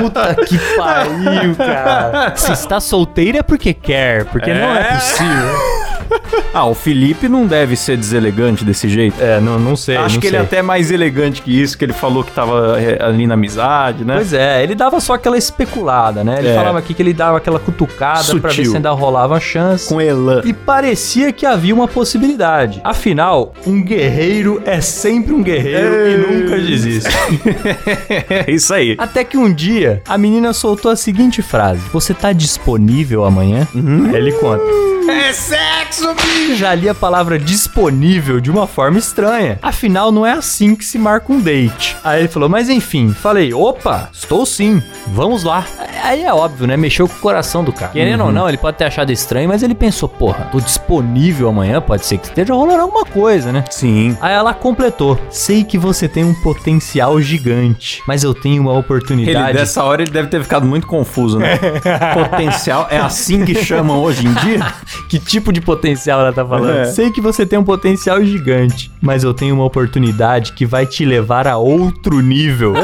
Puta 0.00 0.34
que 0.44 0.58
pariu, 0.76 1.56
cara. 1.56 2.36
Se 2.36 2.52
está 2.52 2.78
solteiro 2.78 3.38
é 3.38 3.42
porque 3.42 3.72
quer, 3.72 4.26
porque 4.26 4.52
não 4.52 4.74
é 4.76 4.84
possível. 4.94 5.83
Ah, 6.52 6.66
o 6.66 6.74
Felipe 6.74 7.28
não 7.28 7.46
deve 7.46 7.74
ser 7.74 7.96
deselegante 7.96 8.64
desse 8.64 8.88
jeito. 8.88 9.20
É, 9.20 9.40
não, 9.40 9.58
não 9.58 9.74
sei. 9.74 9.96
Acho 9.96 10.14
não 10.14 10.20
que 10.20 10.26
ele 10.28 10.36
é 10.36 10.38
sei. 10.40 10.46
até 10.46 10.62
mais 10.62 10.90
elegante 10.92 11.42
que 11.42 11.60
isso, 11.60 11.76
que 11.76 11.84
ele 11.84 11.92
falou 11.92 12.22
que 12.22 12.30
tava 12.30 12.80
é, 12.80 13.02
ali 13.04 13.26
na 13.26 13.34
amizade, 13.34 14.04
né? 14.04 14.14
Pois 14.14 14.32
é, 14.32 14.62
ele 14.62 14.74
dava 14.76 15.00
só 15.00 15.14
aquela 15.14 15.36
especulada, 15.36 16.22
né? 16.22 16.36
Ele 16.38 16.48
É. 16.48 16.54
falava 16.54 16.78
aqui 16.78 16.94
que 16.94 17.02
ele 17.02 17.12
dava 17.12 17.38
aquela 17.38 17.58
cutucada 17.58 18.24
pra 18.40 18.50
ver 18.50 18.56
Sutil. 18.56 18.70
se 18.70 18.76
ainda 18.76 18.90
rolava 18.92 19.36
a 19.36 19.40
chance. 19.40 19.88
Com 19.88 20.00
elan. 20.00 20.42
E 20.44 20.52
parecia 20.52 21.32
que 21.32 21.44
havia 21.44 21.74
uma 21.74 21.88
possibilidade. 21.88 22.80
Afinal, 22.84 23.52
um 23.66 23.82
guerreiro 23.82 24.62
é 24.64 24.80
sempre 24.80 25.32
um 25.34 25.42
guerreiro 25.42 26.08
e 26.08 26.16
nunca 26.18 26.56
desiste. 26.58 27.10
É 28.46 28.50
isso 28.50 28.72
aí. 28.72 28.94
Até 28.98 29.24
que 29.24 29.36
um 29.36 29.52
dia, 29.52 30.02
a 30.08 30.16
menina 30.16 30.52
soltou 30.52 30.90
a 30.90 30.96
seguinte 30.96 31.42
frase: 31.42 31.80
Você 31.92 32.14
tá 32.14 32.32
disponível 32.32 33.24
amanhã? 33.24 33.66
Aí 33.74 34.16
ele 34.16 34.32
conta. 34.32 34.62
É 35.08 35.32
sexo, 35.32 36.14
bicho! 36.14 36.56
Já 36.56 36.74
li 36.74 36.88
a 36.88 36.94
palavra 36.94 37.38
disponível 37.38 38.40
de 38.40 38.50
uma 38.50 38.66
forma 38.66 38.98
estranha. 38.98 39.58
Afinal, 39.62 40.10
não 40.10 40.24
é 40.24 40.32
assim 40.32 40.74
que 40.74 40.84
se 40.84 40.98
marca 40.98 41.32
um 41.32 41.40
date. 41.40 41.96
Aí 42.02 42.20
ele 42.20 42.28
falou, 42.28 42.48
mas 42.48 42.68
enfim, 42.68 43.12
falei, 43.12 43.52
opa, 43.52 44.08
estou 44.12 44.44
sim, 44.46 44.82
vamos 45.08 45.44
lá. 45.44 45.64
Aí 46.02 46.22
é 46.24 46.32
óbvio, 46.32 46.66
né? 46.66 46.76
Mexeu 46.76 47.08
com 47.08 47.14
o 47.14 47.20
coração 47.20 47.62
do 47.64 47.72
cara. 47.72 47.92
Querendo 47.92 48.24
ou 48.24 48.32
não, 48.32 48.48
ele 48.48 48.58
pode 48.58 48.76
ter 48.78 48.84
achado 48.84 49.10
estranho, 49.12 49.48
mas 49.48 49.62
ele 49.62 49.74
pensou, 49.74 50.08
porra, 50.08 50.48
tô 50.50 50.60
disponível 50.60 51.48
amanhã, 51.48 51.80
pode 51.80 52.04
ser 52.06 52.18
que 52.18 52.26
esteja 52.26 52.54
rolando 52.54 52.82
alguma 52.82 53.04
coisa, 53.04 53.52
né? 53.52 53.64
Sim. 53.70 54.16
Aí 54.20 54.32
ela 54.34 54.52
completou: 54.54 55.18
Sei 55.30 55.64
que 55.64 55.78
você 55.78 56.08
tem 56.08 56.24
um 56.24 56.34
potencial 56.34 57.20
gigante, 57.20 58.02
mas 58.06 58.22
eu 58.24 58.34
tenho 58.34 58.62
uma 58.62 58.72
Ele, 58.72 58.80
oportunidade. 58.80 59.58
dessa 59.58 59.82
hora 59.82 60.02
ele 60.02 60.10
deve 60.10 60.28
ter 60.28 60.42
ficado 60.42 60.66
muito 60.66 60.86
confuso, 60.86 61.38
né? 61.38 61.58
Potencial 62.14 62.86
é 62.90 62.98
assim 62.98 63.44
que 63.44 63.54
chamam 63.54 64.00
hoje 64.02 64.26
em 64.26 64.32
dia? 64.34 64.60
Que 65.08 65.18
tipo 65.18 65.52
de 65.52 65.60
potencial 65.60 66.20
ela 66.20 66.32
tá 66.32 66.44
falando? 66.44 66.78
É. 66.78 66.84
Sei 66.86 67.10
que 67.10 67.20
você 67.20 67.44
tem 67.44 67.58
um 67.58 67.64
potencial 67.64 68.22
gigante, 68.24 68.90
mas 69.00 69.24
eu 69.24 69.34
tenho 69.34 69.54
uma 69.54 69.64
oportunidade 69.64 70.52
que 70.52 70.64
vai 70.66 70.86
te 70.86 71.04
levar 71.04 71.46
a 71.46 71.56
outro 71.56 72.20
nível. 72.20 72.74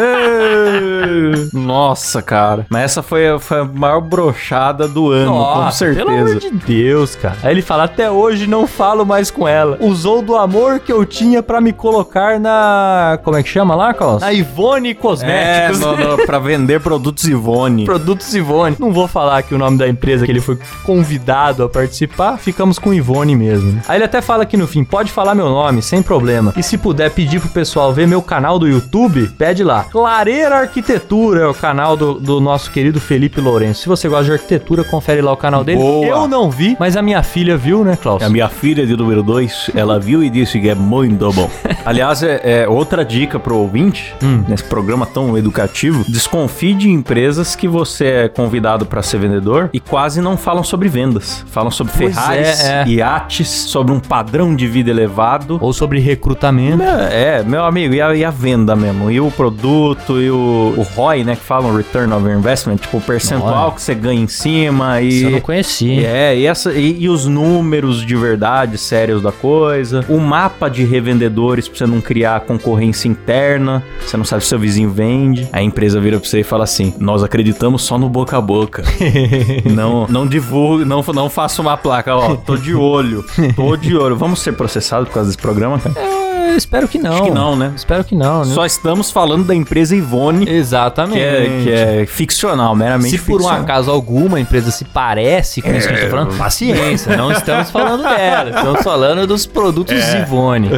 Nossa, 1.53 2.23
cara. 2.23 2.67
Mas 2.69 2.83
essa 2.85 3.03
foi, 3.03 3.39
foi 3.39 3.61
a 3.61 3.65
maior 3.65 4.01
brochada 4.01 4.87
do 4.89 5.11
ano, 5.11 5.33
com 5.33 5.39
Nossa, 5.39 5.79
certeza. 5.79 6.05
pelo 6.07 6.17
amor 6.19 6.35
de 6.37 6.51
Deus, 6.51 7.15
cara. 7.17 7.37
Aí 7.43 7.53
ele 7.53 7.63
fala: 7.63 7.85
Até 7.85 8.11
hoje 8.11 8.47
não 8.47 8.67
falo 8.67 9.05
mais 9.05 9.31
com 9.31 9.47
ela. 9.47 9.77
Usou 9.81 10.23
do 10.23 10.37
amor 10.37 10.81
que 10.81 10.93
eu 10.93 11.05
tinha 11.05 11.43
pra 11.43 11.61
me 11.61 11.73
colocar 11.73 12.39
na. 12.39 13.19
Como 13.23 13.37
é 13.37 13.43
que 13.43 13.49
chama 13.49 13.75
lá, 13.75 13.93
Klaus? 13.95 14.21
Na 14.21 14.33
Ivone 14.33 14.91
É, 14.91 14.95
Cosméticos. 14.95 15.81
no, 15.81 15.97
no, 15.97 16.27
pra 16.27 16.39
vender 16.39 16.81
produtos 16.81 17.25
Ivone. 17.25 17.85
Produtos 17.85 18.35
Ivone. 18.35 18.77
Não 18.79 18.93
vou 18.93 19.09
falar 19.09 19.39
aqui 19.39 19.55
o 19.55 19.59
nome 19.59 19.79
da 19.79 19.89
empresa 19.89 20.25
que 20.25 20.33
ele 20.33 20.41
foi 20.41 20.59
convidado 20.85 21.63
a 21.65 21.69
participar, 21.69 22.37
ficamos 22.39 22.79
com 22.79 22.93
Ivone 22.93 23.35
mesmo. 23.37 23.73
né? 23.73 23.83
Aí 23.89 23.97
ele 23.97 24.05
até 24.05 24.21
fala 24.21 24.43
aqui 24.43 24.57
no 24.57 24.67
fim, 24.67 24.85
pode 24.85 25.11
falar 25.13 25.35
meu 25.35 25.49
nome, 25.49 25.83
sem 25.83 26.03
problema. 26.03 26.53
E 26.57 26.63
se 26.63 26.77
puder 26.79 27.11
pedir 27.11 27.41
pro 27.41 27.49
pessoal 27.49 27.93
ver 27.93 28.07
meu 28.07 28.23
canal 28.23 28.59
do 28.59 28.67
YouTube, 28.69 29.29
pede 29.39 29.63
lá. 29.65 29.85
Clareira 29.85 30.67
Arquitetura 30.71 31.41
é 31.41 31.47
o 31.49 31.53
canal 31.53 31.97
do, 31.97 32.15
do 32.15 32.41
nosso 32.41 32.71
querido 32.71 33.01
Felipe 33.01 33.41
Lourenço. 33.41 33.83
Se 33.83 33.89
você 33.89 34.09
gosta 34.09 34.27
de 34.27 34.33
arquitetura, 34.35 34.85
confere 34.85 35.21
lá 35.21 35.33
o 35.33 35.37
canal 35.37 35.65
dele. 35.65 35.81
Boa. 35.81 36.07
Eu 36.07 36.29
não 36.29 36.49
vi, 36.49 36.77
mas 36.79 36.97
a 36.97 37.03
minha 37.03 37.25
filha 37.25 37.57
viu, 37.57 37.85
né, 37.85 37.99
Klaus? 38.01 38.23
A 38.23 38.29
minha 38.29 38.49
filha 38.49 38.87
de 38.87 38.97
número 38.97 39.21
2, 39.21 39.73
ela 39.75 39.99
viu 39.99 40.23
e 40.23 40.31
disse 40.31 40.61
que 40.61 40.69
é 40.69 40.75
muito 40.77 41.33
bom. 41.33 41.51
Aliás, 41.85 42.23
é, 42.23 42.63
é 42.63 42.69
outra 42.69 43.05
dica 43.05 43.37
pro 43.37 43.57
ouvinte, 43.57 44.15
nesse 44.47 44.63
programa 44.63 45.07
tão 45.07 45.37
educativo, 45.37 46.05
desconfie 46.09 46.73
de 46.73 46.89
empresas 46.89 47.57
que 47.57 47.67
você 47.67 48.05
é 48.05 48.29
convidado 48.29 48.87
pra 48.87 49.03
ser 49.03 49.19
vendedor 49.19 49.71
e 49.73 49.81
quase 49.81 50.21
não 50.21 50.37
falam 50.37 50.63
sobre 50.63 50.89
vendas. 50.89 51.45
Falam 51.49 51.73
sobre 51.73 51.93
Pois 51.97 52.15
Ferraris, 52.15 52.61
é, 52.61 52.83
é. 52.83 52.89
iates, 52.89 53.49
sobre 53.49 53.93
um 53.93 53.99
padrão 53.99 54.55
de 54.55 54.69
vida 54.69 54.89
elevado. 54.89 55.59
Ou 55.61 55.73
sobre 55.73 55.99
recrutamento. 55.99 56.81
É, 57.11 57.43
meu 57.43 57.65
amigo, 57.65 57.93
e 57.93 58.01
a, 58.01 58.15
e 58.15 58.25
a 58.25 58.31
venda 58.31 58.77
mesmo? 58.77 59.11
E 59.11 59.21
o 59.21 59.33
produto, 59.33 60.23
e 60.23 60.31
o, 60.31 60.60
o 60.61 60.83
ROI, 60.83 61.25
né? 61.25 61.37
Que 61.37 61.43
falam 61.43 61.75
Return 61.75 62.13
of 62.13 62.27
Investment, 62.29 62.77
tipo, 62.77 62.99
o 62.99 63.01
percentual 63.01 63.73
que 63.73 63.83
você 63.83 63.95
ganha 63.95 64.21
em 64.21 64.29
cima 64.29 65.01
Isso 65.01 65.25
eu 65.25 65.31
não 65.31 65.39
e. 65.39 65.41
conhecia. 65.41 66.07
É, 66.07 66.37
e, 66.37 66.47
essa, 66.47 66.73
e, 66.73 67.03
e 67.03 67.09
os 67.09 67.27
números 67.27 68.05
de 68.05 68.17
verdade 68.17 68.79
sérios 68.79 69.23
da 69.23 69.33
coisa. 69.33 70.05
O 70.09 70.19
mapa 70.19 70.69
de 70.69 70.85
revendedores 70.85 71.69
pra 71.69 71.79
você 71.79 71.87
não 71.87 72.01
criar 72.01 72.41
concorrência 72.41 73.09
interna. 73.09 73.83
Você 74.01 74.17
não 74.17 74.25
sabe 74.25 74.43
se 74.43 74.49
seu 74.49 74.59
vizinho 74.59 74.91
vende. 74.91 75.49
A 75.53 75.63
empresa 75.63 76.01
vira 76.01 76.19
pra 76.19 76.29
você 76.29 76.41
e 76.41 76.45
fala 76.45 76.65
assim: 76.65 76.95
Nós 76.99 77.23
acreditamos 77.23 77.83
só 77.83 77.99
no 77.99 78.09
boca 78.09 78.37
a 78.37 78.41
boca. 78.41 78.83
não, 79.65 80.07
não 80.09 80.27
divulgue, 80.27 80.85
não, 80.85 81.03
não 81.15 81.31
faça 81.31 81.63
uma 81.63 81.77
placa, 81.77 82.15
ó. 82.15 82.37
Tô 82.37 82.57
de 82.57 82.75
olho. 82.75 83.25
Tô 83.55 83.77
de 83.77 83.97
olho. 83.97 84.17
Vamos 84.17 84.41
ser 84.41 84.53
processados 84.53 85.09
por 85.09 85.15
causa 85.15 85.31
desse 85.31 85.41
programa, 85.41 85.79
cara? 85.79 85.95
É, 85.99 86.20
espero 86.57 86.89
que 86.89 86.99
não. 86.99 87.13
Acho 87.13 87.23
que 87.25 87.31
não, 87.31 87.57
né? 87.57 87.73
Espero 87.77 88.05
que 88.05 88.15
não, 88.15 88.45
né? 88.45 88.55
Só 88.55 88.65
estamos 88.65 89.11
falando 89.11 89.45
da 89.45 89.55
empresa 89.55 89.95
Ivone, 89.95 90.49
Exatamente. 90.49 91.19
que 91.19 91.25
é, 91.25 91.61
que 91.63 91.73
é 91.73 92.07
ficcional, 92.07 92.75
meramente 92.75 93.19
Se 93.19 93.25
por 93.25 93.43
um 93.43 93.49
acaso 93.49 93.91
alguma 93.91 94.41
empresa 94.41 94.71
se 94.71 94.85
parece 94.85 95.63
com 95.63 95.71
isso 95.71 95.89
que 95.89 95.95
a 95.95 95.97
gente 95.97 96.05
tá 96.05 96.11
falando, 96.11 96.37
paciência, 96.37 97.17
não 97.17 97.31
estamos 97.31 97.71
falando 97.73 98.03
dela, 98.03 98.51
estamos 98.51 98.83
falando 98.83 99.27
dos 99.27 99.47
produtos 99.47 99.97
Zivone. 100.01 100.71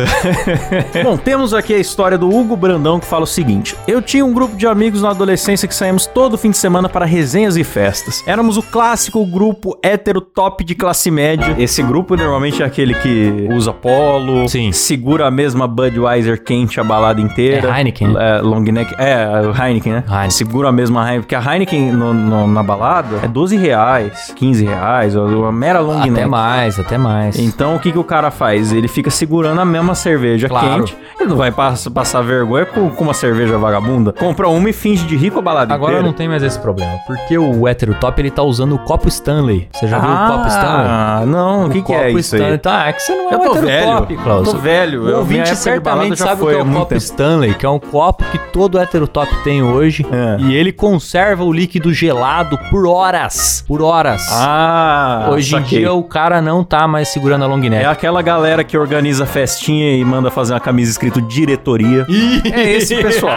Bom, 1.03 1.17
temos 1.17 1.55
aqui 1.55 1.75
a 1.75 1.79
história 1.79 2.19
do 2.19 2.29
Hugo 2.29 2.57
Brandão 2.57 3.01
que 3.01 3.07
fala 3.07 3.25
o 3.25 3.27
seguinte: 3.27 3.77
Eu 3.87 4.03
tinha 4.03 4.25
um 4.25 4.33
grupo 4.33 4.57
de 4.57 4.67
amigos 4.67 5.03
na 5.03 5.11
adolescência 5.11 5.69
que 5.69 5.75
saímos 5.75 6.07
todo 6.07 6.39
fim 6.39 6.51
de 6.51 6.59
semana 6.59 6.89
para 6.89 7.05
resenhas 7.05 7.57
e 7.57 7.65
festas. 7.65 8.23
Éramos 8.27 8.57
o 8.57 8.63
clássico 8.63 9.25
grupo 9.27 9.79
hétero 9.83 10.21
top 10.21 10.65
de 10.65 10.75
classe 10.75 11.11
média. 11.11 11.55
Esse 11.59 11.83
grupo 11.83 12.17
normalmente 12.17 12.63
é 12.63 12.67
aquele 12.67 12.95
que 12.95 13.49
usa 13.51 13.73
polo, 13.73 14.49
Sim. 14.49 14.73
segura 14.73 15.27
a 15.27 15.31
mesma 15.31 15.62
Budweiser 15.67 16.43
quente 16.43 16.81
a 16.81 16.85
balada 16.85 17.21
inteira. 17.21 17.69
É 17.71 17.79
Heineken, 17.79 18.09
né? 18.09 18.39
É, 18.39 18.41
long 18.41 18.61
neck. 18.61 18.95
É, 18.99 19.27
Heineken, 19.67 19.93
né? 19.93 20.05
Heineken. 20.09 20.31
Segura 20.31 20.69
a 20.69 20.73
mesma 20.73 21.01
Heineken. 21.03 21.21
Porque 21.23 21.35
a 21.35 21.41
Heineken 21.53 21.93
no- 21.93 22.15
no- 22.15 22.47
na 22.47 22.63
balada 22.63 23.17
é 23.23 23.29
12 23.29 23.57
reais, 23.57 24.33
15 24.37 24.65
reais, 24.65 25.15
uma 25.15 25.53
mera 25.53 25.81
long 25.81 25.99
Até 26.01 26.11
neck. 26.11 26.27
mais, 26.29 26.79
até 26.79 26.99
mais. 26.99 27.39
Então 27.39 27.77
o 27.77 27.79
que, 27.79 27.93
que 27.93 27.99
o 27.99 28.05
cara 28.05 28.31
faz? 28.31 28.73
Ele 28.73 28.89
fica 28.89 29.11
segurando 29.11 29.61
a 29.61 29.65
mesma 29.65 29.95
cerveja 29.95 30.49
Claro. 30.49 30.69
quente. 30.85 30.97
Ele 31.21 31.29
não 31.29 31.37
vai 31.37 31.53
pass- 31.53 31.89
passar 31.89 32.21
vergonha 32.23 32.67
com, 32.67 32.91
com 32.91 33.05
uma 33.05 33.15
cerveja 33.15 33.57
vagabunda. 33.59 34.13
Compra 34.13 34.49
uma 34.49 34.69
e 34.71 34.73
finge 34.73 35.05
de 35.07 35.17
rico 35.17 35.39
a 35.39 35.43
balada 35.43 35.73
Agora 35.75 35.93
inteira. 35.93 36.07
não 36.07 36.13
tem 36.13 36.29
mais 36.29 36.43
esse 36.43 36.59
problema, 36.59 36.93
porque 37.07 37.39
o 37.39 37.69
hétero 37.69 37.95
top 37.95 38.21
ele 38.21 38.31
tá 38.31 38.43
usando 38.43 38.75
o 38.75 38.79
copo 38.79 39.09
Stanley. 39.09 39.69
Você 39.73 39.87
já 39.87 39.99
viu 39.99 40.11
o 40.11 40.17
copo 40.29 40.49
Stanley? 40.49 40.87
Ah, 40.89 41.23
não. 41.27 41.67
O 41.67 41.71
que, 41.71 41.83
que 41.83 41.93
é 41.93 42.07
copo 42.07 42.19
isso 42.19 42.35
Stanley. 42.35 42.53
aí? 42.53 42.59
Tá, 42.59 42.89
é 42.89 42.93
que 42.93 43.03
você 43.03 43.15
não 43.15 43.31
é 43.31 43.35
Eu 43.35 43.39
tô 43.41 43.55
velho. 43.55 43.87
top, 43.87 44.17
Klaus. 44.17 44.51
Tô 44.53 44.59
velho. 44.59 45.09
Eu- 45.09 45.19
minha 45.43 45.55
certamente 45.57 46.19
sabe 46.19 46.35
o 46.35 46.45
foi 46.45 46.55
que 46.55 46.61
é 46.61 46.63
o 46.63 46.67
copo 46.67 46.87
tempo. 46.87 46.95
Stanley, 47.03 47.55
que 47.55 47.67
é 47.67 47.69
um 47.69 47.79
copo 47.79 48.25
que 48.31 48.39
todo 48.53 48.79
hétero 48.79 49.07
top 49.07 49.29
tem 49.45 49.63
hoje. 49.63 50.05
É. 50.11 50.41
E 50.43 50.55
ele 50.55 50.73
conserva 50.73 51.45
o 51.45 51.53
líquido 51.53 51.93
gelado 51.93 52.59
por 52.71 52.87
horas. 52.87 53.65
Por 53.67 53.83
horas. 53.83 54.27
Ah, 54.31 55.29
Hoje 55.31 55.55
em 55.55 55.59
saquei. 55.61 55.79
dia 55.81 55.93
o 55.93 56.03
cara 56.03 56.41
não 56.43 56.65
tá 56.65 56.87
mais 56.89 57.09
segurando 57.09 57.45
a 57.45 57.49
long 57.49 57.59
neck. 57.59 57.85
É 57.85 57.87
aquela 57.87 58.23
galera 58.23 58.65
que 58.65 58.77
organiza 58.77 59.25
festinha 59.27 59.97
e 59.97 60.05
manda 60.05 60.31
fazer 60.31 60.53
uma 60.55 60.61
camisa 60.61 60.91
escrito 60.91 61.21
diretoria. 61.21 62.07
É 62.53 62.73
esse 62.73 62.97
pessoal. 63.03 63.35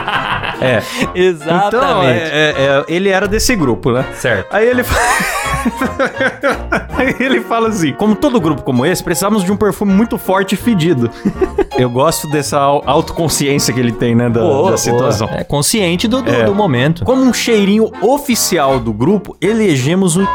É. 0.62 0.82
Exatamente. 1.14 1.68
Então, 1.68 2.03
é- 2.03 2.18
é- 2.18 2.56
é- 2.58 2.86
ele 2.88 3.10
era 3.10 3.28
desse 3.28 3.56
grupo, 3.56 3.91
né? 3.91 4.06
Certo. 4.14 4.47
Aí 4.53 4.68
ele 4.68 4.84
Aí 6.97 7.16
ele 7.20 7.41
fala 7.41 7.70
assim: 7.70 7.93
como 7.93 8.16
todo 8.16 8.39
grupo 8.39 8.62
como 8.62 8.86
esse, 8.86 9.03
precisamos 9.03 9.43
de 9.43 9.51
um 9.51 9.58
perfume 9.58 9.93
muito 9.93 10.18
forte 10.18 10.53
e 10.53 10.58
fedido. 10.58 11.10
Eu 11.78 11.89
gosto 11.89 12.28
dessa 12.30 12.57
au- 12.57 12.82
autoconsciência 12.86 13.73
que 13.73 13.80
ele 13.80 13.91
tem, 13.91 14.15
né? 14.15 14.30
Da, 14.30 14.39
Boa, 14.39 14.71
da 14.71 14.78
situação. 14.78 15.28
boa. 15.28 15.39
É 15.39 15.43
consciente 15.43 16.07
do, 16.07 16.21
do, 16.21 16.30
É. 16.32 16.45
do 16.45 16.55
momento. 16.55 17.03
Como 17.03 17.21
um 17.21 17.34
cheirinho 17.34 17.91
oficial 18.01 18.80
do 18.80 18.93
grupo, 18.93 19.36
elegemos 19.41 20.15
o. 20.15 20.26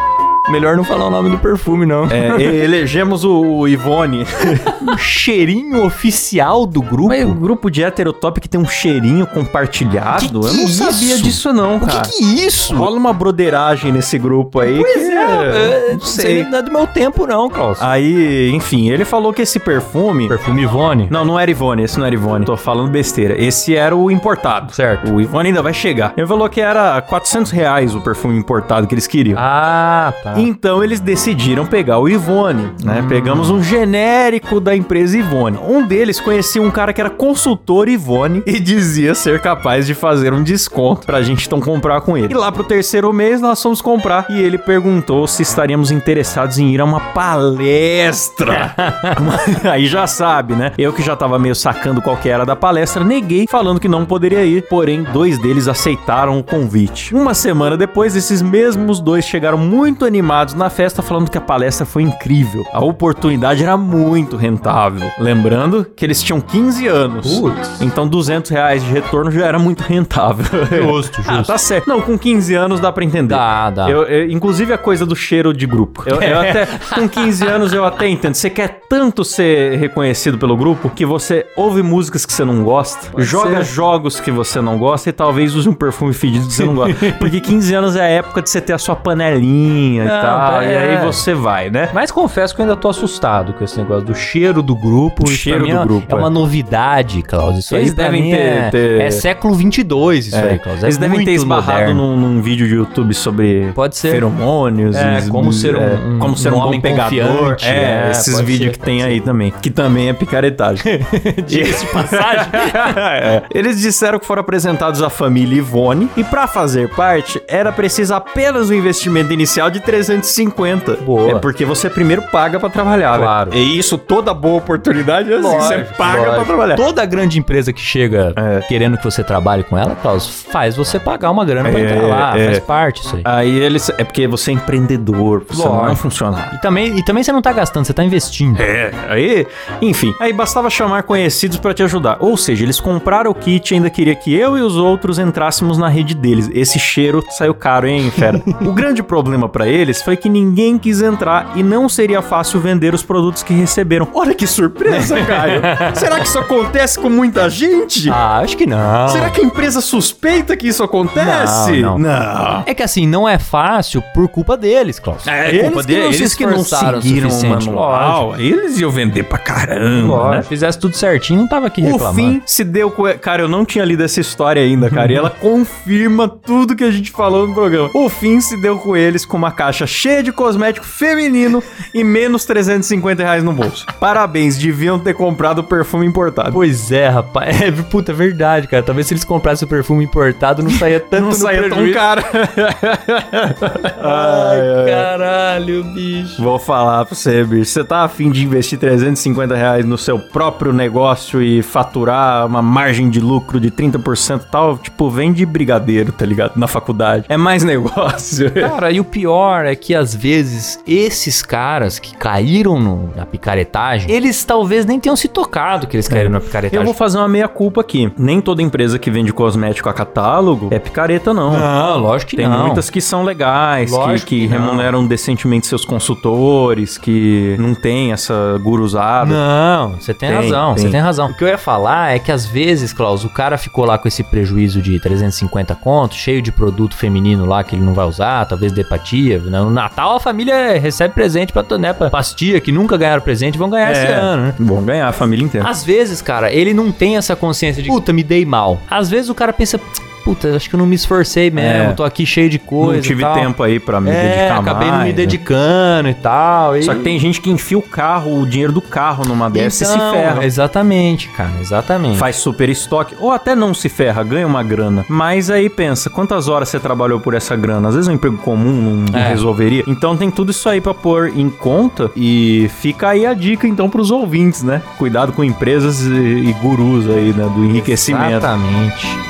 Melhor 0.50 0.76
não 0.76 0.84
falar 0.84 1.06
o 1.06 1.10
nome 1.10 1.30
do 1.30 1.38
perfume, 1.38 1.86
não. 1.86 2.06
É, 2.10 2.40
elegemos 2.42 3.24
o 3.24 3.66
Ivone. 3.68 4.24
o 4.86 4.98
cheirinho 4.98 5.84
oficial 5.84 6.66
do 6.66 6.82
grupo. 6.82 7.08
Mas 7.08 7.24
o 7.24 7.34
grupo 7.34 7.70
de 7.70 7.82
heterotop 7.82 8.40
que 8.40 8.48
tem 8.48 8.60
um 8.60 8.66
cheirinho 8.66 9.26
compartilhado? 9.26 10.28
Que 10.28 10.34
eu 10.34 10.40
que 10.40 10.56
não 10.56 10.64
é 10.64 10.68
sabia 10.68 11.14
isso? 11.14 11.22
disso, 11.22 11.52
não, 11.52 11.76
O 11.76 11.80
que 11.80 11.86
cara. 11.86 12.02
que 12.08 12.22
é 12.22 12.46
isso? 12.46 12.74
Rola 12.74 12.96
uma 12.96 13.12
broderagem 13.12 13.92
nesse 13.92 14.18
grupo 14.18 14.60
aí. 14.60 14.78
Pois 14.78 14.94
que, 14.94 15.12
é, 15.12 15.90
é, 15.90 15.92
não 15.92 16.00
sei. 16.00 16.44
Não 16.44 16.58
é 16.58 16.62
do 16.62 16.72
meu 16.72 16.86
tempo, 16.86 17.26
não, 17.26 17.48
Klaus. 17.48 17.80
Aí, 17.80 18.50
enfim, 18.52 18.90
ele 18.90 19.04
falou 19.04 19.32
que 19.32 19.42
esse 19.42 19.58
perfume. 19.58 20.28
Perfume 20.28 20.62
Ivone. 20.62 21.08
Não, 21.10 21.24
não 21.24 21.38
era 21.38 21.50
Ivone, 21.50 21.82
esse 21.84 21.98
não 21.98 22.06
era 22.06 22.14
Ivone. 22.14 22.44
Tô 22.44 22.56
falando 22.56 22.90
besteira. 22.90 23.40
Esse 23.40 23.74
era 23.76 23.94
o 23.94 24.10
importado. 24.10 24.72
Certo. 24.74 25.12
O 25.12 25.20
Ivone 25.20 25.48
ainda 25.48 25.62
vai 25.62 25.72
chegar. 25.74 26.12
Ele 26.16 26.26
falou 26.26 26.48
que 26.48 26.60
era 26.60 27.00
400 27.02 27.50
reais 27.50 27.94
o 27.94 28.00
perfume 28.00 28.36
importado 28.38 28.86
que 28.86 28.94
eles 28.94 29.06
queriam. 29.06 29.38
Ah, 29.38 30.12
tá. 30.22 30.38
Então 30.40 30.82
eles 30.82 31.00
decidiram 31.00 31.66
pegar 31.66 31.98
o 31.98 32.08
Ivone, 32.08 32.72
né? 32.82 33.04
Pegamos 33.06 33.50
um 33.50 33.62
genérico 33.62 34.58
da 34.58 34.74
empresa 34.74 35.18
Ivone. 35.18 35.58
Um 35.68 35.86
deles 35.86 36.18
conhecia 36.18 36.62
um 36.62 36.70
cara 36.70 36.94
que 36.94 37.00
era 37.00 37.10
consultor 37.10 37.88
Ivone 37.88 38.42
e 38.46 38.58
dizia 38.58 39.14
ser 39.14 39.40
capaz 39.40 39.86
de 39.86 39.94
fazer 39.94 40.32
um 40.32 40.42
desconto 40.42 41.06
pra 41.06 41.20
gente 41.20 41.46
então 41.46 41.60
comprar 41.60 42.00
com 42.00 42.16
ele. 42.16 42.32
E 42.32 42.36
lá 42.36 42.50
pro 42.50 42.64
terceiro 42.64 43.12
mês 43.12 43.40
nós 43.40 43.62
fomos 43.62 43.82
comprar 43.82 44.26
e 44.30 44.40
ele 44.40 44.56
perguntou 44.56 45.26
se 45.26 45.42
estaríamos 45.42 45.90
interessados 45.90 46.58
em 46.58 46.70
ir 46.70 46.80
a 46.80 46.84
uma 46.84 47.00
palestra. 47.00 48.74
Aí 49.70 49.86
já 49.86 50.06
sabe, 50.06 50.54
né? 50.54 50.72
Eu 50.78 50.92
que 50.92 51.02
já 51.02 51.14
tava 51.14 51.38
meio 51.38 51.54
sacando 51.54 52.00
qual 52.00 52.16
que 52.16 52.28
era 52.28 52.46
da 52.46 52.56
palestra, 52.56 53.04
neguei 53.04 53.46
falando 53.46 53.80
que 53.80 53.88
não 53.88 54.06
poderia 54.06 54.44
ir, 54.44 54.62
porém 54.68 55.02
dois 55.02 55.38
deles 55.38 55.68
aceitaram 55.68 56.38
o 56.38 56.42
convite. 56.42 57.14
Uma 57.14 57.34
semana 57.34 57.76
depois, 57.76 58.16
esses 58.16 58.40
mesmos 58.40 59.00
dois 59.00 59.24
chegaram 59.24 59.58
muito 59.58 60.04
animados 60.04 60.19
na 60.22 60.70
festa 60.70 61.02
falando 61.02 61.30
que 61.30 61.38
a 61.38 61.40
palestra 61.40 61.84
foi 61.86 62.02
incrível. 62.02 62.64
A 62.72 62.84
oportunidade 62.84 63.62
era 63.62 63.76
muito 63.76 64.36
rentável. 64.36 65.10
Lembrando 65.18 65.84
que 65.96 66.04
eles 66.04 66.22
tinham 66.22 66.40
15 66.40 66.86
anos. 66.86 67.42
Então 67.80 68.06
200 68.06 68.50
reais 68.50 68.82
de 68.84 68.90
retorno 68.90 69.30
já 69.30 69.46
era 69.46 69.58
muito 69.58 69.82
rentável. 69.82 70.44
Justo, 70.70 71.20
Ah, 71.26 71.36
justo. 71.38 71.46
tá 71.52 71.58
certo. 71.58 71.86
Não, 71.88 72.00
com 72.00 72.18
15 72.18 72.54
anos 72.54 72.80
dá 72.80 72.90
pra 72.92 73.04
entender. 73.04 73.34
Dá, 73.34 73.70
dá. 73.70 73.90
Eu- 73.90 74.04
eu- 74.04 74.30
inclusive 74.30 74.72
a 74.72 74.78
coisa 74.78 75.04
do 75.06 75.14
cheiro 75.16 75.52
de 75.52 75.66
grupo. 75.66 76.02
Eu, 76.06 76.20
eu 76.20 76.38
até, 76.40 76.66
com 76.94 77.08
15 77.08 77.46
anos 77.46 77.72
eu 77.72 77.84
até 77.84 78.08
entendo. 78.08 78.34
Você 78.34 78.50
quer 78.50 78.80
tanto 78.88 79.24
ser 79.24 79.78
reconhecido 79.78 80.38
pelo 80.38 80.56
grupo 80.56 80.90
que 80.90 81.04
você 81.06 81.46
ouve 81.56 81.82
músicas 81.82 82.24
que 82.26 82.32
você 82.32 82.44
não 82.44 82.62
gosta, 82.62 83.10
joga 83.22 83.62
jogos 83.62 84.18
que 84.20 84.30
você 84.30 84.60
não 84.60 84.78
gosta 84.78 85.08
e 85.08 85.12
talvez 85.12 85.54
use 85.54 85.68
um 85.68 85.72
perfume 85.74 86.12
fedido 86.12 86.46
que 86.46 86.52
você 86.52 86.64
não 86.64 86.74
gosta. 86.74 86.94
Porque 87.18 87.40
15 87.40 87.74
anos 87.74 87.96
é 87.96 88.00
a 88.00 88.08
época 88.08 88.42
de 88.42 88.50
você 88.50 88.60
ter 88.60 88.72
a 88.72 88.78
sua 88.78 88.96
panelinha 88.96 90.04
tal. 90.10 90.60
é. 90.62 90.72
E 90.72 90.76
aí 90.76 91.04
você 91.04 91.34
vai, 91.34 91.70
né? 91.70 91.88
Mas 91.92 92.10
confesso 92.10 92.54
que 92.54 92.60
eu 92.60 92.64
ainda 92.64 92.76
tô 92.76 92.88
assustado 92.88 93.52
com 93.52 93.64
esse 93.64 93.76
negócio 93.78 94.04
do 94.04 94.14
cheiro 94.14 94.62
do 94.62 94.74
grupo. 94.74 95.24
O 95.24 95.30
cheiro 95.30 95.66
do 95.66 95.70
é- 95.76 95.84
grupo, 95.84 96.06
É 96.14 96.14
é. 96.14 96.18
uma 96.18 96.30
novidade, 96.30 97.22
Klaus. 97.22 97.58
Isso 97.58 97.74
Eles 97.76 97.90
aí 97.90 97.94
devem 97.94 98.30
ter- 98.30 98.36
é, 98.36 98.70
ter- 98.70 99.00
é 99.00 99.10
século 99.10 99.54
22 99.54 100.28
isso 100.28 100.36
aí. 100.36 100.60
É 100.64 100.82
Eles 100.84 100.98
devem 100.98 101.24
ter 101.24 101.32
esbarrado 101.32 101.94
num, 101.94 102.16
num 102.16 102.40
vídeo 102.42 102.66
de 102.66 102.74
YouTube 102.74 103.14
sobre 103.14 103.70
Pode 103.74 103.96
ser. 103.96 104.10
feromônios. 104.10 104.96
É, 104.96 105.18
e- 105.20 105.28
como 105.28 105.52
ser 105.52 105.76
um- 105.76 105.80
é, 105.80 105.94
um- 105.94 106.18
como 106.18 106.36
ser 106.36 106.52
um 106.52 106.56
um, 106.56 106.60
homem 106.60 106.80
pegador. 106.80 107.56
É, 107.62 108.06
é, 108.06 108.10
esses 108.10 108.40
vídeos 108.40 108.72
que 108.72 108.78
tem 108.78 109.02
aí 109.02 109.20
também. 109.20 109.52
Que 109.62 109.70
também 109.70 110.08
é 110.08 110.12
picaretagem. 110.12 111.00
Diga-se 111.46 111.86
passagem. 111.86 112.50
É. 113.00 113.42
Eles 113.54 113.80
disseram 113.80 114.18
que 114.18 114.26
foram 114.26 114.40
apresentados 114.40 115.02
à 115.02 115.10
família 115.10 115.58
Ivone 115.58 116.08
e 116.16 116.24
pra 116.24 116.46
fazer 116.46 116.88
parte 116.90 117.40
era 117.48 117.72
preciso 117.72 118.14
apenas 118.14 118.70
um 118.70 118.74
investimento 118.74 119.32
inicial 119.32 119.70
de 119.70 119.80
350. 120.04 120.96
Boa. 121.04 121.30
É 121.32 121.34
porque 121.38 121.64
você 121.64 121.88
primeiro 121.90 122.22
paga 122.22 122.58
pra 122.58 122.68
trabalhar, 122.68 123.18
né? 123.18 123.24
Claro. 123.24 123.50
E 123.54 123.78
isso, 123.78 123.98
toda 123.98 124.32
boa 124.34 124.56
oportunidade 124.58 125.32
é 125.32 125.36
assim, 125.36 125.42
você 125.42 125.74
Lógico, 125.76 125.94
paga 125.96 126.20
pra 126.22 126.30
lógico. 126.32 126.46
trabalhar. 126.46 126.76
Toda 126.76 127.04
grande 127.06 127.38
empresa 127.38 127.72
que 127.72 127.80
chega 127.80 128.32
É. 128.36 128.60
querendo 128.68 128.96
que 128.96 129.04
você 129.04 129.22
trabalhe 129.22 129.62
com 129.64 129.76
ela, 129.76 129.94
Klaus, 129.96 130.28
faz 130.50 130.76
você 130.76 130.98
pagar 130.98 131.30
uma 131.30 131.44
grana 131.44 131.68
pra 131.70 131.80
É, 131.80 131.84
entrar 131.84 132.02
lá. 132.06 132.38
é. 132.38 132.46
Faz 132.46 132.58
parte 132.60 133.02
isso 133.02 133.16
aí. 133.16 133.22
Aí 133.24 133.58
eles. 133.58 133.90
É 133.98 134.04
porque 134.04 134.26
você 134.26 134.50
é 134.50 134.54
empreendedor, 134.54 135.42
você 135.48 135.64
não 135.64 135.76
é 135.76 135.78
Lógico. 135.82 135.96
funcionário. 135.96 136.54
E 136.56 136.60
também, 136.60 136.98
e 136.98 137.02
também 137.04 137.22
você 137.22 137.32
não 137.32 137.42
tá 137.42 137.52
gastando, 137.52 137.84
você 137.84 137.92
tá 137.92 138.04
investindo. 138.04 138.60
É, 138.60 138.90
aí, 139.08 139.46
enfim, 139.82 140.12
aí 140.20 140.32
bastava 140.32 140.70
chamar 140.70 141.02
conhecidos 141.02 141.58
pra 141.58 141.74
te 141.74 141.82
ajudar. 141.82 142.16
Ou 142.20 142.36
seja, 142.36 142.64
eles 142.64 142.80
compraram 142.80 143.30
o 143.30 143.34
kit 143.34 143.70
e 143.70 143.74
ainda 143.74 143.90
queria 143.90 144.14
que 144.14 144.34
eu 144.34 144.56
e 144.56 144.60
os 144.62 144.76
outros 144.76 145.18
entrássemos 145.18 145.78
na 145.78 145.88
rede 145.88 146.14
deles. 146.14 146.50
Esse 146.52 146.78
cheiro 146.78 147.22
saiu 147.30 147.54
caro, 147.54 147.86
hein, 147.86 148.10
fera? 148.10 148.40
o 148.60 148.72
grande 148.72 149.02
problema 149.02 149.48
pra 149.48 149.66
eles 149.66 149.89
foi 150.02 150.16
que 150.16 150.28
ninguém 150.28 150.78
quis 150.78 151.00
entrar 151.02 151.52
e 151.56 151.62
não 151.62 151.88
seria 151.88 152.22
fácil 152.22 152.60
vender 152.60 152.94
os 152.94 153.02
produtos 153.02 153.42
que 153.42 153.52
receberam. 153.54 154.08
Olha 154.14 154.34
que 154.34 154.46
surpresa, 154.46 155.20
Caio! 155.24 155.60
Será 155.94 156.20
que 156.20 156.26
isso 156.26 156.38
acontece 156.38 156.98
com 156.98 157.08
muita 157.10 157.48
gente? 157.48 158.08
Ah, 158.10 158.38
acho 158.38 158.56
que 158.56 158.66
não. 158.66 159.08
Será 159.08 159.30
que 159.30 159.40
a 159.40 159.44
empresa 159.44 159.80
suspeita 159.80 160.56
que 160.56 160.68
isso 160.68 160.82
acontece? 160.82 161.80
Não, 161.80 161.98
não. 161.98 162.62
É 162.66 162.74
que 162.74 162.82
assim, 162.82 163.06
não 163.06 163.28
é 163.28 163.38
fácil 163.38 164.02
por 164.14 164.28
culpa 164.28 164.56
deles, 164.56 164.98
Klaus. 164.98 165.26
É, 165.26 165.48
eles 165.48 165.62
culpa 165.62 165.82
deles, 165.82 166.04
não 166.04 166.12
eles 166.12 166.34
que 166.34 166.46
não 166.46 166.60
o 166.60 166.64
seguiram 166.64 167.28
o 167.30 167.46
manual. 167.48 168.36
Eles 168.38 168.78
iam 168.78 168.90
vender 168.90 169.24
pra 169.24 169.38
caramba, 169.38 170.06
Lógico. 170.14 170.30
né? 170.36 170.42
Se 170.42 170.48
fizesse 170.48 170.78
tudo 170.78 170.94
certinho, 170.96 171.40
não 171.40 171.48
tava 171.48 171.66
aqui 171.66 171.82
O 171.82 171.92
reclamando. 171.92 172.14
fim 172.16 172.42
se 172.44 172.64
deu 172.64 172.90
com. 172.90 173.04
Cara, 173.20 173.42
eu 173.42 173.48
não 173.48 173.64
tinha 173.64 173.84
lido 173.84 174.02
essa 174.02 174.20
história 174.20 174.62
ainda, 174.62 174.90
cara. 174.90 175.12
e 175.12 175.14
ela 175.16 175.30
confirma 175.40 176.28
tudo 176.28 176.74
que 176.76 176.84
a 176.84 176.90
gente 176.90 177.10
falou 177.10 177.46
no 177.46 177.54
programa. 177.54 177.90
O 177.94 178.08
fim 178.08 178.40
se 178.40 178.60
deu 178.60 178.78
com 178.78 178.96
eles 178.96 179.24
com 179.24 179.36
uma 179.36 179.50
caixa 179.50 179.79
cheia 179.86 180.22
de 180.22 180.32
cosmético 180.32 180.86
feminino 180.86 181.62
e 181.94 182.02
menos 182.04 182.44
350 182.44 183.22
reais 183.22 183.44
no 183.44 183.52
bolso. 183.52 183.86
Parabéns, 183.98 184.56
deviam 184.56 184.98
ter 184.98 185.14
comprado 185.14 185.64
perfume 185.64 186.06
importado. 186.06 186.52
Pois 186.52 186.90
é, 186.92 187.08
rapaz. 187.08 187.60
É, 187.60 187.70
puta, 187.70 188.12
é 188.12 188.14
verdade, 188.14 188.66
cara. 188.66 188.82
Talvez 188.82 189.06
se 189.06 189.12
eles 189.12 189.24
comprassem 189.24 189.66
o 189.66 189.68
perfume 189.68 190.04
importado, 190.04 190.62
não 190.62 190.70
saía 190.70 190.98
tanto 190.98 191.22
não 191.24 191.28
no 191.30 191.34
saía 191.34 191.68
tão 191.68 191.92
caro. 191.92 192.22
Ai, 194.02 194.90
caralho, 194.90 195.84
bicho. 195.84 196.42
Vou 196.42 196.58
falar 196.58 197.04
pra 197.04 197.14
você, 197.14 197.44
bicho. 197.44 197.70
Você 197.70 197.84
tá 197.84 198.02
afim 198.04 198.30
de 198.30 198.44
investir 198.44 198.78
350 198.78 199.54
reais 199.54 199.84
no 199.84 199.98
seu 199.98 200.18
próprio 200.18 200.72
negócio 200.72 201.42
e 201.42 201.62
faturar 201.62 202.46
uma 202.46 202.62
margem 202.62 203.10
de 203.10 203.20
lucro 203.20 203.60
de 203.60 203.70
30% 203.70 204.42
e 204.42 204.50
tal? 204.50 204.78
Tipo, 204.78 205.10
vende 205.10 205.44
brigadeiro, 205.44 206.12
tá 206.12 206.24
ligado? 206.24 206.52
Na 206.56 206.66
faculdade. 206.66 207.26
É 207.28 207.36
mais 207.36 207.62
negócio. 207.62 208.50
Cara, 208.52 208.90
e 208.90 209.00
o 209.00 209.04
pior 209.04 209.64
é 209.66 209.69
que 209.74 209.94
às 209.94 210.14
vezes 210.14 210.78
esses 210.86 211.42
caras 211.42 211.98
que 211.98 212.14
caíram 212.16 212.78
no- 212.80 213.10
na 213.16 213.24
picaretagem, 213.26 214.10
eles 214.10 214.44
talvez 214.44 214.84
nem 214.86 214.98
tenham 215.00 215.16
se 215.16 215.28
tocado 215.28 215.86
que 215.86 215.96
eles 215.96 216.08
caíram 216.08 216.30
na 216.30 216.40
picaretagem. 216.40 216.78
Eu 216.80 216.84
vou 216.84 216.94
fazer 216.94 217.18
uma 217.18 217.28
meia-culpa 217.28 217.80
aqui. 217.80 218.12
Nem 218.18 218.40
toda 218.40 218.62
empresa 218.62 218.98
que 218.98 219.10
vende 219.10 219.32
cosmético 219.32 219.88
a 219.88 219.92
catálogo 219.92 220.68
é 220.70 220.78
picareta, 220.78 221.32
não. 221.34 221.52
Não, 221.52 221.98
lógico 221.98 222.30
que 222.30 222.36
Tem 222.36 222.48
não. 222.48 222.66
muitas 222.66 222.90
que 222.90 223.00
são 223.00 223.22
legais, 223.22 223.90
que, 223.90 223.96
Lógico 223.96 224.28
que 224.28 224.40
que 224.40 224.48
não. 224.48 224.58
remuneram 224.66 225.06
decentemente 225.06 225.66
seus 225.66 225.84
consultores, 225.84 226.98
que 226.98 227.56
não 227.58 227.74
tem 227.74 228.12
essa 228.12 228.58
guruzada. 228.62 229.30
Não, 229.32 229.92
você 230.00 230.12
tem, 230.14 230.28
Tem, 230.30 230.38
razão, 230.38 230.74
tem. 230.74 230.84
você 230.84 230.90
tem 230.90 231.00
razão. 231.00 231.30
O 231.30 231.34
que 231.36 231.44
eu 231.44 231.48
ia 231.48 231.58
falar 231.58 232.14
é 232.14 232.18
que 232.18 232.30
às 232.32 232.46
vezes, 232.46 232.92
Klaus, 232.92 233.24
o 233.24 233.28
cara 233.30 233.56
ficou 233.58 233.84
lá 233.84 233.98
com 233.98 234.08
esse 234.08 234.22
prejuízo 234.22 234.80
de 234.82 234.98
350 235.00 235.74
conto, 235.74 236.14
cheio 236.14 236.40
de 236.42 236.52
produto 236.52 236.94
feminino 236.96 237.44
lá 237.46 237.62
que 237.64 237.74
ele 237.74 237.84
não 237.84 237.94
vai 237.94 238.06
usar, 238.06 238.44
talvez 238.46 238.72
dê 238.72 238.84
pra 238.84 238.98
tia. 238.98 239.38
Né? 239.60 239.68
No 239.68 239.70
Natal 239.70 240.16
a 240.16 240.20
família 240.20 240.78
recebe 240.78 241.14
presente 241.14 241.52
pra, 241.52 241.64
né, 241.78 241.92
pra, 241.92 242.10
pras 242.10 242.34
tia 242.34 242.60
que 242.60 242.72
nunca 242.72 242.96
ganharam 242.96 243.22
presente 243.22 243.58
vão 243.58 243.70
ganhar 243.70 243.92
esse 243.92 244.06
ano, 244.06 244.42
né? 244.46 244.54
Bom 244.58 244.82
ganhar 244.82 245.08
a 245.08 245.12
família 245.12 245.44
inteira. 245.44 245.68
Às 245.68 245.84
vezes, 245.84 246.20
cara, 246.20 246.52
ele 246.52 246.74
não 246.74 246.90
tem 246.90 247.16
essa 247.16 247.36
consciência 247.36 247.82
de 247.82 247.88
puta, 247.88 248.12
me 248.12 248.22
dei 248.22 248.44
mal. 248.44 248.80
Às 248.90 249.08
vezes 249.10 249.30
o 249.30 249.34
cara 249.34 249.52
pensa, 249.52 249.80
puta, 250.24 250.54
acho 250.56 250.68
que 250.68 250.74
eu 250.74 250.78
não 250.78 250.86
me 250.86 250.94
esforcei 250.94 251.50
mesmo, 251.50 251.90
É. 251.90 251.92
tô 251.92 252.04
aqui 252.04 252.24
cheio 252.26 252.48
de 252.48 252.58
coisa. 252.58 252.94
não 252.94 253.00
tive 253.00 253.24
tempo 253.34 253.62
aí 253.62 253.78
pra 253.80 254.00
me 254.00 254.10
é, 254.10 254.22
dedicar 254.22 254.58
acabei 254.60 254.88
não 254.88 254.94
me 254.98 255.02
mais, 255.04 255.10
né? 255.10 255.16
dedicando 255.16 256.08
e 256.08 256.14
tal. 256.14 256.76
e- 256.76 256.82
Só 256.82 256.94
que 256.94 257.00
tem 257.00 257.18
gente 257.18 257.40
que 257.40 257.50
enfia 257.50 257.78
o 257.78 257.82
carro, 257.82 258.40
o 258.40 258.46
dinheiro 258.46 258.72
do 258.72 258.80
carro 258.80 259.24
numa 259.24 259.48
dessa 259.50 259.84
e 259.84 259.86
se 259.86 259.94
Então, 259.94 260.12
ferra. 260.12 260.44
Exatamente, 260.44 261.28
cara, 261.30 261.50
exatamente. 261.60 262.16
Faz 262.18 262.36
super 262.36 262.68
estoque, 262.68 263.14
ou 263.18 263.30
até 263.30 263.54
não 263.54 263.72
se 263.74 263.88
ferra, 263.88 264.22
ganha 264.22 264.46
uma 264.46 264.62
grana. 264.62 265.04
Mas 265.08 265.50
aí 265.50 265.68
pensa, 265.68 266.08
quantas 266.10 266.48
horas 266.48 266.68
você 266.68 266.78
trabalhou 266.78 267.20
por 267.20 267.34
essa 267.34 267.56
grana? 267.56 267.88
Às 267.88 267.94
vezes 267.94 268.08
um 268.08 268.12
emprego 268.12 268.36
comum 268.38 269.04
não 269.10 269.18
É. 269.18 269.28
resolveria. 269.28 269.84
Então 269.86 270.16
tem 270.16 270.30
tudo 270.30 270.50
isso 270.50 270.68
aí 270.68 270.80
pra 270.80 270.94
pôr 270.94 271.32
em 271.36 271.48
conta. 271.50 272.10
E 272.16 272.70
fica 272.80 273.08
aí 273.08 273.24
a 273.26 273.34
dica 273.34 273.66
então 273.66 273.88
pros 273.88 274.10
ouvintes, 274.10 274.62
né? 274.62 274.82
Cuidado 274.98 275.32
com 275.32 275.42
empresas 275.44 276.02
e, 276.02 276.10
e 276.10 276.52
gurus 276.60 277.08
aí, 277.08 277.32
né? 277.32 277.48
Do 277.54 277.64
enriquecimento. 277.64 278.30
Exatamente. 278.30 279.29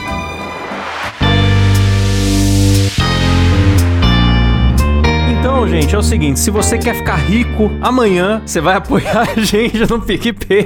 Então, 5.60 5.68
gente, 5.68 5.94
é 5.94 5.98
o 5.98 6.02
seguinte: 6.02 6.40
se 6.40 6.50
você 6.50 6.78
quer 6.78 6.94
ficar 6.94 7.16
rico 7.16 7.70
amanhã, 7.82 8.40
você 8.46 8.62
vai 8.62 8.76
apoiar 8.76 9.28
a 9.36 9.40
gente 9.40 9.78
no 9.90 10.00
PicPay. 10.00 10.64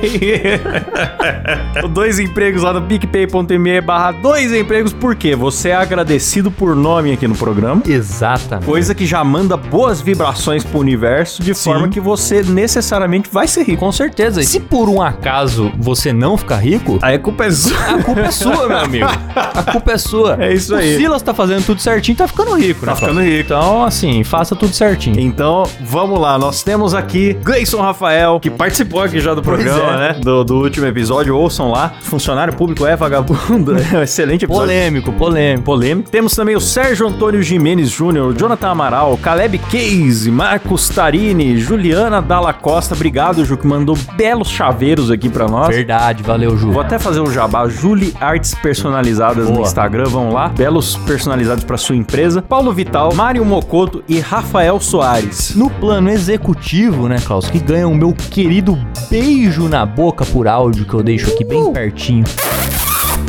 Dois 1.92 2.20
empregos 2.20 2.62
lá 2.62 2.72
no 2.72 2.82
picpay.me 2.82 3.80
barra 3.80 4.12
dois 4.12 4.52
empregos, 4.52 4.92
por 4.92 5.16
quê? 5.16 5.34
Você 5.34 5.70
é 5.70 5.74
agradecido 5.74 6.48
por 6.48 6.76
nome 6.76 7.12
aqui 7.12 7.26
no 7.26 7.34
programa. 7.34 7.82
Exatamente. 7.84 8.66
Coisa 8.66 8.94
que 8.94 9.04
já 9.04 9.24
manda 9.24 9.56
boas 9.56 10.00
vibrações 10.00 10.62
pro 10.62 10.78
universo, 10.78 11.42
de 11.42 11.54
forma 11.54 11.88
que 11.88 11.98
você 11.98 12.42
necessariamente 12.42 13.28
vai 13.32 13.48
ser 13.48 13.64
rico. 13.64 13.80
Com 13.80 13.90
certeza. 13.90 14.40
E 14.40 14.44
se 14.44 14.60
por 14.60 14.88
um 14.88 15.02
acaso 15.02 15.72
você 15.76 16.12
não 16.12 16.36
ficar 16.36 16.58
rico, 16.58 17.00
Aí 17.02 17.16
a 17.16 17.18
culpa 17.18 17.46
é 17.46 17.50
sua. 17.50 17.96
a 17.96 18.02
culpa 18.02 18.20
é 18.20 18.30
sua, 18.30 18.68
meu 18.68 18.78
amigo. 18.78 19.06
A 19.34 19.72
culpa 19.72 19.92
é 19.92 19.98
sua. 19.98 20.36
É 20.38 20.54
isso 20.54 20.74
aí. 20.74 20.94
O 20.94 20.98
Silas 20.98 21.22
tá 21.22 21.34
fazendo 21.34 21.66
tudo 21.66 21.80
certinho, 21.80 22.16
tá 22.16 22.28
ficando 22.28 22.54
rico, 22.54 22.86
né? 22.86 22.92
Tá 22.92 22.96
ficando 22.96 23.20
rico. 23.20 23.40
Então, 23.40 23.82
assim, 23.82 24.22
faça 24.22 24.54
tudo 24.54 24.72
certinho. 24.72 24.83
Então, 25.16 25.64
vamos 25.80 26.20
lá. 26.20 26.38
Nós 26.38 26.62
temos 26.62 26.94
aqui 26.94 27.34
Gleison 27.42 27.80
Rafael, 27.80 28.38
que 28.38 28.50
participou 28.50 29.02
aqui 29.02 29.18
já 29.18 29.34
do 29.34 29.42
programa, 29.42 29.94
é. 29.94 29.96
né? 29.96 30.16
Do, 30.20 30.44
do 30.44 30.56
último 30.56 30.86
episódio. 30.86 31.36
Ouçam 31.36 31.70
lá. 31.70 31.94
Funcionário 32.02 32.54
público 32.54 32.86
é 32.86 32.96
vagabundo. 32.96 33.74
É 33.94 34.02
excelente 34.02 34.44
episódio. 34.44 34.66
Polêmico, 34.66 35.12
polêmico. 35.12 35.64
Polêmico. 35.64 36.10
Temos 36.10 36.34
também 36.34 36.56
o 36.56 36.60
Sérgio 36.60 37.06
Antônio 37.06 37.42
Jimenez 37.42 37.90
Júnior, 37.90 38.34
Jonathan 38.34 38.70
Amaral, 38.70 39.16
Caleb 39.18 39.58
Case, 39.58 40.30
Marcos 40.30 40.88
Tarini, 40.88 41.58
Juliana 41.58 42.20
Dalla 42.20 42.52
Costa. 42.52 42.94
Obrigado, 42.94 43.44
Ju, 43.44 43.56
que 43.56 43.66
mandou 43.66 43.96
belos 44.16 44.48
chaveiros 44.48 45.10
aqui 45.10 45.28
pra 45.28 45.46
nós. 45.46 45.68
Verdade, 45.68 46.22
valeu, 46.22 46.56
Ju. 46.56 46.72
Vou 46.72 46.82
até 46.82 46.98
fazer 46.98 47.20
um 47.20 47.30
jabá. 47.30 47.68
Julie 47.68 48.14
Artes 48.20 48.54
Personalizadas 48.54 49.46
no 49.46 49.54
Boa. 49.54 49.66
Instagram, 49.66 50.04
vão 50.04 50.32
lá. 50.32 50.48
Belos 50.48 50.96
personalizados 50.96 51.64
para 51.64 51.76
sua 51.76 51.96
empresa. 51.96 52.42
Paulo 52.42 52.72
Vital, 52.72 53.14
Mário 53.14 53.44
Mocoto 53.44 54.02
e 54.08 54.18
Rafael 54.18 54.73
Soares. 54.80 55.54
No 55.54 55.70
plano 55.70 56.10
executivo, 56.10 57.08
né, 57.08 57.16
Klaus, 57.24 57.48
que 57.48 57.58
ganha 57.58 57.88
o 57.88 57.94
meu 57.94 58.12
querido 58.12 58.78
beijo 59.10 59.68
na 59.68 59.84
boca 59.84 60.24
por 60.24 60.48
áudio, 60.48 60.84
que 60.84 60.94
eu 60.94 61.02
deixo 61.02 61.30
aqui 61.30 61.44
bem 61.44 61.72
pertinho. 61.72 62.24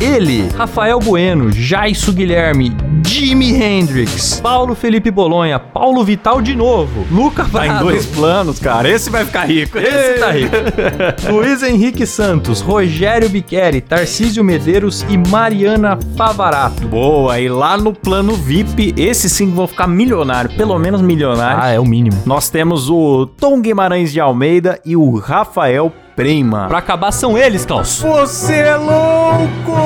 Ele, 0.00 0.48
Rafael 0.56 0.98
Bueno, 0.98 1.50
Jaisso 1.50 2.12
Guilherme, 2.12 2.76
Jimi 3.06 3.54
Hendrix, 3.54 4.40
Paulo 4.40 4.74
Felipe 4.74 5.10
Bolonha, 5.10 5.58
Paulo 5.58 6.04
Vital 6.04 6.42
de 6.42 6.54
novo, 6.54 7.06
Luca 7.10 7.46
Tá 7.50 7.66
em 7.66 7.78
dois 7.78 8.04
planos, 8.04 8.58
cara. 8.58 8.88
Esse 8.88 9.08
vai 9.08 9.24
ficar 9.24 9.44
rico. 9.44 9.78
Esse 9.78 10.20
tá 10.20 10.30
rico. 10.32 10.54
Luiz 11.32 11.62
Henrique 11.62 12.06
Santos, 12.06 12.60
Rogério 12.60 13.28
Biqueri, 13.30 13.80
Tarcísio 13.80 14.44
Medeiros 14.44 15.04
e 15.08 15.16
Mariana 15.16 15.98
Favarato. 16.16 16.86
Boa, 16.88 17.40
e 17.40 17.48
lá 17.48 17.78
no 17.78 17.94
plano 17.94 18.34
VIP, 18.34 18.92
esses 18.98 19.32
sim 19.32 19.50
vão 19.50 19.66
ficar 19.66 19.86
milionário, 19.86 20.54
pelo 20.56 20.78
menos 20.78 21.00
milionário. 21.00 21.62
Ah, 21.62 21.70
é 21.70 21.80
o 21.80 21.84
mínimo. 21.86 22.22
Nós 22.26 22.50
temos 22.50 22.90
o 22.90 23.26
Tom 23.26 23.62
Guimarães 23.62 24.12
de 24.12 24.20
Almeida 24.20 24.78
e 24.84 24.94
o 24.94 25.16
Rafael 25.18 25.90
Prema. 26.16 26.66
Pra 26.66 26.78
acabar 26.78 27.12
são 27.12 27.36
eles, 27.36 27.66
Klaus. 27.66 28.00
Você 28.00 28.54
é 28.54 28.74
louco! 28.74 29.76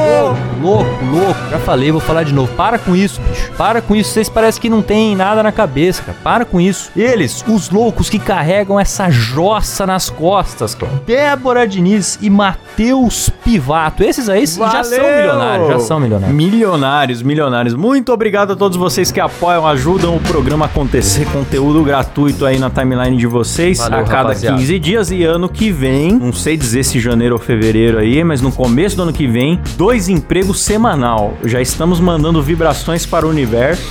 Louco, 0.62 1.04
louco. 1.10 1.40
Já 1.50 1.58
falei, 1.58 1.90
vou 1.90 2.00
falar 2.00 2.22
de 2.22 2.32
novo. 2.32 2.52
Para 2.54 2.78
com 2.78 2.94
isso, 2.94 3.20
bicho. 3.22 3.50
Para 3.56 3.80
com 3.80 3.96
isso. 3.96 4.12
Vocês 4.12 4.28
parecem 4.28 4.60
que 4.60 4.68
não 4.68 4.82
tem 4.82 5.16
nada 5.16 5.42
na 5.42 5.50
cabeça, 5.50 6.02
cara. 6.02 6.18
Para 6.22 6.44
com 6.44 6.60
isso. 6.60 6.90
Eles, 6.94 7.42
os 7.48 7.70
loucos 7.70 8.08
que 8.10 8.18
carregam 8.18 8.78
essa 8.78 9.10
jossa 9.10 9.86
nas 9.86 10.08
costas, 10.10 10.74
cara. 10.74 10.92
Débora 11.06 11.66
Diniz 11.66 12.18
e 12.20 12.28
Matheus 12.30 13.30
Pivato. 13.42 14.04
Esses 14.04 14.28
aí 14.28 14.46
já 14.46 14.84
são 14.84 14.98
Valeu! 14.98 15.16
milionários. 15.16 15.68
Já 15.68 15.80
são 15.80 15.98
milionários. 15.98 16.36
Milionários, 16.36 17.22
milionários. 17.22 17.74
Muito 17.74 18.12
obrigado 18.12 18.52
a 18.52 18.56
todos 18.56 18.76
vocês 18.76 19.10
que 19.10 19.18
apoiam, 19.18 19.66
ajudam 19.66 20.14
o 20.14 20.20
programa 20.20 20.66
a 20.66 20.68
acontecer. 20.68 21.26
Conteúdo 21.32 21.82
gratuito 21.82 22.44
aí 22.44 22.58
na 22.58 22.68
timeline 22.70 23.16
de 23.16 23.26
vocês 23.26 23.78
Valeu, 23.78 24.00
a 24.00 24.02
cada 24.04 24.16
rapaziada. 24.28 24.58
15 24.58 24.78
dias. 24.78 25.10
E 25.10 25.24
ano 25.24 25.48
que 25.48 25.72
vem, 25.72 26.19
não 26.20 26.32
sei 26.32 26.56
dizer 26.56 26.84
se 26.84 27.00
janeiro 27.00 27.34
ou 27.34 27.40
fevereiro 27.40 27.98
aí, 27.98 28.22
mas 28.22 28.40
no 28.42 28.52
começo 28.52 28.94
do 28.96 29.02
ano 29.04 29.12
que 29.12 29.26
vem, 29.26 29.58
dois 29.76 30.08
empregos 30.08 30.60
semanal. 30.60 31.34
Já 31.44 31.60
estamos 31.60 31.98
mandando 31.98 32.42
vibrações 32.42 33.06
para 33.06 33.26
o 33.26 33.30
universo. 33.30 33.82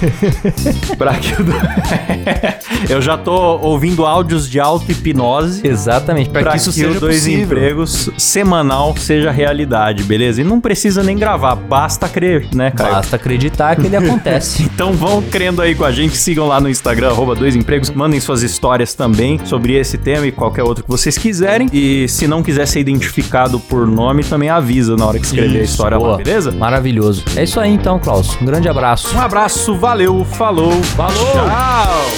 pra 0.97 1.15
que 1.15 1.33
do- 1.41 1.51
Eu 2.89 3.01
já 3.01 3.17
tô 3.17 3.33
ouvindo 3.57 4.05
áudios 4.05 4.49
de 4.49 4.59
auto-hipnose. 4.59 5.67
Exatamente. 5.67 6.29
Pra, 6.29 6.41
Pra 6.41 6.51
que 6.51 6.57
isso 6.57 6.69
que 6.71 6.79
seja 6.79 6.99
dois 6.99 7.17
possível. 7.17 7.43
empregos 7.45 8.09
semanal 8.17 8.95
seja 8.97 9.31
realidade, 9.31 10.03
beleza? 10.03 10.41
E 10.41 10.43
não 10.43 10.61
precisa 10.61 11.03
nem 11.03 11.17
gravar, 11.17 11.55
basta 11.55 12.07
crer, 12.07 12.47
né, 12.53 12.71
cara? 12.71 12.91
Basta 12.95 13.15
acreditar 13.15 13.75
que 13.75 13.85
ele 13.87 13.95
acontece. 13.97 14.63
Então 14.63 14.93
vão 14.93 15.21
crendo 15.21 15.61
aí 15.61 15.75
com 15.75 15.83
a 15.83 15.91
gente, 15.91 16.15
sigam 16.15 16.47
lá 16.47 16.59
no 16.61 16.69
Instagram, 16.69 17.09
arroba 17.09 17.35
dois 17.35 17.55
empregos, 17.55 17.89
mandem 17.89 18.19
suas 18.19 18.43
histórias 18.43 18.93
também 18.93 19.39
sobre 19.45 19.73
esse 19.75 19.97
tema 19.97 20.25
e 20.27 20.31
qualquer 20.31 20.63
outro 20.63 20.83
que 20.83 20.89
vocês 20.89 21.17
quiserem. 21.17 21.67
E 21.73 22.07
se 22.19 22.27
não 22.27 22.43
quiser 22.43 22.67
ser 22.67 22.81
identificado 22.81 23.61
por 23.61 23.87
nome, 23.87 24.25
também 24.25 24.49
avisa 24.49 24.97
na 24.97 25.05
hora 25.05 25.17
que 25.17 25.25
escrever 25.25 25.47
isso, 25.47 25.57
a 25.59 25.63
história 25.63 25.97
boa. 25.97 26.11
lá, 26.11 26.17
beleza? 26.17 26.51
Maravilhoso. 26.51 27.23
É 27.33 27.43
isso 27.43 27.57
aí 27.61 27.71
então, 27.71 27.97
Klaus. 27.97 28.35
Um 28.41 28.45
grande 28.45 28.67
abraço. 28.67 29.15
Um 29.15 29.21
abraço, 29.21 29.73
valeu, 29.75 30.25
falou. 30.25 30.73
Falou. 30.83 31.31
Tchau. 31.31 32.09